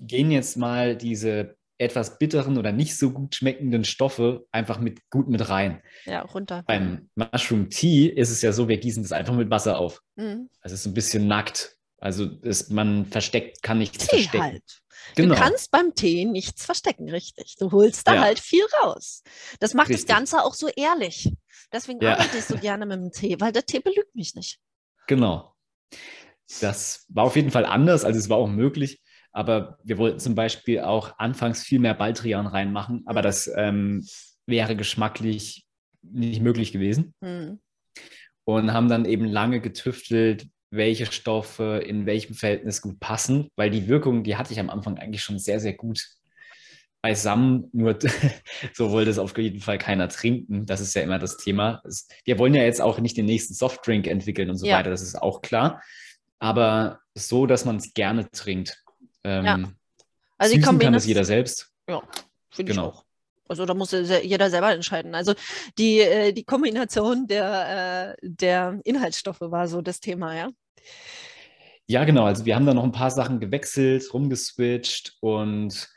gehen 0.00 0.30
jetzt 0.30 0.56
mal 0.56 0.96
diese 0.96 1.56
etwas 1.78 2.18
bitteren 2.18 2.58
oder 2.58 2.72
nicht 2.72 2.96
so 2.98 3.12
gut 3.12 3.36
schmeckenden 3.36 3.84
Stoffe 3.84 4.46
einfach 4.50 4.80
mit 4.80 5.08
gut 5.10 5.28
mit 5.28 5.48
rein. 5.48 5.80
Ja, 6.06 6.22
runter. 6.22 6.64
Beim 6.66 7.08
Mushroom 7.14 7.70
Tea 7.70 8.08
ist 8.08 8.30
es 8.30 8.42
ja 8.42 8.52
so, 8.52 8.68
wir 8.68 8.78
gießen 8.78 9.02
das 9.02 9.12
einfach 9.12 9.34
mit 9.34 9.48
Wasser 9.50 9.78
auf. 9.78 10.00
Mhm. 10.16 10.50
Also 10.60 10.74
es 10.74 10.80
ist 10.80 10.86
ein 10.86 10.94
bisschen 10.94 11.28
nackt. 11.28 11.76
Also 12.00 12.26
ist, 12.42 12.70
man 12.70 13.06
versteckt, 13.06 13.62
kann 13.62 13.78
nichts 13.78 14.06
Tee 14.06 14.22
verstecken. 14.22 14.42
Halt. 14.42 14.80
Genau. 15.14 15.34
Du 15.34 15.40
kannst 15.40 15.70
beim 15.70 15.94
Tee 15.94 16.24
nichts 16.24 16.64
verstecken, 16.64 17.08
richtig. 17.08 17.56
Du 17.58 17.70
holst 17.70 18.06
da 18.06 18.16
ja. 18.16 18.20
halt 18.22 18.40
viel 18.40 18.64
raus. 18.82 19.22
Das 19.60 19.74
macht 19.74 19.88
richtig. 19.88 20.06
das 20.06 20.16
Ganze 20.16 20.44
auch 20.44 20.54
so 20.54 20.68
ehrlich. 20.68 21.32
Deswegen 21.72 22.00
ja. 22.02 22.14
arbeite 22.14 22.38
ich 22.38 22.44
so 22.44 22.56
gerne 22.56 22.86
mit 22.86 22.98
dem 22.98 23.12
Tee, 23.12 23.36
weil 23.40 23.52
der 23.52 23.64
Tee 23.64 23.80
belügt 23.80 24.14
mich 24.14 24.34
nicht. 24.34 24.58
Genau. 25.06 25.54
Das 26.60 27.04
war 27.08 27.24
auf 27.24 27.36
jeden 27.36 27.50
Fall 27.50 27.66
anders, 27.66 28.04
also 28.04 28.18
es 28.18 28.28
war 28.28 28.38
auch 28.38 28.48
möglich. 28.48 29.02
Aber 29.32 29.78
wir 29.84 29.98
wollten 29.98 30.18
zum 30.18 30.34
Beispiel 30.34 30.80
auch 30.80 31.18
anfangs 31.18 31.62
viel 31.62 31.78
mehr 31.78 31.94
Baldrian 31.94 32.46
reinmachen, 32.46 33.02
aber 33.06 33.22
das 33.22 33.50
ähm, 33.56 34.06
wäre 34.46 34.76
geschmacklich 34.76 35.66
nicht 36.02 36.42
möglich 36.42 36.72
gewesen. 36.72 37.14
Mhm. 37.20 37.60
Und 38.44 38.72
haben 38.72 38.88
dann 38.88 39.04
eben 39.04 39.26
lange 39.26 39.60
getüftelt, 39.60 40.48
welche 40.70 41.06
Stoffe 41.06 41.82
in 41.86 42.06
welchem 42.06 42.34
Verhältnis 42.34 42.80
gut 42.80 42.98
passen, 43.00 43.48
weil 43.56 43.70
die 43.70 43.88
Wirkung, 43.88 44.24
die 44.24 44.36
hatte 44.36 44.52
ich 44.52 44.60
am 44.60 44.70
Anfang 44.70 44.98
eigentlich 44.98 45.22
schon 45.22 45.38
sehr, 45.38 45.60
sehr 45.60 45.74
gut 45.74 46.02
beisammen, 47.02 47.68
nur 47.72 47.98
so 48.74 48.90
wollte 48.90 49.10
es 49.10 49.18
auf 49.18 49.36
jeden 49.38 49.60
Fall 49.60 49.78
keiner 49.78 50.08
trinken. 50.08 50.66
Das 50.66 50.80
ist 50.80 50.94
ja 50.94 51.02
immer 51.02 51.18
das 51.18 51.36
Thema. 51.36 51.82
Wir 52.24 52.38
wollen 52.38 52.54
ja 52.54 52.62
jetzt 52.62 52.80
auch 52.80 52.98
nicht 52.98 53.16
den 53.16 53.26
nächsten 53.26 53.54
Softdrink 53.54 54.06
entwickeln 54.06 54.50
und 54.50 54.56
so 54.56 54.66
ja. 54.66 54.78
weiter, 54.78 54.90
das 54.90 55.02
ist 55.02 55.20
auch 55.20 55.42
klar. 55.42 55.82
Aber 56.38 57.00
so, 57.14 57.46
dass 57.46 57.64
man 57.64 57.76
es 57.76 57.94
gerne 57.94 58.30
trinkt. 58.30 58.82
Ähm, 59.24 59.44
ja. 59.44 59.58
Also 60.38 60.54
die 60.54 60.60
kann 60.60 60.94
es 60.94 61.06
jeder 61.06 61.24
selbst. 61.24 61.70
Ja, 61.88 62.02
finde 62.50 62.72
genau. 62.72 62.88
ich 62.88 62.94
auch. 62.94 63.04
Also 63.48 63.64
da 63.64 63.74
muss 63.74 63.92
jeder 63.92 64.50
selber 64.50 64.72
entscheiden. 64.72 65.14
Also 65.14 65.34
die, 65.78 66.00
äh, 66.00 66.32
die 66.32 66.44
Kombination 66.44 67.26
der, 67.26 68.16
äh, 68.20 68.28
der 68.28 68.80
Inhaltsstoffe 68.84 69.40
war 69.40 69.68
so 69.68 69.80
das 69.80 70.00
Thema, 70.00 70.36
ja. 70.36 70.50
Ja, 71.86 72.04
genau. 72.04 72.24
Also 72.24 72.44
wir 72.44 72.54
haben 72.54 72.66
da 72.66 72.74
noch 72.74 72.84
ein 72.84 72.92
paar 72.92 73.10
Sachen 73.10 73.40
gewechselt, 73.40 74.12
rumgeswitcht 74.12 75.16
und 75.20 75.88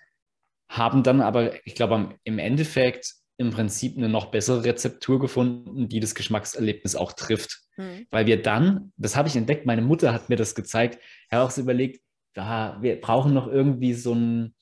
haben 0.70 1.04
dann 1.04 1.20
aber, 1.20 1.66
ich 1.68 1.76
glaube, 1.76 2.16
im 2.24 2.40
Endeffekt 2.40 3.14
im 3.38 3.50
Prinzip 3.50 3.98
eine 3.98 4.08
noch 4.08 4.28
bessere 4.28 4.64
Rezeptur 4.64 5.20
gefunden, 5.20 5.90
die 5.90 6.00
das 6.00 6.16
Geschmackserlebnis 6.16 6.96
auch 6.96 7.12
trifft. 7.12 7.60
Hm. 7.76 8.08
Weil 8.10 8.26
wir 8.28 8.42
dann, 8.42 8.94
das 8.96 9.18
habe 9.18 9.28
ich 9.28 9.36
entdeckt, 9.36 9.66
meine 9.66 9.82
Mutter 9.82 10.14
hat 10.14 10.30
mir 10.30 10.38
das 10.38 10.56
gezeigt, 10.56 11.00
ich 11.02 11.32
habe 11.34 11.44
auch 11.44 11.52
so 11.52 11.62
überlegt, 11.62 12.02
da, 12.34 12.78
wir 12.82 13.00
brauchen 13.00 13.34
noch 13.34 13.48
irgendwie 13.48 13.94
so 13.94 14.14
ein, 14.14 14.56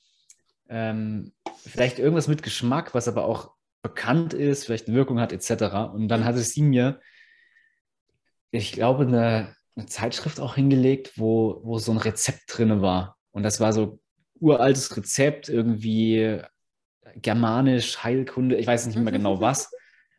ähm, 0.69 1.33
vielleicht 1.65 1.99
irgendwas 1.99 2.27
mit 2.27 2.43
Geschmack, 2.43 2.93
was 2.93 3.07
aber 3.07 3.25
auch 3.25 3.51
bekannt 3.81 4.33
ist, 4.33 4.65
vielleicht 4.65 4.87
eine 4.87 4.97
Wirkung 4.97 5.19
hat, 5.19 5.31
etc. 5.31 5.93
Und 5.93 6.07
dann 6.07 6.25
hatte 6.25 6.39
sie 6.39 6.61
mir, 6.61 6.99
ich 8.51 8.71
glaube, 8.71 9.05
eine, 9.05 9.55
eine 9.75 9.85
Zeitschrift 9.85 10.39
auch 10.39 10.55
hingelegt, 10.55 11.13
wo, 11.15 11.61
wo 11.63 11.79
so 11.79 11.91
ein 11.91 11.97
Rezept 11.97 12.43
drin 12.47 12.81
war. 12.81 13.17
Und 13.31 13.43
das 13.43 13.59
war 13.59 13.73
so 13.73 13.99
uraltes 14.39 14.95
Rezept, 14.95 15.49
irgendwie 15.49 16.41
germanisch, 17.15 18.03
Heilkunde, 18.03 18.57
ich 18.57 18.67
weiß 18.67 18.85
nicht 18.87 18.97
mehr 18.97 19.13
genau 19.13 19.39
was. 19.41 19.71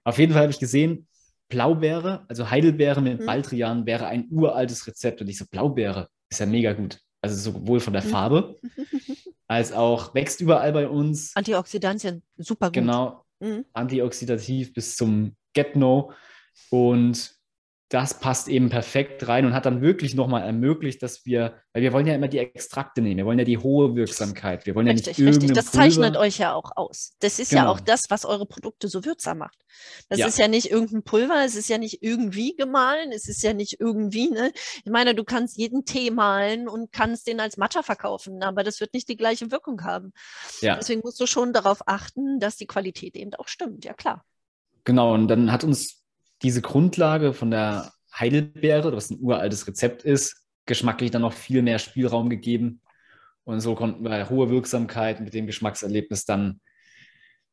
Auf 0.05 0.19
jeden 0.19 0.33
Fall 0.33 0.43
habe 0.43 0.53
ich 0.53 0.59
gesehen, 0.59 1.07
Blaubeere, 1.49 2.25
also 2.29 2.51
Heidelbeere 2.51 3.03
mit 3.03 3.21
mhm. 3.21 3.27
Baldrian 3.27 3.87
wäre 3.87 4.07
ein 4.07 4.29
uraltes 4.31 4.87
Rezept. 4.87 5.21
Und 5.21 5.29
ich 5.29 5.37
so, 5.37 5.45
Blaubeere 5.51 6.09
ist 6.31 6.41
ja 6.41 6.47
mega 6.47 6.73
gut. 6.73 7.01
Also 7.23 7.53
sowohl 7.53 7.81
von 7.81 7.93
der 7.93 8.03
mhm. 8.03 8.09
Farbe 8.09 8.57
als 9.47 9.73
auch 9.73 10.15
wächst 10.15 10.41
überall 10.41 10.73
bei 10.73 10.89
uns. 10.89 11.35
Antioxidantien, 11.35 12.23
super 12.37 12.69
gut. 12.69 12.75
Genau, 12.75 13.25
mhm. 13.41 13.65
antioxidativ 13.73 14.73
bis 14.73 14.97
zum 14.97 15.37
Get-No. 15.53 16.13
Und 16.71 17.40
das 17.91 18.21
passt 18.21 18.47
eben 18.47 18.71
perfekt 18.71 19.27
rein 19.27 19.45
und 19.45 19.53
hat 19.53 19.67
dann 19.67 19.83
wirklich 19.83 20.15
nochmal 20.15 20.43
ermöglicht, 20.43 21.03
dass 21.03 21.27
wir, 21.27 21.55
weil 21.73 21.83
wir 21.83 21.93
wollen 21.93 22.07
ja 22.07 22.15
immer 22.15 22.29
die 22.29 22.39
Extrakte 22.39 23.03
nehmen, 23.03 23.17
wir 23.17 23.27
wollen 23.27 23.41
ja 23.41 23.45
die 23.45 23.59
hohe 23.59 23.97
Wirksamkeit, 23.97 24.65
wir 24.65 24.77
wollen 24.77 24.87
richtig, 24.87 25.19
ja 25.19 25.25
nicht 25.25 25.43
richtig. 25.43 25.57
Das 25.57 25.73
Pulver. 25.73 25.85
zeichnet 25.85 26.17
euch 26.17 26.39
ja 26.39 26.55
auch 26.55 26.71
aus. 26.77 27.17
Das 27.19 27.41
ist 27.41 27.51
genau. 27.51 27.63
ja 27.63 27.69
auch 27.69 27.81
das, 27.81 28.05
was 28.09 28.25
eure 28.25 28.47
Produkte 28.47 28.87
so 28.87 29.05
wirksam 29.05 29.39
macht. 29.39 29.59
Das 30.09 30.21
ja. 30.21 30.29
ist 30.29 30.39
ja 30.39 30.47
nicht 30.47 30.71
irgendein 30.71 31.03
Pulver, 31.03 31.45
es 31.45 31.57
ist 31.57 31.69
ja 31.69 31.79
nicht 31.79 32.01
irgendwie 32.01 32.55
gemahlen, 32.55 33.11
es 33.11 33.29
ist 33.29 33.43
ja 33.43 33.55
nicht 33.55 33.81
irgendwie, 33.81 34.31
ne? 34.31 34.53
Ich 34.85 34.93
meine, 34.93 35.17
du 35.17 35.25
kannst 35.25 35.59
jeden 35.59 35.85
Tee 35.85 36.13
malen 36.13 36.69
und 36.69 36.93
kannst 36.93 37.27
den 37.27 37.41
als 37.41 37.57
Matcha 37.57 37.83
verkaufen, 37.83 38.45
aber 38.45 38.63
das 38.63 38.79
wird 38.79 38.95
nicht 38.95 39.09
die 39.09 39.17
gleiche 39.17 39.51
Wirkung 39.51 39.83
haben. 39.83 40.13
Ja. 40.61 40.77
Deswegen 40.77 41.01
musst 41.03 41.19
du 41.19 41.27
schon 41.27 41.53
darauf 41.53 41.83
achten, 41.87 42.39
dass 42.39 42.57
die 42.57 42.67
Qualität 42.67 43.17
eben 43.17 43.35
auch 43.35 43.49
stimmt, 43.49 43.85
ja 43.85 43.95
klar. 43.95 44.25
Genau, 44.85 45.13
und 45.13 45.27
dann 45.27 45.51
hat 45.51 45.65
uns 45.65 46.00
diese 46.43 46.63
Grundlage 46.63 47.33
von 47.33 47.51
der 47.51 47.93
Heidelbeere, 48.19 48.95
was 48.95 49.11
ein 49.11 49.21
uraltes 49.21 49.67
Rezept 49.67 50.03
ist, 50.03 50.47
geschmacklich 50.67 51.11
dann 51.11 51.23
noch 51.23 51.33
viel 51.33 51.63
mehr 51.63 51.79
Spielraum 51.79 52.31
gegeben. 52.31 52.81
Und 53.45 53.61
so 53.61 53.75
konnten 53.75 54.05
wir 54.05 54.31
hohe 54.31 54.51
Wirksamkeit 54.51 55.21
mit 55.21 55.35
dem 55.35 55.47
Geschmackserlebnis 55.47 56.25
dann 56.25 56.61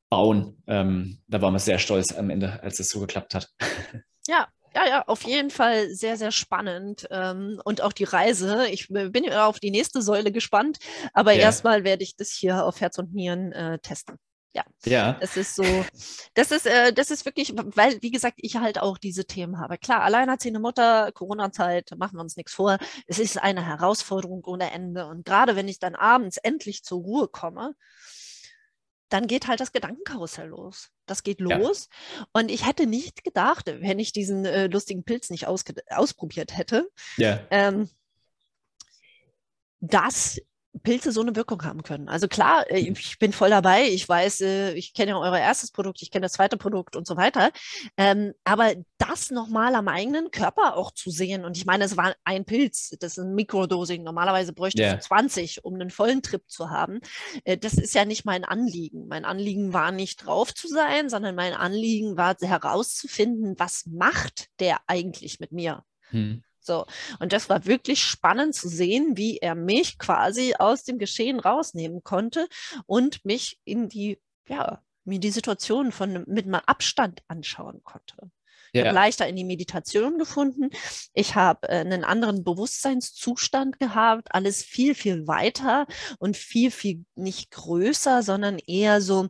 bauen. 0.10 0.62
Ähm, 0.68 1.20
da 1.28 1.42
waren 1.42 1.54
wir 1.54 1.60
sehr 1.60 1.80
stolz 1.80 2.16
am 2.16 2.30
Ende, 2.30 2.62
als 2.62 2.80
es 2.80 2.90
so 2.90 3.00
geklappt 3.00 3.36
hat. 3.36 3.50
Ja, 4.30 4.46
ja, 4.76 4.86
ja, 4.86 5.04
auf 5.08 5.24
jeden 5.24 5.50
Fall 5.50 5.90
sehr, 5.90 6.18
sehr 6.18 6.32
spannend. 6.32 7.08
Ähm, 7.12 7.62
und 7.64 7.82
auch 7.82 7.94
die 7.94 8.04
Reise. 8.04 8.68
Ich 8.68 8.90
bin 8.90 9.32
auf 9.32 9.62
die 9.62 9.72
nächste 9.72 10.02
Säule 10.02 10.34
gespannt, 10.34 10.80
aber 11.14 11.32
ja. 11.32 11.44
erstmal 11.44 11.86
werde 11.86 12.04
ich 12.04 12.18
das 12.18 12.32
hier 12.32 12.66
auf 12.66 12.82
Herz 12.82 12.98
und 12.98 13.14
Nieren 13.14 13.54
äh, 13.54 13.80
testen. 13.80 14.18
Ja. 14.58 14.64
ja. 14.86 15.18
Es 15.20 15.38
ist 15.38 15.56
so, 15.56 15.64
das 16.34 16.52
ist, 16.52 16.66
äh, 16.66 16.92
das 16.94 17.12
ist 17.12 17.26
wirklich, 17.26 17.54
weil, 17.56 18.02
wie 18.02 18.12
gesagt, 18.12 18.40
ich 18.42 18.56
halt 18.56 18.80
auch 18.80 18.98
diese 18.98 19.26
Themen 19.26 19.60
habe. 19.60 19.78
Klar, 19.78 20.02
alleinerziehende 20.02 20.60
Mutter, 20.60 21.12
Corona-Zeit, 21.12 21.92
machen 21.98 22.18
wir 22.18 22.22
uns 22.22 22.38
nichts 22.38 22.54
vor. 22.54 22.78
Es 23.06 23.20
ist 23.20 23.38
eine 23.38 23.66
Herausforderung 23.66 24.44
ohne 24.46 24.72
Ende. 24.72 25.06
Und 25.08 25.26
gerade 25.26 25.56
wenn 25.56 25.68
ich 25.68 25.80
dann 25.80 25.96
abends 25.96 26.38
endlich 26.38 26.84
zur 26.84 27.02
Ruhe 27.02 27.28
komme, 27.28 27.76
dann 29.10 29.28
geht 29.28 29.48
halt 29.48 29.60
das 29.60 29.72
Gedankenkarussell 29.72 30.48
los. 30.48 30.90
Das 31.06 31.24
geht 31.24 31.40
los. 31.40 31.88
Ja. 32.18 32.28
Und 32.34 32.52
ich 32.52 32.66
hätte 32.68 32.88
nicht 32.88 33.24
gedacht, 33.24 33.68
wenn 33.68 34.00
ich 34.00 34.12
diesen 34.12 34.44
äh, 34.46 34.68
lustigen 34.68 35.04
Pilz 35.04 35.30
nicht 35.30 35.48
ausprobiert 35.48 36.58
hätte, 36.58 36.90
ja. 37.16 37.40
ähm, 37.50 37.90
dass 39.80 40.42
Pilze 40.78 41.12
so 41.12 41.22
eine 41.22 41.36
Wirkung 41.36 41.64
haben 41.64 41.84
können. 41.84 42.10
Also 42.10 42.28
klar, 42.28 42.70
äh, 42.70 42.80
ich 42.80 43.20
bin 43.20 43.34
voll 43.34 43.50
dabei. 43.50 43.88
Ich 43.88 44.08
weiß, 44.08 44.42
äh, 44.42 44.74
ich 44.74 44.94
kenne 44.94 45.12
ja 45.12 45.20
euer 45.20 45.38
erstes 45.38 45.72
Produkt, 45.72 46.02
ich 46.02 46.12
kenne 46.12 46.26
das 46.26 46.34
zweite 46.34 46.58
Produkt 46.58 46.96
und 46.96 47.08
so 47.08 47.18
weiter. 47.18 47.52
Ähm, 47.98 48.34
aber 48.44 48.74
das 48.98 49.32
nochmal 49.32 49.76
am 49.76 49.88
eigenen 49.88 50.32
Körper 50.32 50.76
auch 50.76 50.92
zu 50.92 51.10
sehen. 51.10 51.46
Und 51.46 51.58
ich 51.58 51.66
meine, 51.66 51.84
es 51.84 51.98
war 51.98 52.16
ein 52.24 52.46
Pilz, 52.46 52.96
das 53.00 53.18
ist 53.18 53.24
ein 53.24 53.36
Mikrodosing. 53.36 54.04
Normalerweise 54.04 54.54
bräuchte 54.54 54.82
yeah. 54.82 54.96
ich 54.96 55.02
20, 55.02 55.64
um 55.64 55.76
einen 55.76 55.90
vollen 55.90 56.22
Trip 56.22 56.44
zu 56.48 56.70
haben. 56.70 57.00
Äh, 57.44 57.58
das 57.58 57.74
ist 57.74 57.94
ja 57.96 58.06
nicht 58.06 58.26
mein 58.26 58.44
Anliegen. 58.44 59.08
Mein 59.08 59.26
Anliegen 59.26 59.74
war 59.74 59.92
nicht 59.92 60.26
drauf 60.26 60.54
zu 60.54 60.68
sein, 60.68 61.10
sondern 61.10 61.36
mein 61.36 61.54
Anliegen 61.54 62.18
war 62.18 62.36
herauszufinden, 62.40 63.56
was 63.58 63.86
macht 63.88 64.48
der 64.60 64.80
eigentlich 64.88 65.40
mit 65.40 65.52
mir? 65.52 65.84
Hm. 66.10 66.44
So. 66.68 66.86
Und 67.20 67.34
das 67.34 67.50
war 67.50 67.66
wirklich 67.66 68.04
spannend 68.04 68.54
zu 68.54 68.70
sehen, 68.70 69.18
wie 69.18 69.38
er 69.38 69.56
mich 69.56 69.98
quasi 69.98 70.54
aus 70.60 70.84
dem 70.84 71.00
Geschehen 71.00 71.40
rausnehmen 71.40 72.04
konnte 72.04 72.48
und 72.86 73.26
mich 73.26 73.58
in 73.66 73.90
die, 73.90 74.20
ja, 74.48 74.84
mir 75.04 75.20
die 75.20 75.32
Situation 75.32 75.92
von, 75.92 76.24
mit 76.28 76.46
mal 76.46 76.62
Abstand 76.68 77.24
anschauen 77.28 77.82
konnte. 77.84 78.30
Ich 78.74 78.82
habe 78.82 78.94
leichter 78.94 79.28
in 79.28 79.36
die 79.36 79.46
Meditation 79.46 80.18
gefunden. 80.18 80.70
Ich 81.14 81.36
habe 81.36 81.70
äh, 81.70 81.80
einen 81.80 82.04
anderen 82.04 82.44
Bewusstseinszustand 82.44 83.80
gehabt, 83.80 84.36
alles 84.36 84.62
viel, 84.62 84.94
viel 84.94 85.26
weiter 85.26 85.88
und 86.20 86.38
viel, 86.38 86.70
viel 86.70 87.06
nicht 87.16 87.52
größer, 87.52 88.24
sondern 88.24 88.60
eher 88.60 89.02
so, 89.02 89.30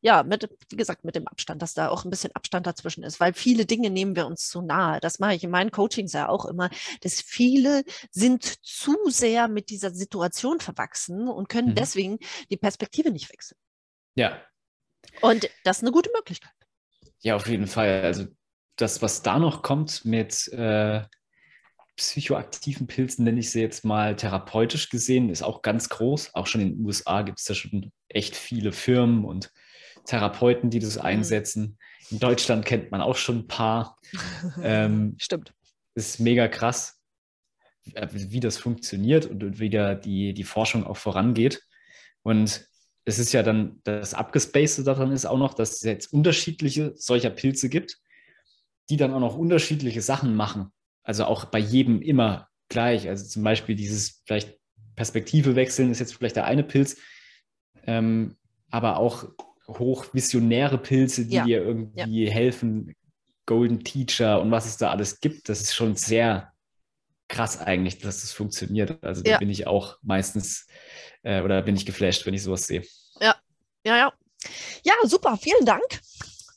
ja, 0.00 0.22
mit, 0.22 0.48
wie 0.70 0.76
gesagt, 0.76 1.04
mit 1.04 1.14
dem 1.14 1.26
Abstand, 1.26 1.62
dass 1.62 1.74
da 1.74 1.88
auch 1.88 2.04
ein 2.04 2.10
bisschen 2.10 2.34
Abstand 2.34 2.66
dazwischen 2.66 3.02
ist, 3.02 3.18
weil 3.18 3.32
viele 3.32 3.66
Dinge 3.66 3.90
nehmen 3.90 4.14
wir 4.14 4.26
uns 4.26 4.48
zu 4.48 4.62
nahe. 4.62 5.00
Das 5.00 5.18
mache 5.18 5.34
ich 5.34 5.44
in 5.44 5.50
meinen 5.50 5.70
Coachings 5.70 6.12
ja 6.12 6.28
auch 6.28 6.44
immer, 6.44 6.70
dass 7.00 7.20
viele 7.20 7.82
sind 8.10 8.44
zu 8.64 8.96
sehr 9.08 9.48
mit 9.48 9.70
dieser 9.70 9.90
Situation 9.90 10.60
verwachsen 10.60 11.28
und 11.28 11.48
können 11.48 11.70
mhm. 11.70 11.74
deswegen 11.74 12.18
die 12.50 12.56
Perspektive 12.56 13.10
nicht 13.10 13.32
wechseln. 13.32 13.58
Ja. 14.14 14.40
Und 15.22 15.48
das 15.64 15.78
ist 15.78 15.82
eine 15.82 15.92
gute 15.92 16.10
Möglichkeit. 16.14 16.52
Ja, 17.20 17.36
auf 17.36 17.48
jeden 17.48 17.66
Fall. 17.66 18.02
Also 18.02 18.26
das, 18.76 19.02
was 19.02 19.22
da 19.22 19.38
noch 19.38 19.62
kommt 19.62 20.04
mit 20.04 20.48
äh, 20.48 21.02
psychoaktiven 21.96 22.86
Pilzen, 22.86 23.24
nenne 23.24 23.40
ich 23.40 23.50
sie 23.50 23.60
jetzt 23.60 23.84
mal 23.84 24.16
therapeutisch 24.16 24.90
gesehen, 24.90 25.30
ist 25.30 25.42
auch 25.42 25.62
ganz 25.62 25.88
groß. 25.88 26.34
Auch 26.34 26.46
schon 26.46 26.60
in 26.60 26.76
den 26.76 26.84
USA 26.84 27.22
gibt 27.22 27.38
es 27.38 27.46
da 27.46 27.54
schon 27.54 27.90
echt 28.08 28.36
viele 28.36 28.72
Firmen 28.72 29.24
und 29.24 29.50
Therapeuten, 30.06 30.70
die 30.70 30.78
das 30.78 30.96
mhm. 30.96 31.02
einsetzen. 31.02 31.78
In 32.10 32.18
Deutschland 32.18 32.64
kennt 32.64 32.90
man 32.90 33.00
auch 33.00 33.16
schon 33.16 33.40
ein 33.40 33.46
paar. 33.48 33.98
Ähm, 34.62 35.16
Stimmt. 35.18 35.52
Ist 35.94 36.20
mega 36.20 36.48
krass, 36.48 37.00
äh, 37.94 38.06
wie 38.10 38.40
das 38.40 38.58
funktioniert 38.58 39.26
und 39.26 39.58
wie 39.58 39.70
da 39.70 39.94
die, 39.94 40.34
die 40.34 40.44
Forschung 40.44 40.86
auch 40.86 40.96
vorangeht. 40.96 41.62
Und 42.22 42.68
es 43.04 43.18
ist 43.18 43.32
ja 43.32 43.42
dann, 43.42 43.80
das 43.84 44.14
Abgespacete 44.14 44.84
daran 44.84 45.12
ist 45.12 45.26
auch 45.26 45.38
noch, 45.38 45.54
dass 45.54 45.74
es 45.74 45.82
jetzt 45.82 46.12
unterschiedliche 46.12 46.92
solcher 46.96 47.30
Pilze 47.30 47.68
gibt, 47.68 47.98
die 48.90 48.96
dann 48.96 49.14
auch 49.14 49.20
noch 49.20 49.36
unterschiedliche 49.36 50.02
Sachen 50.02 50.34
machen. 50.34 50.72
Also 51.02 51.24
auch 51.24 51.46
bei 51.46 51.58
jedem 51.58 52.02
immer 52.02 52.48
gleich. 52.68 53.08
Also 53.08 53.24
zum 53.26 53.42
Beispiel 53.42 53.76
dieses 53.76 54.22
vielleicht 54.26 54.58
Perspektive 54.96 55.54
wechseln 55.54 55.90
ist 55.90 56.00
jetzt 56.00 56.14
vielleicht 56.14 56.36
der 56.36 56.46
eine 56.46 56.64
Pilz, 56.64 56.96
ähm, 57.86 58.36
aber 58.70 58.96
auch 58.96 59.28
hochvisionäre 59.68 60.78
Pilze, 60.78 61.26
die 61.26 61.36
ja. 61.36 61.44
dir 61.44 61.62
irgendwie 61.62 62.24
ja. 62.24 62.30
helfen, 62.30 62.94
Golden 63.46 63.84
Teacher 63.84 64.40
und 64.40 64.50
was 64.50 64.66
es 64.66 64.76
da 64.76 64.90
alles 64.90 65.20
gibt. 65.20 65.48
Das 65.48 65.60
ist 65.60 65.74
schon 65.74 65.96
sehr 65.96 66.52
krass 67.28 67.60
eigentlich, 67.60 67.98
dass 67.98 68.20
das 68.20 68.32
funktioniert. 68.32 69.02
Also 69.02 69.22
da 69.22 69.38
bin 69.38 69.50
ich 69.50 69.66
auch 69.66 69.98
meistens 70.02 70.66
äh, 71.22 71.42
oder 71.42 71.62
bin 71.62 71.76
ich 71.76 71.86
geflasht, 71.86 72.26
wenn 72.26 72.34
ich 72.34 72.42
sowas 72.42 72.66
sehe. 72.66 72.82
Ja, 73.20 73.36
ja, 73.84 73.96
ja. 73.96 74.12
Ja, 74.84 74.94
super, 75.04 75.36
vielen 75.36 75.64
Dank. 75.64 76.00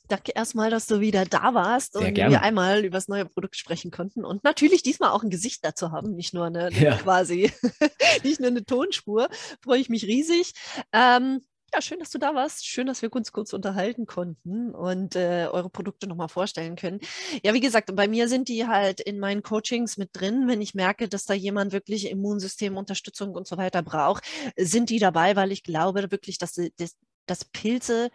Danke 0.08 0.32
erstmal, 0.34 0.70
dass 0.70 0.86
du 0.86 0.98
wieder 0.98 1.24
da 1.24 1.54
warst 1.54 1.92
Sehr 1.92 2.08
und 2.08 2.14
gerne. 2.14 2.32
wir 2.32 2.42
einmal 2.42 2.84
über 2.84 2.98
das 2.98 3.06
neue 3.06 3.26
Produkt 3.26 3.56
sprechen 3.56 3.92
konnten 3.92 4.24
und 4.24 4.42
natürlich 4.42 4.82
diesmal 4.82 5.10
auch 5.10 5.22
ein 5.22 5.30
Gesicht 5.30 5.64
dazu 5.64 5.92
haben, 5.92 6.16
nicht 6.16 6.34
nur 6.34 6.46
eine, 6.46 6.72
ja. 6.72 6.96
quasi, 6.96 7.52
nicht 8.24 8.40
nur 8.40 8.50
eine 8.50 8.64
Tonspur. 8.64 9.28
Freue 9.62 9.78
ich 9.78 9.88
mich 9.88 10.04
riesig. 10.04 10.52
Ähm, 10.92 11.42
ja, 11.72 11.80
schön, 11.80 11.98
dass 11.98 12.10
du 12.10 12.18
da 12.18 12.34
warst. 12.34 12.66
Schön, 12.66 12.86
dass 12.86 13.02
wir 13.02 13.14
uns 13.14 13.32
kurz 13.32 13.52
unterhalten 13.52 14.06
konnten 14.06 14.74
und 14.74 15.16
äh, 15.16 15.48
eure 15.50 15.70
Produkte 15.70 16.06
nochmal 16.06 16.28
vorstellen 16.28 16.76
können. 16.76 17.00
Ja, 17.42 17.54
wie 17.54 17.60
gesagt, 17.60 17.94
bei 17.94 18.08
mir 18.08 18.28
sind 18.28 18.48
die 18.48 18.66
halt 18.66 19.00
in 19.00 19.18
meinen 19.18 19.42
Coachings 19.42 19.96
mit 19.96 20.10
drin. 20.12 20.48
Wenn 20.48 20.60
ich 20.60 20.74
merke, 20.74 21.08
dass 21.08 21.26
da 21.26 21.34
jemand 21.34 21.72
wirklich 21.72 22.10
Immunsystemunterstützung 22.10 23.34
und 23.34 23.46
so 23.46 23.56
weiter 23.56 23.82
braucht, 23.82 24.24
sind 24.56 24.90
die 24.90 24.98
dabei, 24.98 25.36
weil 25.36 25.52
ich 25.52 25.62
glaube 25.62 26.10
wirklich, 26.10 26.38
dass, 26.38 26.54
dass, 26.76 26.96
dass 27.26 27.44
Pilze 27.44 28.10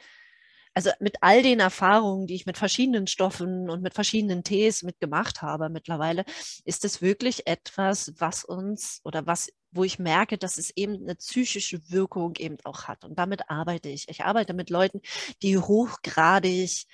also 0.75 0.91
mit 0.99 1.15
all 1.21 1.41
den 1.41 1.61
Erfahrungen, 1.61 2.27
die 2.27 2.35
ich 2.35 2.45
mit 2.45 2.57
verschiedenen 2.57 3.07
Stoffen 3.07 3.69
und 3.69 3.81
mit 3.81 3.93
verschiedenen 3.93 4.43
Tees 4.43 4.83
mitgemacht 4.83 5.41
habe 5.41 5.69
mittlerweile, 5.69 6.25
ist 6.65 6.83
es 6.83 7.01
wirklich 7.01 7.47
etwas, 7.47 8.13
was 8.17 8.43
uns 8.43 8.99
oder 9.05 9.25
was 9.25 9.49
wo 9.75 9.83
ich 9.83 9.99
merke, 9.99 10.37
dass 10.37 10.57
es 10.57 10.71
eben 10.75 10.95
eine 11.03 11.15
psychische 11.15 11.81
Wirkung 11.89 12.35
eben 12.37 12.57
auch 12.63 12.85
hat. 12.85 13.03
Und 13.03 13.19
damit 13.19 13.49
arbeite 13.49 13.89
ich. 13.89 14.07
Ich 14.09 14.23
arbeite 14.23 14.53
mit 14.53 14.69
Leuten, 14.69 15.01
die 15.41 15.57
hochgradig 15.57 16.85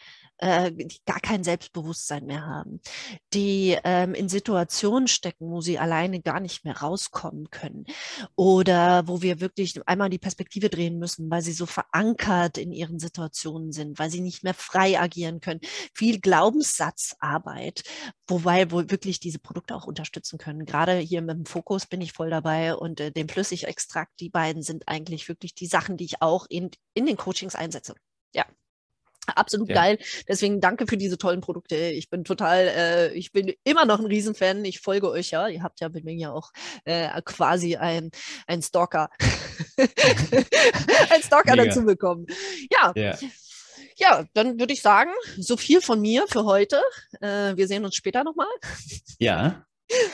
äh, 0.42 0.72
die 0.72 1.00
gar 1.06 1.20
kein 1.20 1.44
Selbstbewusstsein 1.44 2.26
mehr 2.26 2.46
haben, 2.46 2.82
die 3.34 3.78
ähm, 3.84 4.14
in 4.14 4.28
Situationen 4.28 5.08
stecken, 5.08 5.50
wo 5.52 5.62
sie 5.62 5.80
alleine 5.80 6.22
gar 6.22 6.40
nicht 6.40 6.66
mehr 6.66 6.78
rauskommen 6.78 7.50
können 7.52 7.86
oder 8.36 9.08
wo 9.08 9.22
wir 9.22 9.40
wirklich 9.40 9.80
einmal 9.88 10.10
die 10.10 10.18
Perspektive 10.18 10.70
drehen 10.70 11.00
müssen, 11.00 11.30
weil 11.30 11.42
sie 11.42 11.54
so 11.54 11.66
verankert 11.66 12.58
in 12.58 12.72
ihren 12.72 13.00
Situationen 13.00 13.72
sind, 13.72 14.00
weil 14.00 14.10
sie 14.10 14.22
nicht 14.22 14.44
mehr 14.44 14.54
frei 14.54 15.00
agieren 15.00 15.40
können. 15.40 15.62
Viel 15.94 16.20
Glaubenssatzarbeit, 16.20 17.84
wobei 18.28 18.72
wo 18.72 18.90
wirklich 18.90 19.20
diese 19.20 19.40
Produkte 19.40 19.76
auch 19.76 19.86
unterstützen 19.86 20.40
können. 20.40 20.66
Gerade 20.66 20.98
hier 20.98 21.22
mit 21.22 21.38
dem 21.38 21.46
Fokus 21.46 21.86
bin 21.86 22.02
ich 22.02 22.14
voll 22.14 22.30
dabei 22.30 22.76
und 22.76 23.00
äh, 23.00 23.12
dem 23.12 23.30
Flüssigextrakt, 23.30 24.20
die 24.20 24.30
beiden 24.30 24.64
sind 24.64 24.88
eigentlich 24.88 25.28
wirklich 25.30 25.54
die 25.54 25.68
Sachen, 25.68 25.98
die 25.98 26.06
ich 26.06 26.22
auch 26.22 26.46
in, 26.50 26.72
in 26.94 27.06
den 27.06 27.18
Coachings 27.18 27.56
einsetze. 27.56 27.94
Ja, 28.34 28.46
Absolut 29.28 29.70
ja. 29.70 29.76
geil. 29.76 30.00
Deswegen 30.28 30.60
danke 30.62 30.88
für 30.88 30.98
diese 30.98 31.18
tollen 31.18 31.42
Produkte. 31.42 31.76
Ich 31.76 32.10
bin 32.10 32.24
total, 32.24 32.68
äh, 32.68 33.14
ich 33.14 33.32
bin 33.32 33.54
immer 33.64 33.86
noch 33.86 34.00
ein 34.00 34.06
Riesenfan. 34.06 34.66
Ich 34.66 34.80
folge 34.80 35.10
euch 35.10 35.32
ja. 35.32 35.48
Ihr 35.48 35.64
habt 35.64 35.80
ja 35.80 35.90
mit 35.90 36.04
mir 36.04 36.16
ja 36.16 36.32
auch 36.32 36.52
äh, 36.86 37.22
quasi 37.24 37.76
ein, 37.76 38.12
ein 38.48 38.62
Stalker, 38.62 39.10
ein 39.78 41.22
Stalker 41.22 41.56
Mega. 41.56 41.66
dazu 41.66 41.86
bekommen. 41.86 42.26
Ja. 42.72 42.92
ja. 42.96 43.18
Ja, 43.98 44.26
dann 44.34 44.60
würde 44.60 44.74
ich 44.74 44.82
sagen, 44.82 45.12
so 45.38 45.58
viel 45.58 45.82
von 45.82 46.02
mir 46.02 46.26
für 46.28 46.46
heute. 46.46 46.82
Äh, 47.20 47.56
wir 47.56 47.68
sehen 47.68 47.86
uns 47.86 47.96
später 47.96 48.24
nochmal. 48.24 48.48
Ja. 49.20 49.64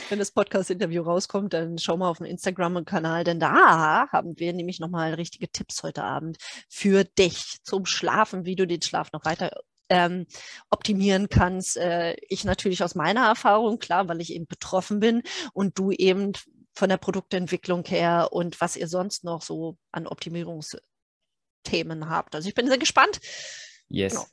Wenn 0.09 0.19
das 0.19 0.31
Podcast-Interview 0.31 1.03
rauskommt, 1.03 1.53
dann 1.53 1.77
schau 1.77 1.97
mal 1.97 2.09
auf 2.09 2.17
den 2.17 2.27
Instagram-Kanal, 2.27 3.23
denn 3.23 3.39
da 3.39 4.07
haben 4.11 4.39
wir 4.39 4.53
nämlich 4.53 4.79
nochmal 4.79 5.13
richtige 5.13 5.49
Tipps 5.49 5.83
heute 5.83 6.03
Abend 6.03 6.37
für 6.69 7.03
dich 7.03 7.57
zum 7.63 7.85
Schlafen, 7.85 8.45
wie 8.45 8.55
du 8.55 8.65
den 8.65 8.81
Schlaf 8.81 9.11
noch 9.11 9.25
weiter 9.25 9.51
ähm, 9.89 10.25
optimieren 10.69 11.29
kannst. 11.29 11.77
Äh, 11.77 12.15
ich 12.27 12.43
natürlich 12.43 12.83
aus 12.83 12.95
meiner 12.95 13.27
Erfahrung, 13.27 13.79
klar, 13.79 14.07
weil 14.07 14.21
ich 14.21 14.33
eben 14.33 14.47
betroffen 14.47 14.99
bin 14.99 15.23
und 15.53 15.77
du 15.77 15.91
eben 15.91 16.33
von 16.73 16.89
der 16.89 16.97
Produktentwicklung 16.97 17.83
her 17.85 18.29
und 18.31 18.59
was 18.61 18.75
ihr 18.75 18.87
sonst 18.87 19.23
noch 19.23 19.41
so 19.41 19.77
an 19.91 20.07
Optimierungsthemen 20.07 22.09
habt. 22.09 22.35
Also 22.35 22.49
ich 22.49 22.55
bin 22.55 22.67
sehr 22.67 22.77
gespannt. 22.77 23.19
Yes. 23.89 24.13
Genau. 24.13 24.25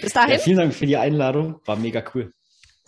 Bis 0.00 0.12
dahin. 0.12 0.32
Ja, 0.32 0.38
vielen 0.38 0.58
Dank 0.58 0.74
für 0.74 0.86
die 0.86 0.96
Einladung. 0.96 1.60
War 1.66 1.76
mega 1.76 2.02
cool. 2.14 2.32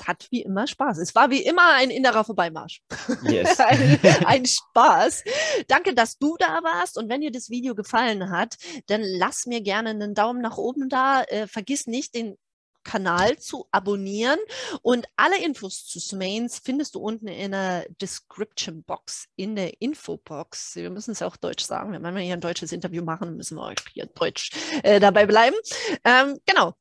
Hat 0.07 0.27
wie 0.31 0.43
immer 0.43 0.67
Spaß. 0.67 0.99
Es 0.99 1.15
war 1.15 1.31
wie 1.31 1.43
immer 1.43 1.75
ein 1.75 1.91
innerer 1.91 2.25
Vorbeimarsch. 2.25 2.83
Yes. 3.23 3.59
ein, 3.61 3.99
ein 4.25 4.47
Spaß. 4.47 5.25
Danke, 5.69 5.95
dass 5.95 6.19
du 6.19 6.37
da 6.39 6.61
warst. 6.63 6.99
Und 6.99 7.09
wenn 7.09 7.21
dir 7.21 7.33
das 7.33 7.51
Video 7.51 7.75
gefallen 7.75 8.31
hat, 8.31 8.57
dann 8.87 9.03
lass 9.03 9.47
mir 9.47 9.61
gerne 9.61 9.91
einen 9.91 10.15
Daumen 10.15 10.41
nach 10.41 10.59
oben 10.59 10.89
da. 10.89 11.23
Äh, 11.23 11.47
vergiss 11.47 11.87
nicht, 11.87 12.15
den 12.15 12.37
Kanal 12.83 13.39
zu 13.39 13.67
abonnieren. 13.71 14.39
Und 14.83 15.07
alle 15.17 15.43
Infos 15.43 15.87
zu 15.87 16.01
Smains 16.01 16.59
findest 16.59 16.95
du 16.95 17.01
unten 17.01 17.29
in 17.29 17.53
der 17.53 17.87
Description 18.01 18.83
Box, 18.83 19.29
in 19.37 19.57
der 19.57 19.81
Infobox. 19.81 20.77
Wir 20.77 20.91
müssen 20.91 21.13
es 21.13 21.21
ja 21.21 21.27
auch 21.27 21.37
Deutsch 21.37 21.65
sagen. 21.65 21.93
Wenn 21.93 22.15
wir 22.15 22.23
hier 22.23 22.35
ein 22.35 22.41
deutsches 22.41 22.73
Interview 22.73 23.05
machen, 23.05 23.37
müssen 23.37 23.57
wir 23.57 23.65
euch 23.65 23.79
hier 23.93 24.07
Deutsch 24.07 24.51
äh, 24.83 25.01
dabei 25.01 25.27
bleiben. 25.27 25.57
Ähm, 26.05 26.39
genau. 26.47 26.75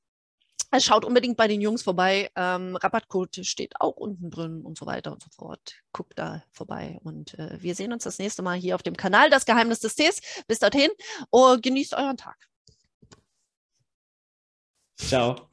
Schaut 0.79 1.03
unbedingt 1.03 1.35
bei 1.35 1.47
den 1.47 1.61
Jungs 1.61 1.81
vorbei. 1.81 2.29
Ähm, 2.35 2.75
Rabattcode 2.75 3.43
steht 3.43 3.81
auch 3.81 3.95
unten 3.95 4.29
drin 4.29 4.61
und 4.61 4.77
so 4.77 4.85
weiter 4.85 5.11
und 5.11 5.23
so 5.23 5.29
fort. 5.31 5.75
Guckt 5.93 6.13
da 6.17 6.43
vorbei. 6.51 6.99
Und 7.03 7.37
äh, 7.39 7.57
wir 7.59 7.73
sehen 7.73 7.91
uns 7.91 8.03
das 8.03 8.19
nächste 8.19 8.43
Mal 8.43 8.57
hier 8.57 8.75
auf 8.75 8.83
dem 8.83 8.95
Kanal 8.95 9.31
Das 9.31 9.45
Geheimnis 9.45 9.79
des 9.79 9.95
Tees. 9.95 10.21
Bis 10.47 10.59
dorthin 10.59 10.91
und 11.31 11.63
genießt 11.63 11.95
euren 11.95 12.17
Tag. 12.17 12.37
Ciao. 14.97 15.49